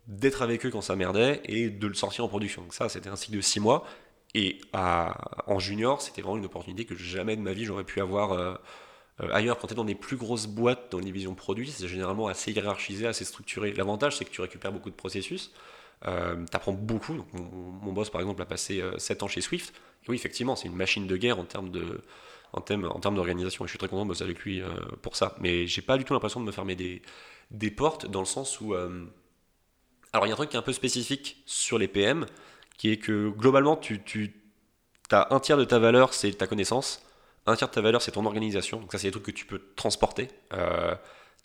d'être 0.06 0.42
avec 0.42 0.66
eux 0.66 0.70
quand 0.70 0.80
ça 0.80 0.96
merdait 0.96 1.40
et 1.44 1.70
de 1.70 1.86
le 1.86 1.94
sortir 1.94 2.24
en 2.24 2.28
production. 2.28 2.62
Donc 2.62 2.74
ça, 2.74 2.88
c'était 2.88 3.08
un 3.08 3.16
cycle 3.16 3.36
de 3.36 3.42
6 3.42 3.60
mois. 3.60 3.86
Et 4.34 4.60
en 4.74 5.58
junior, 5.58 6.02
c'était 6.02 6.20
vraiment 6.20 6.36
une 6.36 6.44
opportunité 6.44 6.84
que 6.84 6.94
jamais 6.94 7.34
de 7.34 7.40
ma 7.40 7.52
vie 7.54 7.64
j'aurais 7.64 7.84
pu 7.84 8.00
avoir 8.00 8.32
euh, 8.32 8.54
ailleurs. 9.32 9.58
Quand 9.58 9.66
tu 9.66 9.74
es 9.74 9.76
dans 9.76 9.84
des 9.84 9.94
plus 9.94 10.16
grosses 10.16 10.46
boîtes, 10.46 10.90
dans 10.90 10.98
les 10.98 11.04
divisions 11.04 11.34
produits, 11.34 11.70
c'est 11.70 11.88
généralement 11.88 12.28
assez 12.28 12.52
hiérarchisé, 12.52 13.06
assez 13.06 13.24
structuré. 13.24 13.72
L'avantage, 13.72 14.16
c'est 14.16 14.24
que 14.24 14.30
tu 14.30 14.40
récupères 14.40 14.72
beaucoup 14.72 14.90
de 14.90 14.94
processus. 14.94 15.52
Euh, 16.06 16.36
tu 16.36 16.56
apprends 16.56 16.72
beaucoup. 16.72 17.24
mon, 17.32 17.92
boss, 17.92 18.10
par 18.10 18.20
exemple, 18.20 18.40
a 18.42 18.46
passé 18.46 18.82
7 18.98 19.22
ans 19.22 19.28
chez 19.28 19.40
Swift. 19.40 19.72
Oui, 20.08 20.16
effectivement, 20.16 20.56
c'est 20.56 20.68
une 20.68 20.76
machine 20.76 21.06
de 21.06 21.16
guerre 21.16 21.38
en 21.38 21.44
termes 21.44 21.70
de 21.70 22.00
en 22.54 22.62
termes, 22.62 22.86
en 22.86 23.00
termes 23.00 23.14
d'organisation. 23.14 23.64
Et 23.64 23.68
je 23.68 23.72
suis 23.72 23.78
très 23.78 23.88
content 23.88 24.04
de 24.04 24.08
bosser 24.08 24.24
avec 24.24 24.38
lui 24.40 24.62
pour 25.02 25.16
ça. 25.16 25.36
Mais 25.40 25.66
j'ai 25.66 25.82
pas 25.82 25.98
du 25.98 26.04
tout 26.04 26.14
l'impression 26.14 26.40
de 26.40 26.46
me 26.46 26.52
fermer 26.52 26.76
des, 26.76 27.02
des 27.50 27.70
portes 27.70 28.06
dans 28.06 28.20
le 28.20 28.26
sens 28.26 28.60
où. 28.60 28.74
alors, 28.74 30.26
il 30.26 30.28
y 30.28 30.30
a 30.30 30.32
un 30.32 30.36
truc 30.36 30.50
qui 30.50 30.56
est 30.56 30.60
un 30.60 30.62
peu 30.62 30.72
spécifique 30.72 31.42
sur 31.44 31.78
les 31.78 31.88
PM 31.88 32.26
qui 32.78 32.90
est 32.90 32.96
que 32.96 33.28
globalement, 33.28 33.76
tu, 33.76 34.02
tu 34.02 34.32
as 35.10 35.34
un 35.34 35.40
tiers 35.40 35.58
de 35.58 35.64
ta 35.64 35.78
valeur, 35.78 36.14
c'est 36.14 36.32
ta 36.32 36.46
connaissance, 36.46 37.04
un 37.48 37.56
tiers 37.56 37.68
de 37.68 37.74
ta 37.74 37.80
valeur, 37.80 38.02
c'est 38.02 38.12
ton 38.12 38.24
organisation. 38.26 38.80
Donc 38.80 38.92
ça, 38.92 38.98
c'est 38.98 39.08
des 39.08 39.12
trucs 39.12 39.24
que 39.24 39.30
tu 39.30 39.46
peux 39.46 39.60
transporter. 39.76 40.28
Euh, 40.52 40.94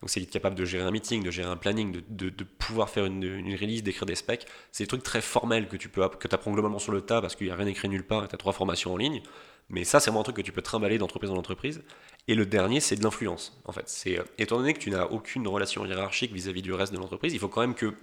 Donc 0.02 0.10
c'est 0.10 0.22
être 0.22 0.30
capable 0.30 0.56
de 0.56 0.66
gérer 0.66 0.84
un 0.84 0.92
meeting, 0.92 1.24
de 1.24 1.32
gérer 1.32 1.50
un 1.50 1.56
planning, 1.56 2.02
de, 2.10 2.30
de, 2.30 2.44
pouvoir 2.44 2.90
faire 2.90 3.06
une, 3.06 3.24
une 3.24 3.56
release, 3.56 3.84
d'écrire 3.84 4.06
des 4.06 4.16
specs. 4.16 4.46
C'est 4.72 4.84
des 4.84 4.88
trucs 4.88 5.04
très 5.04 5.22
formels 5.22 5.68
que 5.68 5.78
tu 5.78 5.90
peux 5.90 6.08
que 6.10 6.28
apprends 6.36 6.52
globalement 6.52 6.80
sur 6.80 6.92
le 6.92 7.02
tas 7.02 7.22
parce 7.22 7.36
qu'il 7.36 7.48
n'y 7.48 7.54
a 7.54 7.56
rien 7.56 7.68
écrit 7.68 7.88
nulle 7.90 8.06
part 8.06 8.26
et 8.26 8.28
tu 8.28 8.36
as 8.36 8.38
trois 8.38 8.54
formations 8.54 8.94
en 8.94 8.98
ligne. 8.98 9.22
Mais 9.70 9.86
ça, 9.86 10.00
c'est 10.00 10.10
vraiment 10.10 10.22
un 10.22 10.24
truc 10.24 10.36
que 10.36 10.42
tu 10.42 10.52
peux 10.52 10.62
trimballer 10.62 10.98
d'entreprise 10.98 11.32
en 11.32 11.38
entreprise. 11.38 11.84
Et 12.28 12.36
le 12.36 12.46
dernier, 12.46 12.80
c'est 12.80 12.96
de 12.96 13.04
l'influence. 13.04 13.62
En 13.66 13.72
fait, 13.72 13.88
c'est 13.88 14.20
euh, 14.20 14.24
étant 14.38 14.58
donné 14.58 14.74
que 14.74 14.80
tu 14.80 14.90
n'as 14.90 15.06
aucune 15.06 15.48
relation 15.48 15.86
hiérarchique 15.86 16.34
vis-à-vis 16.34 16.62
du 16.62 16.74
reste 16.74 16.94
de 16.94 16.98
l'entreprise, 16.98 17.34
il 17.34 17.40
faut 17.40 17.48
quand 17.50 17.62
même 17.62 17.76
que 17.76 17.94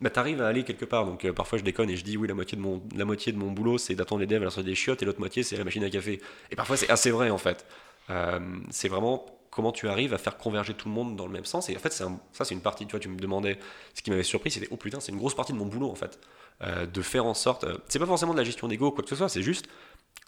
bah, 0.00 0.10
tu 0.10 0.18
arrives 0.18 0.42
à 0.42 0.48
aller 0.48 0.64
quelque 0.64 0.84
part. 0.84 1.06
Donc 1.06 1.24
euh, 1.24 1.32
parfois 1.32 1.58
je 1.58 1.64
déconne 1.64 1.90
et 1.90 1.96
je 1.96 2.04
dis 2.04 2.16
oui, 2.16 2.28
la 2.28 2.34
moitié 2.34 2.56
de 2.56 2.62
mon, 2.62 2.82
la 2.94 3.04
moitié 3.04 3.32
de 3.32 3.38
mon 3.38 3.50
boulot 3.50 3.78
c'est 3.78 3.94
d'attendre 3.94 4.20
les 4.20 4.26
devs 4.26 4.42
à 4.42 4.46
la 4.46 4.50
sortie 4.50 4.68
des 4.68 4.74
chiottes 4.74 5.02
et 5.02 5.04
l'autre 5.06 5.20
moitié 5.20 5.42
c'est 5.42 5.56
la 5.56 5.64
machine 5.64 5.84
à 5.84 5.90
café. 5.90 6.20
Et 6.50 6.56
parfois 6.56 6.76
c'est 6.76 6.90
assez 6.90 7.10
vrai 7.10 7.30
en 7.30 7.38
fait. 7.38 7.66
Euh, 8.10 8.38
c'est 8.70 8.88
vraiment 8.88 9.26
comment 9.50 9.72
tu 9.72 9.88
arrives 9.88 10.12
à 10.12 10.18
faire 10.18 10.36
converger 10.36 10.74
tout 10.74 10.88
le 10.88 10.94
monde 10.94 11.16
dans 11.16 11.26
le 11.26 11.32
même 11.32 11.46
sens. 11.46 11.70
Et 11.70 11.76
en 11.76 11.80
fait, 11.80 11.92
ça 11.92 12.10
c'est 12.32 12.54
une 12.54 12.60
partie, 12.60 12.86
tu 12.86 12.90
vois, 12.90 13.00
tu 13.00 13.08
me 13.08 13.18
demandais, 13.18 13.58
ce 13.94 14.02
qui 14.02 14.10
m'avait 14.10 14.22
surpris, 14.22 14.50
c'était 14.50 14.68
oh 14.70 14.76
putain, 14.76 15.00
c'est 15.00 15.12
une 15.12 15.18
grosse 15.18 15.34
partie 15.34 15.54
de 15.54 15.58
mon 15.58 15.64
boulot 15.64 15.90
en 15.90 15.94
fait. 15.94 16.18
de 16.62 17.02
faire 17.02 17.24
en 17.24 17.32
sorte, 17.32 17.64
c'est 17.88 17.98
pas 17.98 18.06
forcément 18.06 18.32
de 18.32 18.38
la 18.38 18.44
gestion 18.44 18.68
d'ego 18.68 18.88
ou 18.88 18.90
quoi 18.90 19.02
que 19.02 19.08
ce 19.08 19.16
soit, 19.16 19.30
c'est 19.30 19.42
juste 19.42 19.66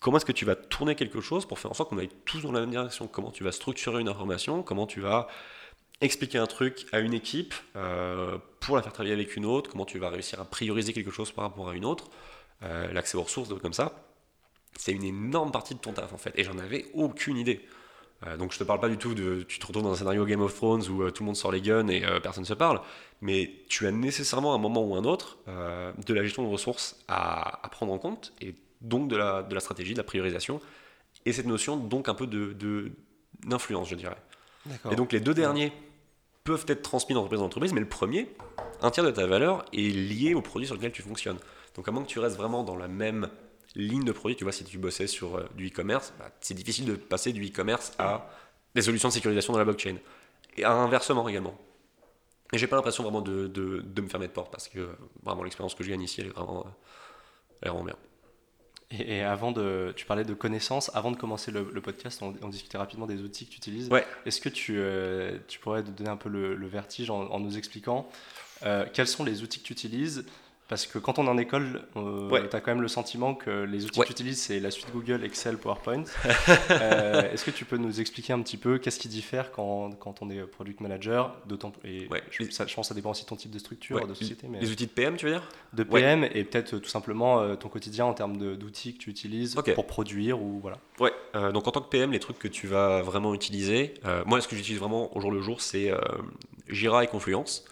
comment 0.01 0.17
est-ce 0.17 0.25
que 0.25 0.33
tu 0.33 0.45
vas 0.45 0.55
tourner 0.55 0.95
quelque 0.95 1.21
chose 1.21 1.47
pour 1.47 1.59
faire 1.59 1.71
en 1.71 1.75
sorte 1.75 1.91
qu'on 1.91 1.99
aille 1.99 2.11
tous 2.25 2.41
dans 2.41 2.53
la 2.53 2.61
même 2.61 2.71
direction? 2.71 3.07
Comment 3.07 3.31
tu 3.31 3.45
vas 3.45 3.53
structurer 3.53 4.01
une 4.01 4.09
information? 4.09 4.63
Comment 4.63 4.87
tu 4.87 5.01
vas 5.01 5.29
expliquer 6.01 6.39
un 6.39 6.47
truc 6.47 6.87
à 6.93 7.01
une 7.01 7.15
équipe 7.15 7.55
euh, 7.77 8.39
pour 8.61 8.77
la 8.77 8.83
faire 8.83 8.93
travailler 8.93 9.15
avec 9.15 9.37
une 9.37 9.45
autre 9.45 9.71
Comment 9.71 9.85
tu 9.85 9.99
vas 9.99 10.11
réussir 10.11 10.41
à 10.41 10.45
prioriser 10.45 10.93
quelque 10.93 11.11
chose 11.11 11.33
par 11.33 11.45
rapport 11.45 11.69
à 11.69 11.75
une 11.75 11.85
autre 11.85 12.09
euh, 12.63 12.93
L'accès 12.93 13.17
aux 13.17 13.23
ressources, 13.23 13.49
comme 13.61 13.73
ça. 13.73 13.93
C'est 14.77 14.93
une 14.93 15.03
énorme 15.03 15.51
partie 15.51 15.75
de 15.75 15.81
ton 15.81 15.93
taf 15.93 16.13
en 16.13 16.19
fait. 16.19 16.33
Et 16.37 16.45
j'en 16.45 16.59
avais 16.59 16.87
aucune 16.95 17.37
idée. 17.37 17.61
Euh, 18.27 18.37
donc 18.37 18.53
je 18.53 18.59
te 18.59 18.65
parle 18.65 18.81
pas 18.81 18.89
du 18.89 18.97
tout 18.97 19.15
de 19.15 19.43
tu 19.43 19.59
te 19.59 19.67
retrouves 19.67 19.85
dans 19.85 19.93
un 19.93 19.97
scénario 19.97 20.25
Game 20.25 20.41
of 20.41 20.55
Thrones 20.55 20.83
où 20.89 21.11
tout 21.11 21.23
le 21.23 21.27
monde 21.27 21.37
sort 21.37 21.53
les 21.53 21.61
guns 21.61 21.89
et 21.89 22.03
personne 22.23 22.43
ne 22.43 22.49
se 22.49 22.55
parle, 22.55 22.81
mais 23.21 23.63
tu 23.69 23.87
as 23.87 23.93
nécessairement 23.93 24.55
un 24.55 24.59
moment 24.59 24.85
ou 24.85 24.97
un 24.97 25.05
autre 25.05 25.39
de 25.47 26.15
la 26.15 26.25
gestion 26.25 26.43
de 26.43 26.49
ressources 26.49 26.97
à, 27.07 27.65
à, 27.65 27.69
prendre 27.69 27.93
en 27.93 27.99
compte 27.99 28.33
et 28.41 28.57
donc 28.81 29.09
de 29.09 29.17
la, 29.17 29.45
de 29.45 29.55
la 29.55 29.61
stratégie, 29.61 29.93
de 29.93 29.99
la 29.99 30.05
priorisation, 30.05 30.61
et 31.27 31.33
cette 31.33 31.47
notion 31.47 31.77
donc 31.77 32.09
un 32.09 32.15
peu 32.15 32.27
de, 32.27 32.93
d'influence, 33.45 33.89
je 33.89 33.95
dirais. 33.95 34.17
Et 34.91 34.97
donc 34.97 35.13
les 35.13 35.21
deux 35.21 35.35
derniers 35.35 35.73
peuvent 36.49 36.65
être 36.69 36.83
transmis 36.83 37.15
d'entreprise 37.15 37.41
en 37.41 37.45
entreprise, 37.45 37.73
mais 37.73 37.81
le 37.81 37.89
premier, 37.89 38.35
un 38.81 38.91
tiers 38.91 39.05
de 39.05 39.11
ta 39.11 39.27
valeur 39.27 39.65
est 39.75 39.91
lié 39.91 40.35
au 40.35 40.41
produit 40.41 40.67
sur 40.67 40.77
lequel 40.77 40.93
tu 40.93 41.03
fonctionnes. 41.03 41.39
Donc 41.75 41.87
à 41.89 41.91
moins 41.91 42.03
que 42.03 42.09
tu 42.09 42.19
restes 42.19 42.37
vraiment 42.37 42.65
dans 42.65 42.77
la 42.77 42.89
même 42.89 43.29
ligne 43.75 44.05
de 44.05 44.13
produit, 44.13 44.35
tu 44.35 44.45
vois, 44.45 44.53
si 44.53 44.65
tu 44.65 44.79
bossais 44.79 45.07
sur 45.07 45.37
euh, 45.37 45.45
du 45.55 45.69
e-commerce, 45.69 46.15
bah, 46.19 46.31
c'est 46.41 46.55
difficile 46.55 46.87
de 46.87 46.95
passer 46.95 47.33
du 47.33 47.45
e-commerce 47.47 47.93
à 47.99 48.31
des 48.75 48.81
solutions 48.81 49.09
de 49.09 49.13
sécurisation 49.13 49.53
dans 49.53 49.59
la 49.59 49.67
blockchain. 49.67 49.97
Et 50.57 50.65
inversement 50.65 51.29
également. 51.29 51.57
Et 52.53 52.59
j'ai 52.59 52.67
pas 52.67 52.77
l'impression 52.77 53.03
vraiment 53.03 53.21
de, 53.21 53.47
de, 53.47 53.83
de, 53.83 54.03
me 54.03 54.09
fermer 54.09 54.27
de 54.27 54.33
porte 54.33 54.51
parce 54.51 54.69
que 54.69 54.79
euh, 54.79 54.93
vraiment 55.23 55.43
l'expérience 55.43 55.75
que 55.75 55.85
je 55.85 55.91
gagne 55.91 56.01
ici, 56.01 56.23
elle 56.23 56.29
est 56.29 56.31
vraiment, 56.31 56.65
euh, 56.67 56.71
elle 57.61 57.69
est 57.69 57.71
vraiment 57.71 57.85
bien. 57.85 57.97
Et, 58.91 59.21
avant 59.21 59.53
de, 59.53 59.93
tu 59.97 60.07
parlais 60.07 60.25
de 60.25 60.33
connaissances. 60.35 60.91
Avant 60.95 61.11
de 61.11 61.17
commencer 61.17 61.51
le, 61.51 61.65
podcast, 61.81 62.23
on, 62.23 62.49
discutait 62.49 62.79
rapidement 62.79 63.07
des 63.07 63.21
outils 63.21 63.47
que 63.47 63.51
tu 63.51 63.59
utilises. 63.59 63.89
Ouais. 63.91 64.07
Est-ce 64.25 64.41
que 64.41 64.49
tu, 64.49 64.79
euh, 64.79 65.39
tu 65.47 65.59
pourrais 65.59 65.83
te 65.83 65.91
donner 65.91 66.11
un 66.11 66.17
peu 66.17 66.29
le, 66.29 66.67
vertige 66.67 67.11
en, 67.11 67.39
nous 67.39 67.59
expliquant 67.59 68.09
euh, 68.65 68.87
quels 68.93 69.07
sont 69.07 69.25
les 69.25 69.43
outils 69.43 69.61
que 69.61 69.67
tu 69.67 69.73
utilises 69.73 70.25
parce 70.69 70.87
que 70.87 70.99
quand 70.99 71.19
on 71.19 71.27
est 71.27 71.31
en 71.31 71.39
école, 71.39 71.83
euh, 71.97 72.47
tu 72.49 72.55
as 72.55 72.61
quand 72.61 72.73
même 72.73 72.83
le 72.83 72.89
sentiment 72.89 73.35
que 73.35 73.63
les 73.63 73.87
outils 73.87 74.01
que 74.01 74.05
tu 74.05 74.13
utilises, 74.13 74.43
c'est 74.43 74.61
la 74.61 74.71
suite 74.71 74.89
Google, 74.93 75.25
Excel, 75.25 75.57
PowerPoint. 75.57 76.05
Euh, 76.71 77.33
est-ce 77.33 77.45
que 77.45 77.51
tu 77.51 77.65
peux 77.65 77.77
nous 77.77 78.01
expliquer 78.01 78.33
un 78.33 78.41
petit 78.43 78.57
peu 78.57 78.79
qu'est-ce 78.79 78.99
qui 78.99 79.09
diffère 79.09 79.53
quand, 79.53 79.91
quand 79.99 80.23
on 80.23 80.31
est 80.31 80.41
product 80.43 80.81
manager 80.81 81.37
et 81.85 82.09
je, 82.31 82.51
ça, 82.51 82.67
je, 82.67 82.75
pense 82.75 82.87
que 82.87 82.89
ça 82.89 82.95
dépend 82.95 83.11
aussi 83.11 83.23
de 83.23 83.29
ton 83.29 83.37
type 83.37 83.51
de 83.51 83.59
structure, 83.59 84.07
de 84.07 84.15
société. 84.15 84.47
Mais 84.49 84.61
les 84.61 84.71
outils 84.71 84.87
de 84.87 84.91
PM, 84.91 85.17
tu 85.17 85.27
veux 85.27 85.33
dire? 85.33 85.49
De 85.73 85.83
PM 85.83 86.25
et 86.25 86.45
peut-être 86.45 86.79
tout 86.79 86.89
simplement 86.89 87.41
euh, 87.41 87.55
ton 87.55 87.69
quotidien 87.69 88.05
en 88.05 88.15
termes 88.15 88.37
d'outils 88.57 88.95
que 88.95 88.99
tu 88.99 89.11
utilises 89.11 89.57
pour 89.75 89.87
produire 89.87 90.41
ou 90.41 90.61
voilà. 90.61 90.79
Ouais, 91.01 91.13
donc 91.53 91.67
en 91.67 91.71
tant 91.71 91.81
que 91.81 91.89
PM, 91.89 92.13
les 92.13 92.21
trucs 92.21 92.39
que 92.39 92.49
tu 92.49 92.67
vas 92.67 93.03
vraiment 93.03 93.35
utiliser, 93.35 93.95
moi 94.27 94.41
ce 94.41 94.49
que 94.49 94.57
j'utilise 94.57 94.81
vraiment 94.81 95.17
au 95.17 95.21
jour 95.21 95.31
le 95.31 95.41
jour, 95.41 95.61
c'est 95.61 95.93
Jira 96.69 97.05
et 97.05 97.07
Confluence. 97.07 97.65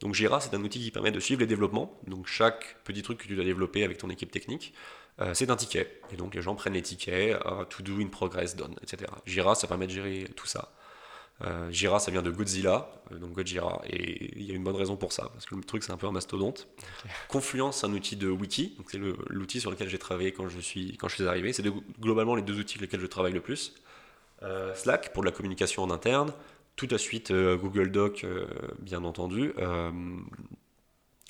Donc 0.00 0.14
Jira, 0.14 0.40
c'est 0.40 0.54
un 0.54 0.62
outil 0.62 0.80
qui 0.80 0.90
permet 0.90 1.10
de 1.10 1.20
suivre 1.20 1.40
les 1.40 1.46
développements. 1.46 1.98
Donc 2.06 2.26
chaque 2.26 2.76
petit 2.84 3.02
truc 3.02 3.18
que 3.18 3.26
tu 3.26 3.34
dois 3.34 3.44
développer 3.44 3.84
avec 3.84 3.98
ton 3.98 4.10
équipe 4.10 4.30
technique, 4.30 4.74
euh, 5.20 5.32
c'est 5.34 5.50
un 5.50 5.56
ticket. 5.56 6.00
Et 6.12 6.16
donc 6.16 6.34
les 6.34 6.42
gens 6.42 6.54
prennent 6.54 6.74
les 6.74 6.82
tickets, 6.82 7.40
euh, 7.46 7.64
to 7.64 7.82
do, 7.82 8.00
in 8.00 8.08
progress, 8.08 8.56
done, 8.56 8.74
etc. 8.82 9.10
Jira, 9.24 9.54
ça 9.54 9.66
permet 9.66 9.86
de 9.86 9.92
gérer 9.92 10.28
tout 10.36 10.46
ça. 10.46 10.72
Euh, 11.42 11.70
Jira, 11.70 11.98
ça 11.98 12.10
vient 12.10 12.22
de 12.22 12.30
Godzilla, 12.30 12.90
donc 13.10 13.32
Gojira, 13.32 13.82
et 13.90 14.38
il 14.38 14.44
y 14.44 14.52
a 14.52 14.54
une 14.54 14.64
bonne 14.64 14.76
raison 14.76 14.96
pour 14.96 15.12
ça, 15.12 15.28
parce 15.34 15.44
que 15.44 15.54
le 15.54 15.62
truc 15.62 15.82
c'est 15.82 15.92
un 15.92 15.98
peu 15.98 16.06
un 16.06 16.12
mastodonte. 16.12 16.66
Confluence, 17.28 17.80
c'est 17.80 17.86
un 17.86 17.92
outil 17.92 18.16
de 18.16 18.28
wiki, 18.28 18.74
donc 18.78 18.90
c'est 18.90 18.98
l'outil 19.28 19.60
sur 19.60 19.70
lequel 19.70 19.90
j'ai 19.90 19.98
travaillé 19.98 20.32
quand 20.32 20.48
je 20.48 20.58
suis, 20.60 20.96
quand 20.96 21.08
je 21.08 21.16
suis 21.16 21.26
arrivé. 21.26 21.52
C'est 21.52 21.64
globalement 22.00 22.36
les 22.36 22.42
deux 22.42 22.58
outils 22.58 22.74
sur 22.74 22.82
lesquels 22.82 23.00
je 23.00 23.06
travaille 23.06 23.34
le 23.34 23.42
plus. 23.42 23.74
Slack 24.74 25.12
pour 25.12 25.22
de 25.22 25.28
la 25.28 25.32
communication 25.32 25.82
en 25.82 25.90
interne, 25.90 26.32
tout 26.76 26.88
à 26.90 26.98
suite 26.98 27.30
euh, 27.30 27.56
Google 27.56 27.90
Doc, 27.90 28.22
euh, 28.24 28.46
bien 28.78 29.02
entendu. 29.04 29.52
Euh, 29.58 29.90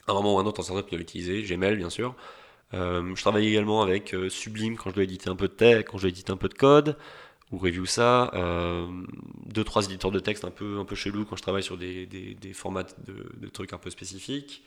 à 0.06 0.12
un 0.12 0.14
moment 0.14 0.34
ou 0.36 0.38
un 0.38 0.44
autre 0.44 0.60
en 0.60 0.62
startup, 0.64 0.86
je 0.86 0.90
dois 0.90 0.98
l'utiliser. 0.98 1.42
Gmail, 1.42 1.76
bien 1.76 1.90
sûr. 1.90 2.14
je 2.72 3.20
travaille 3.20 3.46
également 3.48 3.82
avec 3.82 4.14
Sublime 4.28 4.76
quand 4.76 4.90
je 4.90 4.94
dois 4.96 5.04
éditer 5.04 5.30
un 5.30 5.36
peu 5.36 5.48
de 5.48 5.52
texte, 5.52 5.88
quand 5.88 5.98
je 5.98 6.02
dois 6.02 6.10
éditer 6.10 6.30
un 6.32 6.36
peu 6.36 6.48
de 6.48 6.54
code, 6.54 6.96
ou 7.50 7.58
review 7.58 7.86
ça. 7.86 8.30
deux, 9.46 9.64
trois 9.64 9.84
éditeurs 9.84 10.12
de 10.12 10.20
texte 10.20 10.44
un 10.44 10.52
peu, 10.52 10.78
un 10.78 10.84
peu 10.84 10.94
chelou 10.94 11.24
quand 11.24 11.34
je 11.34 11.42
travaille 11.42 11.64
sur 11.64 11.76
des, 11.76 12.06
des, 12.06 12.52
formats 12.52 12.84
de, 13.04 13.48
trucs 13.48 13.72
un 13.72 13.78
peu 13.78 13.90
spécifiques. 13.90 14.62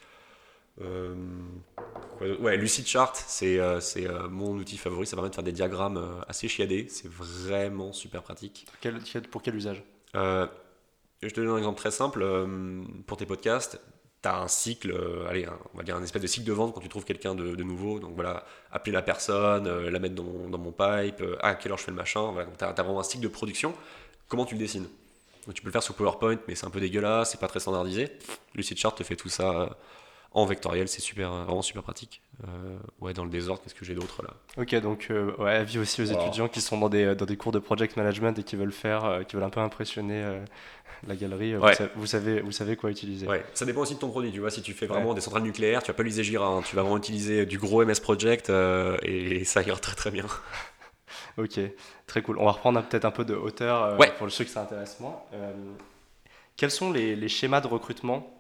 ouais, 0.82 2.58
Lucidchart, 2.58 3.16
c'est 3.16 3.62
c'est 3.80 4.10
mon 4.30 4.58
outil 4.58 4.78
favori. 4.78 5.08
Ça 5.08 5.16
permet 5.16 5.30
de 5.30 5.36
faire 5.36 5.44
des 5.46 5.54
diagrammes 5.54 6.22
assez 6.28 6.50
chiadés. 6.50 6.88
C'est 6.90 7.10
vraiment 7.10 7.94
super 7.94 8.24
pratique. 8.24 8.66
pour 9.32 9.42
quel 9.42 9.56
usage? 9.56 9.84
Je 11.28 11.34
te 11.34 11.42
donne 11.42 11.50
un 11.50 11.58
exemple 11.58 11.78
très 11.78 11.92
simple. 11.92 12.22
Euh, 12.22 12.82
pour 13.06 13.18
tes 13.18 13.26
podcasts, 13.26 13.82
tu 14.22 14.30
as 14.30 14.40
un 14.40 14.48
cycle, 14.48 14.92
euh, 14.92 15.28
allez, 15.28 15.48
on 15.74 15.78
va 15.78 15.84
dire 15.84 15.96
un 15.96 16.04
espèce 16.04 16.22
de 16.22 16.28
cycle 16.28 16.46
de 16.46 16.54
vente 16.54 16.74
quand 16.74 16.82
tu 16.82 16.90
trouves 16.90 17.06
quelqu'un 17.06 17.36
de, 17.36 17.64
nouveau. 17.64 18.00
Donc 18.00 18.16
voilà, 18.16 18.46
appeler 18.72 18.94
la 18.94 19.02
personne, 19.02 19.68
euh, 19.68 19.90
la 19.90 20.00
mettre 20.00 20.16
dans 20.16 20.24
mon, 20.24 20.50
dans 20.50 20.58
mon 20.58 20.72
pipe, 20.72 21.24
à 21.42 21.56
quelle 21.56 21.72
heure 21.72 21.78
je 21.78 21.84
fais 21.84 21.92
le 21.92 21.98
machin. 21.98 22.32
Voilà, 22.32 22.50
tu 22.58 22.64
as, 22.64 22.72
vraiment 22.72 23.00
un 23.00 23.04
cycle 23.04 23.24
de 23.24 23.30
production. 23.30 23.74
Comment 24.28 24.46
tu 24.46 24.56
le 24.56 24.60
dessines? 24.60 24.88
Donc, 25.46 25.56
Tu 25.56 25.62
peux 25.62 25.68
le 25.68 25.72
faire 25.72 25.84
sur 25.84 25.96
PowerPoint, 25.96 26.38
mais 26.48 26.56
c'est 26.56 26.66
un 26.66 26.70
peu 26.70 26.80
dégueulasse, 26.80 27.32
c'est 27.32 27.40
pas 27.40 27.48
très 27.48 27.60
standardisé. 27.60 28.10
Lucidchart 28.56 28.96
te 28.96 29.04
fait 29.04 29.16
tout 29.16 29.30
ça 29.30 29.78
en 30.32 30.46
vectoriel, 30.46 30.88
c'est 30.88 31.02
super, 31.02 31.32
vraiment 31.32 31.62
super 31.62 31.82
pratique. 31.82 32.22
Euh, 32.44 32.78
ouais, 33.02 33.14
dans 33.14 33.24
le 33.24 33.32
désordre, 33.32 33.62
qu'est-ce 33.64 33.74
que 33.74 33.84
j'ai 33.84 33.96
d'autre 33.96 34.22
là? 34.22 34.30
Ok, 34.58 34.76
donc 34.76 35.08
euh, 35.10 35.36
ouais, 35.38 35.54
avis 35.54 35.80
aussi 35.80 36.02
aux 36.02 36.06
étudiants 36.06 36.48
qui 36.48 36.62
sont 36.62 36.78
dans 36.78 36.90
des, 36.90 37.16
dans 37.16 37.26
des 37.26 37.36
cours 37.36 37.52
de 37.52 37.60
project 37.60 37.98
management 37.98 38.38
et 38.38 38.44
qui 38.44 38.56
veulent 38.56 38.72
faire, 38.72 39.06
euh, 39.06 39.24
qui 39.24 39.36
veulent 39.36 39.46
un 39.46 39.50
peu 39.50 39.60
impressionner 39.60 40.44
la 41.08 41.16
galerie. 41.16 41.56
Vous, 41.96 42.06
savez, 42.06 42.42
vous 42.42 42.52
savez 42.52 42.76
quoi 42.76 42.92
utiliser. 42.92 43.28
Ouais, 43.28 43.44
ça 43.54 43.66
dépend 43.66 43.82
aussi 43.82 43.96
de 43.96 44.00
ton 44.00 44.10
produit. 44.10 44.32
Tu 44.32 44.40
vois, 44.40 44.52
si 44.52 44.62
tu 44.62 44.74
fais 44.74 44.86
vraiment 44.86 45.14
des 45.14 45.22
centrales 45.22 45.44
nucléaires, 45.44 45.82
tu 45.84 45.92
vas 45.92 45.96
pas 45.96 46.04
utiliser 46.04 46.24
Jira, 46.24 46.48
hein. 46.48 46.62
tu 46.62 46.76
vas 46.76 46.82
vraiment 46.82 46.98
utiliser 46.98 47.46
du 47.46 47.58
gros 47.58 47.84
MS 47.84 48.02
Project 48.02 48.52
et 49.04 49.44
ça 49.46 49.62
ira 49.62 49.78
très 49.78 49.96
très 49.96 50.12
bien. 50.12 50.26
ok, 51.38 51.60
très 52.08 52.22
cool. 52.22 52.38
On 52.40 52.46
va 52.46 52.52
reprendre 52.52 52.82
peut-être 52.84 53.06
un 53.06 53.12
peu 53.12 53.26
de 53.26 53.36
hauteur 53.36 53.98
pour 54.18 54.32
ceux 54.32 54.44
que 54.44 54.50
ça 54.50 54.62
intéresse 54.62 55.00
moins. 55.00 55.22
quels 56.58 56.72
sont 56.72 56.92
les, 56.92 57.16
les 57.16 57.30
schémas 57.30 57.62
de 57.62 57.68
recrutement 57.68 58.36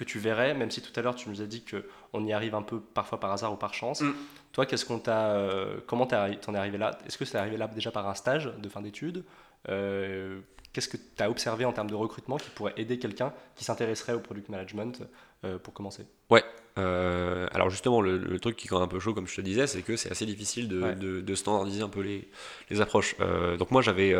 que 0.00 0.04
tu 0.04 0.18
verrais, 0.18 0.54
même 0.54 0.70
si 0.70 0.80
tout 0.80 0.98
à 0.98 1.02
l'heure 1.02 1.14
tu 1.14 1.28
nous 1.28 1.42
as 1.42 1.46
dit 1.46 1.62
qu'on 1.62 2.24
y 2.24 2.32
arrive 2.32 2.54
un 2.54 2.62
peu 2.62 2.80
parfois 2.80 3.20
par 3.20 3.32
hasard 3.32 3.52
ou 3.52 3.56
par 3.56 3.74
chance. 3.74 4.00
Mm. 4.00 4.14
Toi, 4.52 4.64
qu'est-ce 4.64 4.86
qu'on 4.86 4.98
t'a, 4.98 5.32
euh, 5.32 5.78
comment 5.86 6.06
t'en 6.06 6.26
es 6.26 6.56
arrivé 6.56 6.78
là? 6.78 6.98
Est-ce 7.06 7.18
que 7.18 7.26
c'est 7.26 7.36
arrivé 7.36 7.58
là 7.58 7.68
déjà 7.68 7.90
par 7.90 8.08
un 8.08 8.14
stage 8.14 8.50
de 8.56 8.68
fin 8.70 8.80
d'études? 8.80 9.24
Euh, 9.68 10.40
Qu'est-ce 10.72 10.88
que 10.88 10.96
tu 10.96 11.22
as 11.22 11.28
observé 11.28 11.64
en 11.64 11.72
termes 11.72 11.90
de 11.90 11.96
recrutement 11.96 12.36
qui 12.36 12.48
pourrait 12.50 12.74
aider 12.76 12.98
quelqu'un 12.98 13.32
qui 13.56 13.64
s'intéresserait 13.64 14.12
au 14.12 14.20
product 14.20 14.48
management 14.48 15.02
euh, 15.44 15.58
pour 15.58 15.74
commencer? 15.74 16.06
Ouais, 16.30 16.44
euh, 16.78 17.48
alors 17.50 17.70
justement, 17.70 18.00
le, 18.00 18.38
truc 18.38 18.56
qui 18.56 18.66
est 18.66 18.68
quand 18.68 18.76
même 18.76 18.84
un 18.84 18.88
peu 18.88 19.00
chaud, 19.00 19.12
comme 19.12 19.26
je 19.26 19.34
te 19.34 19.40
disais, 19.40 19.66
c'est 19.66 19.82
que 19.82 19.96
c'est 19.96 20.12
assez 20.12 20.26
difficile 20.26 20.68
de, 20.68 21.34
standardiser 21.34 21.82
un 21.82 21.88
peu 21.88 22.02
les, 22.02 22.80
approches. 22.80 23.16
Euh, 23.18 23.56
donc 23.56 23.72
moi, 23.72 23.82
j'avais, 23.82 24.14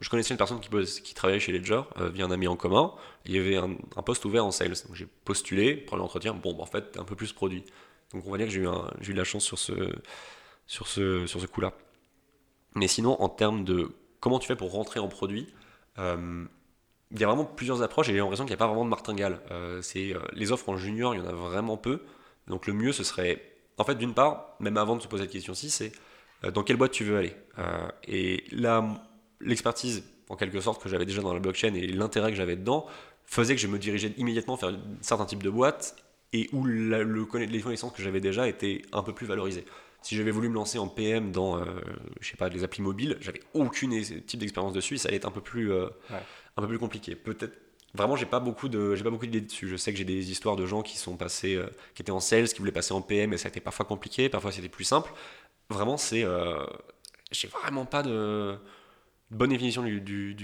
je 0.00 0.10
connaissais 0.10 0.34
une 0.34 0.38
personne 0.38 0.60
qui, 0.60 0.68
qui 1.02 1.14
travaillait 1.14 1.40
chez 1.40 1.52
Ledger 1.52 1.82
via 2.12 2.26
un 2.26 2.30
ami 2.30 2.46
en 2.46 2.56
commun. 2.56 2.92
Il 3.24 3.32
y 3.32 3.38
avait 3.38 3.56
un, 3.56 4.02
poste 4.02 4.24
ouvert 4.26 4.44
en 4.44 4.50
sales. 4.50 4.74
Donc 4.86 4.94
j'ai 4.94 5.06
postulé 5.24 5.76
pour 5.76 5.96
l'entretien. 5.96 6.34
Bon, 6.34 6.52
bah, 6.52 6.62
en 6.62 6.66
fait, 6.66 6.98
un 6.98 7.04
peu 7.04 7.16
plus 7.16 7.32
produit. 7.32 7.64
Donc 8.12 8.26
on 8.26 8.30
va 8.30 8.36
dire 8.36 8.46
que 8.46 8.52
j'ai 8.52 8.60
eu, 8.60 8.66
eu 8.66 9.12
de 9.14 9.18
la 9.18 9.24
chance 9.24 9.44
sur 9.44 9.58
ce, 9.58 9.72
sur 10.66 10.88
ce, 10.88 11.26
sur 11.26 11.40
ce 11.40 11.46
coup-là. 11.46 11.72
Mais 12.74 12.86
sinon, 12.86 13.20
en 13.22 13.30
termes 13.30 13.64
de 13.64 13.90
comment 14.20 14.38
tu 14.38 14.46
fais 14.46 14.56
pour 14.56 14.72
rentrer 14.72 15.00
en 15.00 15.08
produit, 15.08 15.48
il 15.98 17.20
y 17.20 17.24
a 17.24 17.26
vraiment 17.26 17.44
plusieurs 17.44 17.82
approches 17.82 18.08
et 18.08 18.12
j'ai 18.12 18.18
l'impression 18.18 18.44
qu'il 18.44 18.50
n'y 18.50 18.56
a 18.56 18.58
pas 18.58 18.66
vraiment 18.66 18.84
de 18.84 18.90
martingale. 18.90 19.40
Euh, 19.50 19.80
c'est, 19.82 20.14
euh, 20.14 20.18
les 20.32 20.52
offres 20.52 20.68
en 20.68 20.76
junior, 20.76 21.14
il 21.14 21.18
y 21.18 21.24
en 21.24 21.28
a 21.28 21.32
vraiment 21.32 21.76
peu. 21.76 22.02
Donc 22.48 22.66
le 22.66 22.72
mieux, 22.72 22.92
ce 22.92 23.04
serait, 23.04 23.42
en 23.78 23.84
fait, 23.84 23.94
d'une 23.94 24.14
part, 24.14 24.56
même 24.60 24.76
avant 24.76 24.96
de 24.96 25.02
se 25.02 25.08
poser 25.08 25.24
cette 25.24 25.32
question-ci, 25.32 25.70
c'est 25.70 25.92
dans 26.52 26.62
quelle 26.62 26.76
boîte 26.76 26.92
tu 26.92 27.02
veux 27.02 27.16
aller. 27.16 27.34
et 28.06 28.44
là, 28.52 28.84
l'expertise 29.40 30.04
en 30.28 30.36
quelque 30.36 30.60
sorte, 30.60 30.82
que 30.82 30.88
j'avais 30.88 31.06
déjà 31.06 31.22
dans 31.22 31.32
la 31.32 31.40
blockchain 31.40 31.74
et 31.74 31.86
l'intérêt 31.86 32.30
que 32.30 32.36
j'avais 32.36 32.56
dedans, 32.56 32.86
faisait 33.24 33.54
que 33.54 33.60
je 33.60 33.66
me 33.66 33.78
dirigeais 33.78 34.12
immédiatement 34.16 34.56
vers 34.56 34.70
un 34.70 34.78
certain 35.00 35.24
type 35.24 35.42
de 35.42 35.50
boîte 35.50 35.96
et 36.32 36.48
où 36.52 36.64
le, 36.64 37.02
les 37.36 37.60
connaissances 37.60 37.92
que 37.92 38.02
j'avais 38.02 38.20
déjà 38.20 38.48
étaient 38.48 38.82
un 38.92 39.02
peu 39.02 39.12
plus 39.12 39.26
valorisées. 39.26 39.64
Si 40.06 40.14
j'avais 40.14 40.30
voulu 40.30 40.48
me 40.48 40.54
lancer 40.54 40.78
en 40.78 40.86
PM 40.86 41.32
dans, 41.32 41.58
euh, 41.58 41.64
je 42.20 42.30
sais 42.30 42.36
pas, 42.36 42.48
les 42.48 42.62
applis 42.62 42.80
mobiles, 42.80 43.18
j'avais 43.20 43.40
aucune 43.54 44.00
type 44.00 44.38
d'expérience 44.38 44.72
dessus, 44.72 44.98
ça 44.98 45.08
allait 45.08 45.16
être 45.16 45.26
un 45.26 45.32
peu 45.32 45.40
plus, 45.40 45.72
euh, 45.72 45.88
un 46.56 46.62
peu 46.62 46.68
plus 46.68 46.78
compliqué. 46.78 47.16
Peut-être, 47.16 47.58
vraiment, 47.92 48.14
j'ai 48.14 48.24
pas 48.24 48.38
beaucoup 48.38 48.68
de, 48.68 48.94
j'ai 48.94 49.02
pas 49.02 49.10
beaucoup 49.10 49.26
d'idées 49.26 49.40
dessus. 49.40 49.66
Je 49.66 49.74
sais 49.74 49.90
que 49.90 49.98
j'ai 49.98 50.04
des 50.04 50.30
histoires 50.30 50.54
de 50.54 50.64
gens 50.64 50.82
qui 50.82 50.96
sont 50.96 51.16
passés, 51.16 51.56
euh, 51.56 51.66
qui 51.96 52.02
étaient 52.02 52.12
en 52.12 52.20
sales, 52.20 52.46
qui 52.46 52.60
voulaient 52.60 52.70
passer 52.70 52.94
en 52.94 53.02
PM, 53.02 53.32
et 53.32 53.36
ça 53.36 53.48
a 53.48 53.50
été 53.50 53.58
parfois 53.58 53.84
compliqué, 53.84 54.28
parfois 54.28 54.52
c'était 54.52 54.68
plus 54.68 54.84
simple. 54.84 55.12
Vraiment, 55.70 55.96
c'est, 55.96 56.24
j'ai 57.32 57.48
vraiment 57.48 57.84
pas 57.84 58.04
de 58.04 58.56
bonne 59.32 59.50
définition 59.50 59.82
du, 59.82 60.00
du, 60.00 60.36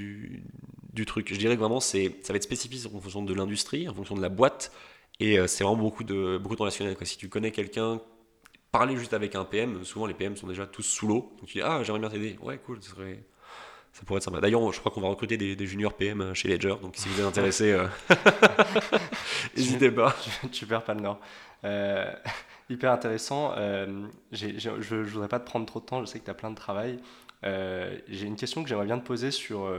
du, 0.93 1.07
truc. 1.07 1.33
Je 1.33 1.39
dirais 1.39 1.55
que 1.55 1.61
vraiment, 1.61 1.79
c'est, 1.79 2.17
ça 2.23 2.33
va 2.33 2.39
être 2.39 2.43
spécifique 2.43 2.85
en 2.93 3.01
fonction 3.01 3.23
de 3.23 3.33
l'industrie, 3.33 3.89
en 3.89 3.95
fonction 3.95 4.17
de 4.17 4.23
la 4.23 4.29
boîte, 4.29 4.73
et 5.21 5.37
c'est 5.47 5.63
vraiment 5.63 5.81
beaucoup 5.81 6.03
de, 6.03 6.37
beaucoup 6.37 6.57
de 6.57 6.63
relationnel. 6.63 6.97
Quoi. 6.97 7.07
Si 7.07 7.17
tu 7.17 7.29
connais 7.29 7.53
quelqu'un 7.53 8.01
parler 8.73 8.97
juste 8.97 9.13
avec 9.13 9.37
un 9.37 9.45
PM, 9.45 9.85
souvent 9.85 10.07
les 10.07 10.15
PM 10.15 10.37
sont 10.37 10.47
déjà 10.47 10.67
tous 10.67 10.83
sous 10.83 11.07
l'eau. 11.07 11.33
Donc 11.39 11.47
tu 11.47 11.59
dis, 11.59 11.63
ah, 11.63 11.83
j'aimerais 11.85 12.01
bien 12.01 12.11
t'aider. 12.11 12.39
Ouais, 12.43 12.59
cool, 12.59 12.83
ça, 12.83 12.91
serait... 12.91 13.23
ça 13.93 14.03
pourrait 14.05 14.17
être 14.17 14.25
sympa. 14.25 14.41
D'ailleurs, 14.41 14.73
je 14.73 14.81
crois 14.81 14.91
qu'on 14.91 15.03
va 15.03 15.09
recruter 15.09 15.37
des, 15.37 15.67
juniors 15.67 15.95
PM 15.95 16.35
chez 16.35 16.49
Ledger. 16.49 16.75
Donc 16.81 16.97
si 16.97 17.09
vous 17.09 17.21
êtes 17.21 17.27
intéressé, 17.27 17.73
euh, 17.73 17.87
n'hésitez 19.57 19.91
pas. 19.91 20.17
Tu, 20.51 20.67
perds 20.67 20.85
pas 20.85 20.95
le 20.95 21.03
nord. 21.03 21.21
Euh, 21.65 22.11
hyper 22.71 22.91
intéressant. 22.91 23.53
Euh, 23.57 24.07
je 24.33 24.71
ne 24.71 25.03
voudrais 25.03 25.29
pas 25.29 25.39
te 25.39 25.45
prendre 25.47 25.67
trop 25.67 25.79
de 25.79 25.85
temps, 25.85 26.01
je 26.01 26.07
sais 26.07 26.19
que 26.19 26.25
tu 26.25 26.31
as 26.31 26.35
plein 26.35 26.51
de 26.51 26.57
travail. 26.57 26.99
J'ai 27.45 28.27
une 28.27 28.37
question 28.37 28.63
que 28.63 28.71
j'aimerais 28.71 28.87
bien 28.87 28.99
te 28.99 29.07
poser 29.07 29.31
sur, 29.31 29.71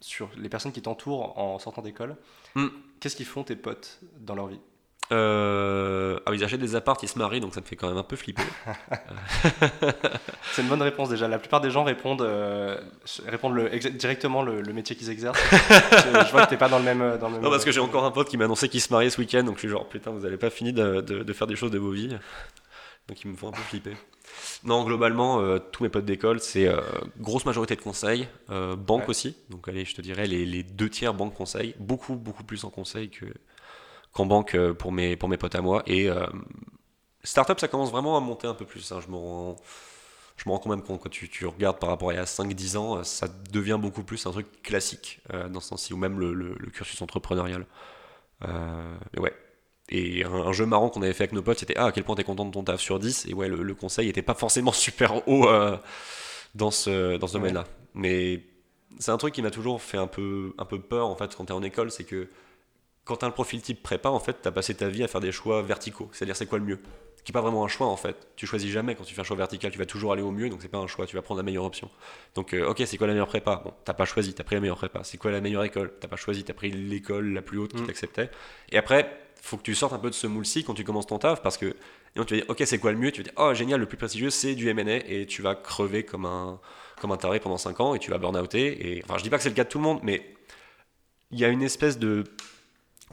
sur 0.00 0.30
les 0.36 0.48
personnes 0.48 0.72
qui 0.72 0.82
t'entourent 0.82 1.36
en 1.36 1.58
sortant 1.58 1.82
d'école. 1.82 2.16
Hmm. 2.54 2.68
Qu'est-ce 3.00 3.16
qu'ils 3.16 3.26
font 3.26 3.42
tes 3.42 3.56
potes 3.56 4.00
dans 4.20 4.36
leur 4.36 4.46
vie? 4.46 4.60
Euh, 5.12 6.18
ah 6.24 6.30
ils 6.34 6.44
achètent 6.44 6.60
des 6.60 6.76
apparts, 6.76 6.98
ils 7.02 7.08
se 7.08 7.18
marient, 7.18 7.40
donc 7.40 7.54
ça 7.54 7.60
me 7.60 7.66
fait 7.66 7.74
quand 7.74 7.88
même 7.88 7.96
un 7.96 8.04
peu 8.04 8.14
flipper. 8.14 8.42
c'est 10.52 10.62
une 10.62 10.68
bonne 10.68 10.82
réponse 10.82 11.08
déjà. 11.08 11.26
La 11.26 11.38
plupart 11.38 11.60
des 11.60 11.70
gens 11.70 11.82
répondent, 11.82 12.22
euh, 12.22 12.80
répondent 13.26 13.54
le, 13.54 13.70
directement 13.90 14.42
le, 14.42 14.62
métier 14.72 14.94
qu'ils 14.94 15.10
exercent. 15.10 15.40
je, 15.50 16.30
vois 16.30 16.44
que 16.44 16.50
t'es 16.50 16.56
pas 16.56 16.68
dans 16.68 16.78
le 16.78 16.84
même. 16.84 17.18
Dans 17.18 17.28
le 17.28 17.34
même 17.34 17.42
non, 17.42 17.50
parce 17.50 17.64
que 17.64 17.72
j'ai 17.72 17.80
encore 17.80 18.04
un 18.04 18.12
pote 18.12 18.28
qui 18.28 18.36
m'a 18.36 18.44
annoncé 18.44 18.68
qu'il 18.68 18.80
se 18.80 18.92
mariait 18.92 19.10
ce 19.10 19.20
week-end, 19.20 19.42
donc 19.42 19.56
je 19.56 19.60
suis 19.60 19.68
genre 19.68 19.88
putain, 19.88 20.12
vous 20.12 20.24
avez 20.24 20.36
pas 20.36 20.50
fini 20.50 20.72
de, 20.72 21.00
de, 21.00 21.32
faire 21.32 21.48
des 21.48 21.56
choses 21.56 21.72
de 21.72 21.78
vos 21.78 21.90
vies. 21.90 22.16
Donc 23.08 23.24
ils 23.24 23.28
me 23.28 23.36
font 23.36 23.48
un 23.48 23.52
peu 23.52 23.62
flipper. 23.62 23.96
Non, 24.62 24.84
globalement, 24.84 25.40
euh, 25.40 25.58
tous 25.58 25.82
mes 25.82 25.88
potes 25.88 26.04
d'école, 26.04 26.38
c'est 26.38 26.68
euh, 26.68 26.80
grosse 27.18 27.44
majorité 27.46 27.74
de 27.74 27.80
conseils, 27.80 28.28
banque 28.78 29.08
aussi. 29.08 29.34
Donc 29.48 29.66
allez, 29.66 29.84
je 29.84 29.94
te 29.96 30.02
dirais 30.02 30.26
les, 30.26 30.46
les 30.46 30.62
deux 30.62 30.88
tiers 30.88 31.14
banque 31.14 31.34
conseil, 31.34 31.74
beaucoup 31.80 32.14
beaucoup 32.14 32.44
plus 32.44 32.62
en 32.64 32.70
conseil 32.70 33.10
que 33.10 33.26
qu'en 34.12 34.26
banque 34.26 34.54
euh, 34.54 34.74
pour 34.74 34.92
mes, 34.92 35.16
pour 35.16 35.28
mes 35.28 35.36
potes 35.36 35.54
à 35.54 35.60
moi. 35.60 35.82
Et 35.86 36.08
euh, 36.08 36.26
startup, 37.22 37.60
ça 37.60 37.68
commence 37.68 37.90
vraiment 37.90 38.16
à 38.16 38.20
monter 38.20 38.46
un 38.46 38.54
peu 38.54 38.64
plus. 38.64 38.90
Hein. 38.92 39.00
Je 39.04 39.10
me 39.10 39.16
rends 39.16 39.56
je 40.36 40.48
me 40.48 40.54
rends 40.54 40.58
quand 40.58 40.70
même 40.70 40.82
compte, 40.82 41.02
quand 41.02 41.10
tu, 41.10 41.28
tu 41.28 41.44
regardes 41.44 41.78
par 41.78 41.90
rapport 41.90 42.08
à 42.08 42.14
il 42.14 42.16
y 42.16 42.18
a 42.18 42.24
5-10 42.24 42.78
ans, 42.78 42.96
euh, 42.96 43.02
ça 43.02 43.28
devient 43.52 43.78
beaucoup 43.78 44.02
plus 44.02 44.24
un 44.26 44.30
truc 44.30 44.62
classique 44.62 45.20
dans 45.50 45.60
ce 45.60 45.68
sens-ci, 45.68 45.92
ou 45.92 45.98
même 45.98 46.18
le, 46.18 46.32
le, 46.32 46.54
cursus 46.70 47.02
entrepreneurial. 47.02 47.66
mais 48.40 49.20
ouais. 49.20 49.34
Et 49.90 50.24
un, 50.24 50.52
jeu 50.52 50.64
marrant 50.64 50.88
qu'on 50.88 51.02
avait 51.02 51.12
fait 51.12 51.24
avec 51.24 51.32
nos 51.32 51.42
potes, 51.42 51.58
c'était 51.58 51.76
Ah, 51.76 51.86
à 51.86 51.92
quel 51.92 52.04
point 52.04 52.14
t'es 52.14 52.24
content 52.24 52.46
de 52.46 52.52
ton 52.52 52.64
taf 52.64 52.80
sur 52.80 52.98
10 52.98 53.26
Et 53.28 53.34
ouais, 53.34 53.48
le, 53.48 53.74
conseil 53.74 54.08
était 54.08 54.22
pas 54.22 54.32
forcément 54.32 54.72
super 54.72 55.28
haut 55.28 55.46
dans 56.54 56.70
ce, 56.70 57.18
dans 57.18 57.26
ce 57.26 57.34
domaine-là. 57.34 57.66
Mais 57.92 58.42
c'est 58.98 59.10
un 59.10 59.18
truc 59.18 59.34
qui 59.34 59.42
m'a 59.42 59.50
toujours 59.50 59.82
fait 59.82 59.98
un 59.98 60.06
peu, 60.06 60.54
un 60.58 60.64
peu 60.64 60.80
peur 60.80 61.08
en 61.08 61.16
fait 61.16 61.34
quand 61.36 61.44
t'es 61.44 61.52
en 61.52 61.62
école, 61.62 61.90
c'est 61.90 62.04
que 62.04 62.28
quand 63.04 63.16
tu 63.16 63.24
as 63.24 63.28
le 63.28 63.34
profil 63.34 63.60
type 63.60 63.82
prépa, 63.82 64.08
en 64.08 64.20
fait, 64.20 64.42
tu 64.42 64.48
as 64.48 64.52
passé 64.52 64.74
ta 64.74 64.88
vie 64.88 65.02
à 65.02 65.08
faire 65.08 65.20
des 65.20 65.32
choix 65.32 65.62
verticaux. 65.62 66.08
C'est-à-dire, 66.12 66.36
c'est 66.36 66.46
quoi 66.46 66.58
le 66.58 66.64
mieux? 66.64 66.78
Qui 67.24 67.32
n'est 67.32 67.34
pas 67.34 67.40
vraiment 67.40 67.64
un 67.64 67.68
choix, 67.68 67.86
en 67.86 67.96
fait. 67.96 68.28
Tu 68.36 68.46
choisis 68.46 68.70
jamais 68.70 68.94
quand 68.94 69.04
tu 69.04 69.14
fais 69.14 69.20
un 69.20 69.24
choix 69.24 69.36
vertical, 69.36 69.70
tu 69.70 69.78
vas 69.78 69.86
toujours 69.86 70.12
aller 70.12 70.22
au 70.22 70.30
mieux, 70.30 70.48
donc 70.48 70.62
c'est 70.62 70.68
pas 70.68 70.78
un 70.78 70.86
choix, 70.86 71.06
tu 71.06 71.16
vas 71.16 71.22
prendre 71.22 71.38
la 71.38 71.44
meilleure 71.44 71.64
option. 71.64 71.90
Donc, 72.34 72.54
euh, 72.54 72.68
ok, 72.68 72.82
c'est 72.86 72.96
quoi 72.96 73.06
la 73.06 73.12
meilleure 73.12 73.28
prépa? 73.28 73.62
Bon, 73.64 73.74
t'as 73.84 73.94
pas 73.94 74.04
choisi, 74.06 74.32
t'as 74.32 74.44
pris 74.44 74.54
la 74.54 74.60
meilleure 74.60 74.78
prépa. 74.78 75.04
C'est 75.04 75.18
quoi 75.18 75.30
la 75.30 75.40
meilleure 75.40 75.64
école? 75.64 75.92
T'as 76.00 76.08
pas 76.08 76.16
choisi, 76.16 76.44
t'as 76.44 76.54
pris 76.54 76.70
l'école 76.70 77.32
la 77.32 77.42
plus 77.42 77.58
haute 77.58 77.72
qui 77.72 77.82
mm. 77.82 77.86
t'acceptait. 77.86 78.30
Et 78.70 78.78
après, 78.78 79.10
faut 79.42 79.56
que 79.56 79.62
tu 79.62 79.74
sortes 79.74 79.92
un 79.92 79.98
peu 79.98 80.10
de 80.10 80.14
ce 80.14 80.26
moule-ci 80.26 80.64
quand 80.64 80.74
tu 80.74 80.84
commences 80.84 81.06
ton 81.06 81.18
taf, 81.18 81.42
parce 81.42 81.56
que 81.56 81.74
donc 82.16 82.26
tu 82.26 82.34
vas 82.34 82.40
dire, 82.40 82.50
ok, 82.50 82.62
c'est 82.64 82.78
quoi 82.78 82.92
le 82.92 82.98
mieux? 82.98 83.12
Tu 83.12 83.22
vas 83.22 83.24
dire, 83.24 83.32
oh, 83.36 83.54
génial, 83.54 83.80
le 83.80 83.86
plus 83.86 83.96
prestigieux, 83.96 84.30
c'est 84.30 84.54
du 84.54 84.68
M&A, 84.68 84.96
et 84.96 85.26
tu 85.26 85.42
vas 85.42 85.54
crever 85.54 86.04
comme 86.04 86.26
un, 86.26 86.60
comme 87.00 87.12
un 87.12 87.16
taré 87.16 87.40
pendant 87.40 87.58
5 87.58 87.80
ans, 87.80 87.94
et 87.94 87.98
tu 87.98 88.10
vas 88.10 88.18
burn-outer. 88.18 88.96
Et, 88.96 89.02
enfin, 89.04 89.18
je 89.18 89.22
dis 89.22 89.30
pas 89.30 89.36
que 89.36 89.42
c'est 89.42 89.48
le 89.48 89.54
cas 89.54 89.64
de 89.64 89.68
tout 89.68 89.78
le 89.78 89.84
monde, 89.84 90.00
mais 90.02 90.34
il 91.30 91.38
y 91.38 91.44
a 91.44 91.48
une 91.48 91.62
espèce 91.62 91.98
de 91.98 92.24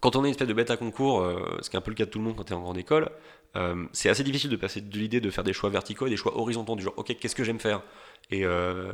quand 0.01 0.15
on 0.15 0.23
est 0.23 0.27
une 0.27 0.31
espèce 0.31 0.47
de 0.47 0.53
bête 0.53 0.69
à 0.69 0.77
concours, 0.77 1.21
euh, 1.21 1.57
ce 1.61 1.69
qui 1.69 1.75
est 1.75 1.79
un 1.79 1.81
peu 1.81 1.91
le 1.91 1.95
cas 1.95 2.05
de 2.05 2.09
tout 2.09 2.19
le 2.19 2.25
monde 2.25 2.35
quand 2.35 2.43
tu 2.43 2.53
es 2.53 2.55
en 2.55 2.61
grande 2.61 2.77
école, 2.77 3.09
euh, 3.55 3.85
c'est 3.93 4.09
assez 4.09 4.23
difficile 4.23 4.49
de 4.49 4.55
passer 4.55 4.81
de 4.81 4.97
l'idée 4.97 5.21
de 5.21 5.29
faire 5.31 5.43
des 5.43 5.53
choix 5.53 5.69
verticaux 5.69 6.05
et 6.05 6.09
des 6.09 6.17
choix 6.17 6.37
horizontaux, 6.37 6.75
du 6.75 6.83
genre, 6.83 6.93
ok, 6.97 7.15
qu'est-ce 7.19 7.35
que 7.35 7.43
j'aime 7.43 7.59
faire? 7.59 7.81
Et 8.29 8.45
euh, 8.45 8.91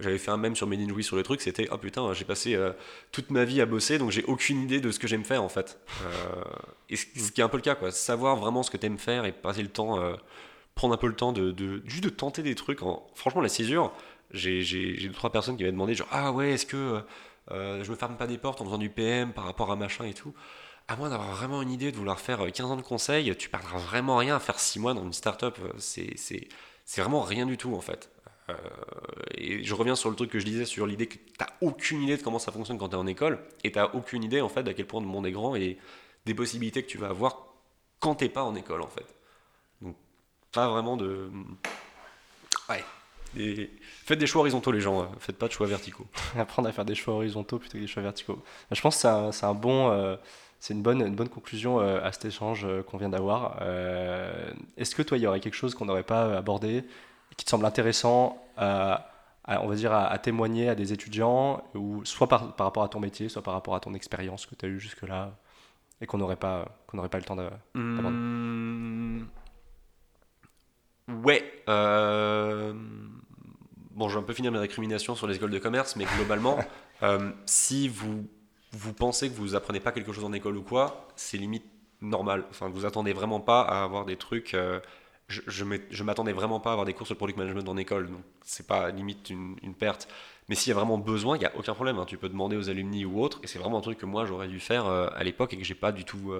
j'avais 0.00 0.18
fait 0.18 0.30
un 0.30 0.36
même 0.36 0.56
sur 0.56 0.66
Made 0.66 0.80
sur 1.02 1.16
le 1.16 1.22
truc, 1.22 1.40
c'était, 1.40 1.68
oh 1.70 1.78
putain, 1.78 2.12
j'ai 2.14 2.24
passé 2.24 2.58
toute 3.12 3.30
ma 3.30 3.44
vie 3.44 3.60
à 3.60 3.66
bosser, 3.66 3.98
donc 3.98 4.10
j'ai 4.10 4.24
aucune 4.24 4.62
idée 4.62 4.80
de 4.80 4.90
ce 4.90 4.98
que 4.98 5.06
j'aime 5.06 5.24
faire 5.24 5.42
en 5.42 5.48
fait. 5.48 5.78
et 6.88 6.96
ce, 6.96 7.30
qui 7.30 7.40
est 7.40 7.44
un 7.44 7.48
peu 7.48 7.58
le 7.58 7.62
cas, 7.62 7.74
quoi. 7.74 7.92
Savoir 7.92 8.36
vraiment 8.36 8.62
ce 8.62 8.70
que 8.70 8.76
tu 8.76 8.86
aimes 8.86 8.98
faire 8.98 9.26
et 9.26 9.32
passer 9.32 9.62
le 9.62 9.68
temps, 9.68 10.00
prendre 10.74 10.94
un 10.94 10.98
peu 10.98 11.06
le 11.06 11.14
temps 11.14 11.32
de, 11.32 11.52
de, 11.52 11.82
juste 11.86 12.04
de 12.04 12.08
tenter 12.08 12.42
des 12.42 12.54
trucs. 12.54 12.82
En... 12.82 13.06
Franchement, 13.14 13.42
la 13.42 13.48
césure, 13.48 13.92
j'ai 14.32 14.64
deux, 14.64 15.12
trois 15.12 15.30
personnes 15.30 15.56
qui 15.56 15.62
m'avaient 15.62 15.72
demandé, 15.72 15.94
genre, 15.94 16.08
ah 16.10 16.32
ouais, 16.32 16.52
est-ce 16.52 16.66
que 16.66 17.02
euh, 17.50 17.84
je 17.84 17.90
me 17.90 17.96
ferme 17.96 18.16
pas 18.16 18.26
des 18.26 18.38
portes 18.38 18.60
en 18.60 18.64
faisant 18.64 18.78
du 18.78 18.90
PM 18.90 19.32
par 19.32 19.44
rapport 19.44 19.70
à 19.70 19.76
machin 19.76 20.04
et 20.04 20.14
tout. 20.14 20.34
À 20.88 20.96
moins 20.96 21.08
d'avoir 21.08 21.30
vraiment 21.34 21.62
une 21.62 21.70
idée 21.70 21.92
de 21.92 21.96
vouloir 21.96 22.20
faire 22.20 22.40
15 22.52 22.70
ans 22.70 22.76
de 22.76 22.82
conseil, 22.82 23.34
tu 23.36 23.48
perdras 23.48 23.78
vraiment 23.78 24.16
rien 24.16 24.36
à 24.36 24.40
faire 24.40 24.58
6 24.58 24.80
mois 24.80 24.94
dans 24.94 25.04
une 25.04 25.12
startup. 25.12 25.58
C'est, 25.78 26.16
c'est, 26.16 26.48
c'est 26.84 27.00
vraiment 27.00 27.22
rien 27.22 27.46
du 27.46 27.56
tout 27.56 27.74
en 27.74 27.80
fait. 27.80 28.10
Euh, 28.50 28.54
et 29.36 29.64
je 29.64 29.74
reviens 29.74 29.96
sur 29.96 30.10
le 30.10 30.16
truc 30.16 30.30
que 30.30 30.38
je 30.38 30.44
disais 30.44 30.66
sur 30.66 30.86
l'idée 30.86 31.06
que 31.06 31.14
tu 31.14 31.32
n'as 31.40 31.48
aucune 31.62 32.02
idée 32.02 32.16
de 32.16 32.22
comment 32.22 32.38
ça 32.38 32.52
fonctionne 32.52 32.76
quand 32.76 32.90
tu 32.90 32.94
es 32.94 32.98
en 32.98 33.06
école 33.06 33.38
et 33.62 33.72
tu 33.72 33.78
n'as 33.78 33.86
aucune 33.94 34.22
idée 34.22 34.42
en 34.42 34.50
fait 34.50 34.62
d'à 34.62 34.74
quel 34.74 34.86
point 34.86 35.00
le 35.00 35.06
monde 35.06 35.26
est 35.26 35.32
grand 35.32 35.56
et 35.56 35.78
des 36.26 36.34
possibilités 36.34 36.82
que 36.82 36.88
tu 36.88 36.98
vas 36.98 37.08
avoir 37.08 37.46
quand 38.00 38.16
t'es 38.16 38.28
pas 38.28 38.42
en 38.42 38.54
école 38.54 38.82
en 38.82 38.88
fait. 38.88 39.06
Donc 39.80 39.96
pas 40.52 40.68
vraiment 40.68 40.96
de... 40.98 41.30
Ouais, 42.68 42.84
Faites 43.34 44.18
des 44.18 44.26
choix 44.26 44.40
horizontaux, 44.40 44.72
les 44.72 44.80
gens. 44.80 45.08
Faites 45.18 45.38
pas 45.38 45.48
de 45.48 45.52
choix 45.52 45.66
verticaux. 45.66 46.06
Apprendre 46.38 46.68
à 46.68 46.72
faire 46.72 46.84
des 46.84 46.94
choix 46.94 47.14
horizontaux 47.14 47.58
plutôt 47.58 47.78
que 47.78 47.82
des 47.82 47.86
choix 47.86 48.02
verticaux. 48.02 48.42
Je 48.70 48.80
pense 48.80 48.96
que 48.96 49.30
c'est 49.32 49.46
un, 49.46 49.54
bon. 49.54 49.90
Euh, 49.90 50.16
c'est 50.60 50.74
une 50.74 50.82
bonne, 50.82 51.02
une 51.02 51.14
bonne 51.14 51.28
conclusion 51.28 51.80
euh, 51.80 52.02
à 52.02 52.12
cet 52.12 52.26
échange 52.26 52.64
euh, 52.64 52.82
qu'on 52.82 52.96
vient 52.96 53.08
d'avoir. 53.08 53.62
Est-ce 54.76 54.94
que 54.94 55.02
toi, 55.02 55.18
il 55.18 55.22
y 55.22 55.26
aurait 55.26 55.40
quelque 55.40 55.54
chose 55.54 55.74
qu'on 55.74 55.86
n'aurait 55.86 56.02
pas 56.02 56.36
abordé 56.36 56.84
qui 57.36 57.44
te 57.44 57.50
semble 57.50 57.66
intéressant 57.66 58.40
à, 58.56 59.10
on 59.46 59.66
va 59.66 59.74
dire, 59.74 59.92
à, 59.92 60.16
témoigner 60.18 60.68
à 60.68 60.74
des 60.74 60.92
étudiants, 60.92 61.64
ou 61.74 62.04
soit 62.04 62.28
par, 62.28 62.54
par, 62.54 62.66
rapport 62.66 62.84
à 62.84 62.88
ton 62.88 63.00
métier, 63.00 63.28
soit 63.28 63.42
par 63.42 63.54
rapport 63.54 63.74
à 63.74 63.80
ton 63.80 63.94
expérience 63.94 64.46
que 64.46 64.54
tu 64.54 64.66
as 64.66 64.68
eue 64.68 64.78
jusque-là, 64.78 65.32
et 66.00 66.06
qu'on 66.06 66.18
n'aurait 66.18 66.36
pas, 66.36 66.68
qu'on 66.86 66.96
n'aurait 66.96 67.08
pas 67.08 67.18
le 67.18 67.24
temps 67.24 67.36
d'aborder? 67.36 67.56
Mmh... 67.74 69.24
Ouais. 71.08 71.42
Bon, 73.94 74.08
je 74.08 74.14
vais 74.14 74.20
un 74.20 74.26
peu 74.26 74.34
finir 74.34 74.50
mes 74.50 74.58
récriminations 74.58 75.14
sur 75.14 75.28
les 75.28 75.36
écoles 75.36 75.52
de 75.52 75.58
commerce, 75.60 75.94
mais 75.94 76.04
globalement, 76.16 76.58
euh, 77.02 77.30
si 77.46 77.88
vous, 77.88 78.26
vous 78.72 78.92
pensez 78.92 79.30
que 79.30 79.36
vous 79.36 79.54
apprenez 79.54 79.78
pas 79.78 79.92
quelque 79.92 80.12
chose 80.12 80.24
en 80.24 80.32
école 80.32 80.56
ou 80.56 80.62
quoi, 80.62 81.06
c'est 81.14 81.38
limite 81.38 81.64
normal. 82.00 82.44
Enfin, 82.50 82.68
vous 82.68 82.86
attendez 82.86 83.12
vraiment 83.12 83.38
pas 83.38 83.62
à 83.62 83.84
avoir 83.84 84.04
des 84.04 84.16
trucs. 84.16 84.54
Euh, 84.54 84.80
je, 85.28 85.40
je 85.46 86.02
m'attendais 86.02 86.32
vraiment 86.32 86.58
pas 86.58 86.70
à 86.70 86.72
avoir 86.72 86.86
des 86.86 86.92
cours 86.92 87.06
sur 87.06 87.14
le 87.14 87.18
product 87.18 87.38
management 87.38 87.68
en 87.68 87.76
école, 87.76 88.10
donc 88.10 88.22
c'est 88.42 88.66
pas 88.66 88.90
limite 88.90 89.30
une, 89.30 89.74
perte. 89.78 90.08
Mais 90.48 90.56
s'il 90.56 90.70
y 90.70 90.72
a 90.72 90.74
vraiment 90.74 90.98
besoin, 90.98 91.36
il 91.36 91.40
n'y 91.40 91.46
a 91.46 91.56
aucun 91.56 91.72
problème. 91.74 91.98
Hein. 91.98 92.04
Tu 92.04 92.18
peux 92.18 92.28
demander 92.28 92.56
aux 92.56 92.68
alumni 92.68 93.04
ou 93.04 93.22
autres, 93.22 93.38
et 93.44 93.46
c'est 93.46 93.60
vraiment 93.60 93.78
un 93.78 93.80
truc 93.80 93.98
que 93.98 94.06
moi 94.06 94.26
j'aurais 94.26 94.48
dû 94.48 94.58
faire 94.58 94.86
euh, 94.86 95.08
à 95.14 95.22
l'époque 95.22 95.54
et 95.54 95.56
que 95.56 95.64
j'ai 95.64 95.74
pas 95.74 95.92
du 95.92 96.04
tout 96.04 96.34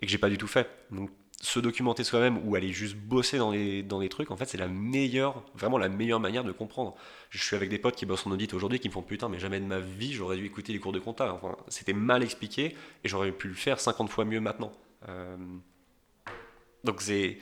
et 0.00 0.06
que 0.06 0.10
j'ai 0.10 0.18
pas 0.18 0.30
du 0.30 0.38
tout 0.38 0.46
fait. 0.46 0.68
Donc 0.90 1.10
se 1.40 1.60
documenter 1.60 2.02
soi-même 2.02 2.40
ou 2.44 2.56
aller 2.56 2.72
juste 2.72 2.96
bosser 2.96 3.38
dans 3.38 3.52
les, 3.52 3.82
dans 3.82 4.00
les 4.00 4.08
trucs, 4.08 4.30
en 4.30 4.36
fait, 4.36 4.46
c'est 4.46 4.58
la 4.58 4.66
meilleure, 4.66 5.44
vraiment 5.54 5.78
la 5.78 5.88
meilleure 5.88 6.18
manière 6.18 6.42
de 6.42 6.50
comprendre. 6.50 6.96
Je 7.30 7.42
suis 7.42 7.54
avec 7.54 7.68
des 7.68 7.78
potes 7.78 7.94
qui 7.94 8.06
bossent 8.06 8.26
en 8.26 8.32
audit 8.32 8.52
aujourd'hui 8.54 8.80
qui 8.80 8.88
me 8.88 8.92
font 8.92 9.02
putain, 9.02 9.28
mais 9.28 9.38
jamais 9.38 9.60
de 9.60 9.64
ma 9.64 9.78
vie 9.78 10.12
j'aurais 10.12 10.36
dû 10.36 10.46
écouter 10.46 10.72
les 10.72 10.80
cours 10.80 10.92
de 10.92 10.98
compta. 10.98 11.32
Enfin, 11.32 11.56
c'était 11.68 11.92
mal 11.92 12.24
expliqué 12.24 12.74
et 13.04 13.08
j'aurais 13.08 13.30
pu 13.30 13.48
le 13.48 13.54
faire 13.54 13.78
50 13.78 14.10
fois 14.10 14.24
mieux 14.24 14.40
maintenant. 14.40 14.72
Euh, 15.08 15.36
donc 16.82 17.00
c'est. 17.02 17.38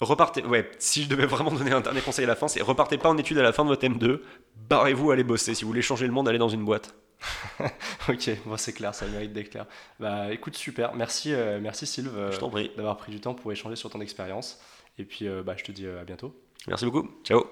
Repartez. 0.00 0.44
Ouais, 0.44 0.68
si 0.78 1.04
je 1.04 1.08
devais 1.08 1.26
vraiment 1.26 1.52
donner 1.52 1.72
un 1.72 1.80
dernier 1.80 2.00
conseil 2.00 2.24
à 2.24 2.28
la 2.28 2.36
fin, 2.36 2.48
c'est 2.48 2.60
repartez 2.60 2.98
pas 2.98 3.08
en 3.08 3.16
études 3.18 3.38
à 3.38 3.42
la 3.42 3.52
fin 3.52 3.62
de 3.64 3.68
votre 3.68 3.86
M2, 3.86 4.20
barrez-vous, 4.68 5.12
allez 5.12 5.24
bosser. 5.24 5.54
Si 5.54 5.62
vous 5.62 5.70
voulez 5.70 5.82
changer 5.82 6.06
le 6.06 6.12
monde, 6.12 6.28
allez 6.28 6.38
dans 6.38 6.48
une 6.48 6.64
boîte. 6.64 6.94
ok, 8.08 8.30
bon, 8.44 8.56
c'est 8.56 8.72
clair, 8.72 8.94
ça 8.94 9.06
mérite 9.06 9.32
d'être 9.32 9.50
clair. 9.50 9.66
Bah 9.98 10.32
écoute, 10.32 10.56
super, 10.56 10.94
merci, 10.94 11.32
euh, 11.32 11.58
merci 11.60 11.86
Sylve 11.86 12.16
euh, 12.16 12.68
d'avoir 12.76 12.96
pris 12.96 13.12
du 13.12 13.20
temps 13.20 13.34
pour 13.34 13.50
échanger 13.52 13.76
sur 13.76 13.90
ton 13.90 14.00
expérience. 14.00 14.60
Et 14.98 15.04
puis 15.04 15.26
euh, 15.28 15.42
bah, 15.42 15.54
je 15.56 15.64
te 15.64 15.72
dis 15.72 15.86
à 15.86 16.04
bientôt. 16.04 16.34
Merci 16.66 16.84
beaucoup, 16.84 17.08
ciao. 17.24 17.44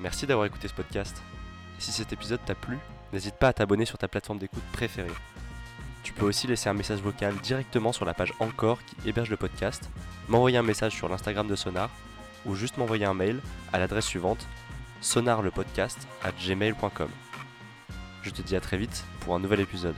Merci 0.00 0.26
d'avoir 0.26 0.46
écouté 0.46 0.68
ce 0.68 0.74
podcast. 0.74 1.20
Si 1.78 1.92
cet 1.92 2.12
épisode 2.12 2.40
t'a 2.44 2.54
plu, 2.54 2.78
n'hésite 3.12 3.34
pas 3.34 3.48
à 3.48 3.52
t'abonner 3.52 3.84
sur 3.84 3.98
ta 3.98 4.08
plateforme 4.08 4.38
d'écoute 4.38 4.62
préférée. 4.72 5.08
Tu 6.04 6.12
peux 6.12 6.26
aussi 6.26 6.46
laisser 6.46 6.68
un 6.68 6.74
message 6.74 7.00
vocal 7.00 7.34
directement 7.36 7.92
sur 7.92 8.04
la 8.04 8.14
page 8.14 8.32
Encore 8.38 8.78
qui 8.84 9.08
héberge 9.08 9.30
le 9.30 9.36
podcast, 9.36 9.90
m'envoyer 10.28 10.56
un 10.56 10.62
message 10.62 10.94
sur 10.94 11.08
l'Instagram 11.08 11.48
de 11.48 11.56
Sonar 11.56 11.90
ou 12.46 12.54
juste 12.54 12.76
m'envoyer 12.76 13.04
un 13.04 13.14
mail 13.14 13.40
à 13.72 13.78
l'adresse 13.78 14.06
suivante 14.06 14.46
sonarlepodcast 15.00 16.06
at 16.22 16.32
gmail.com. 16.32 17.08
Je 18.22 18.30
te 18.30 18.42
dis 18.42 18.56
à 18.56 18.60
très 18.60 18.76
vite 18.76 19.04
pour 19.20 19.34
un 19.34 19.38
nouvel 19.38 19.60
épisode. 19.60 19.96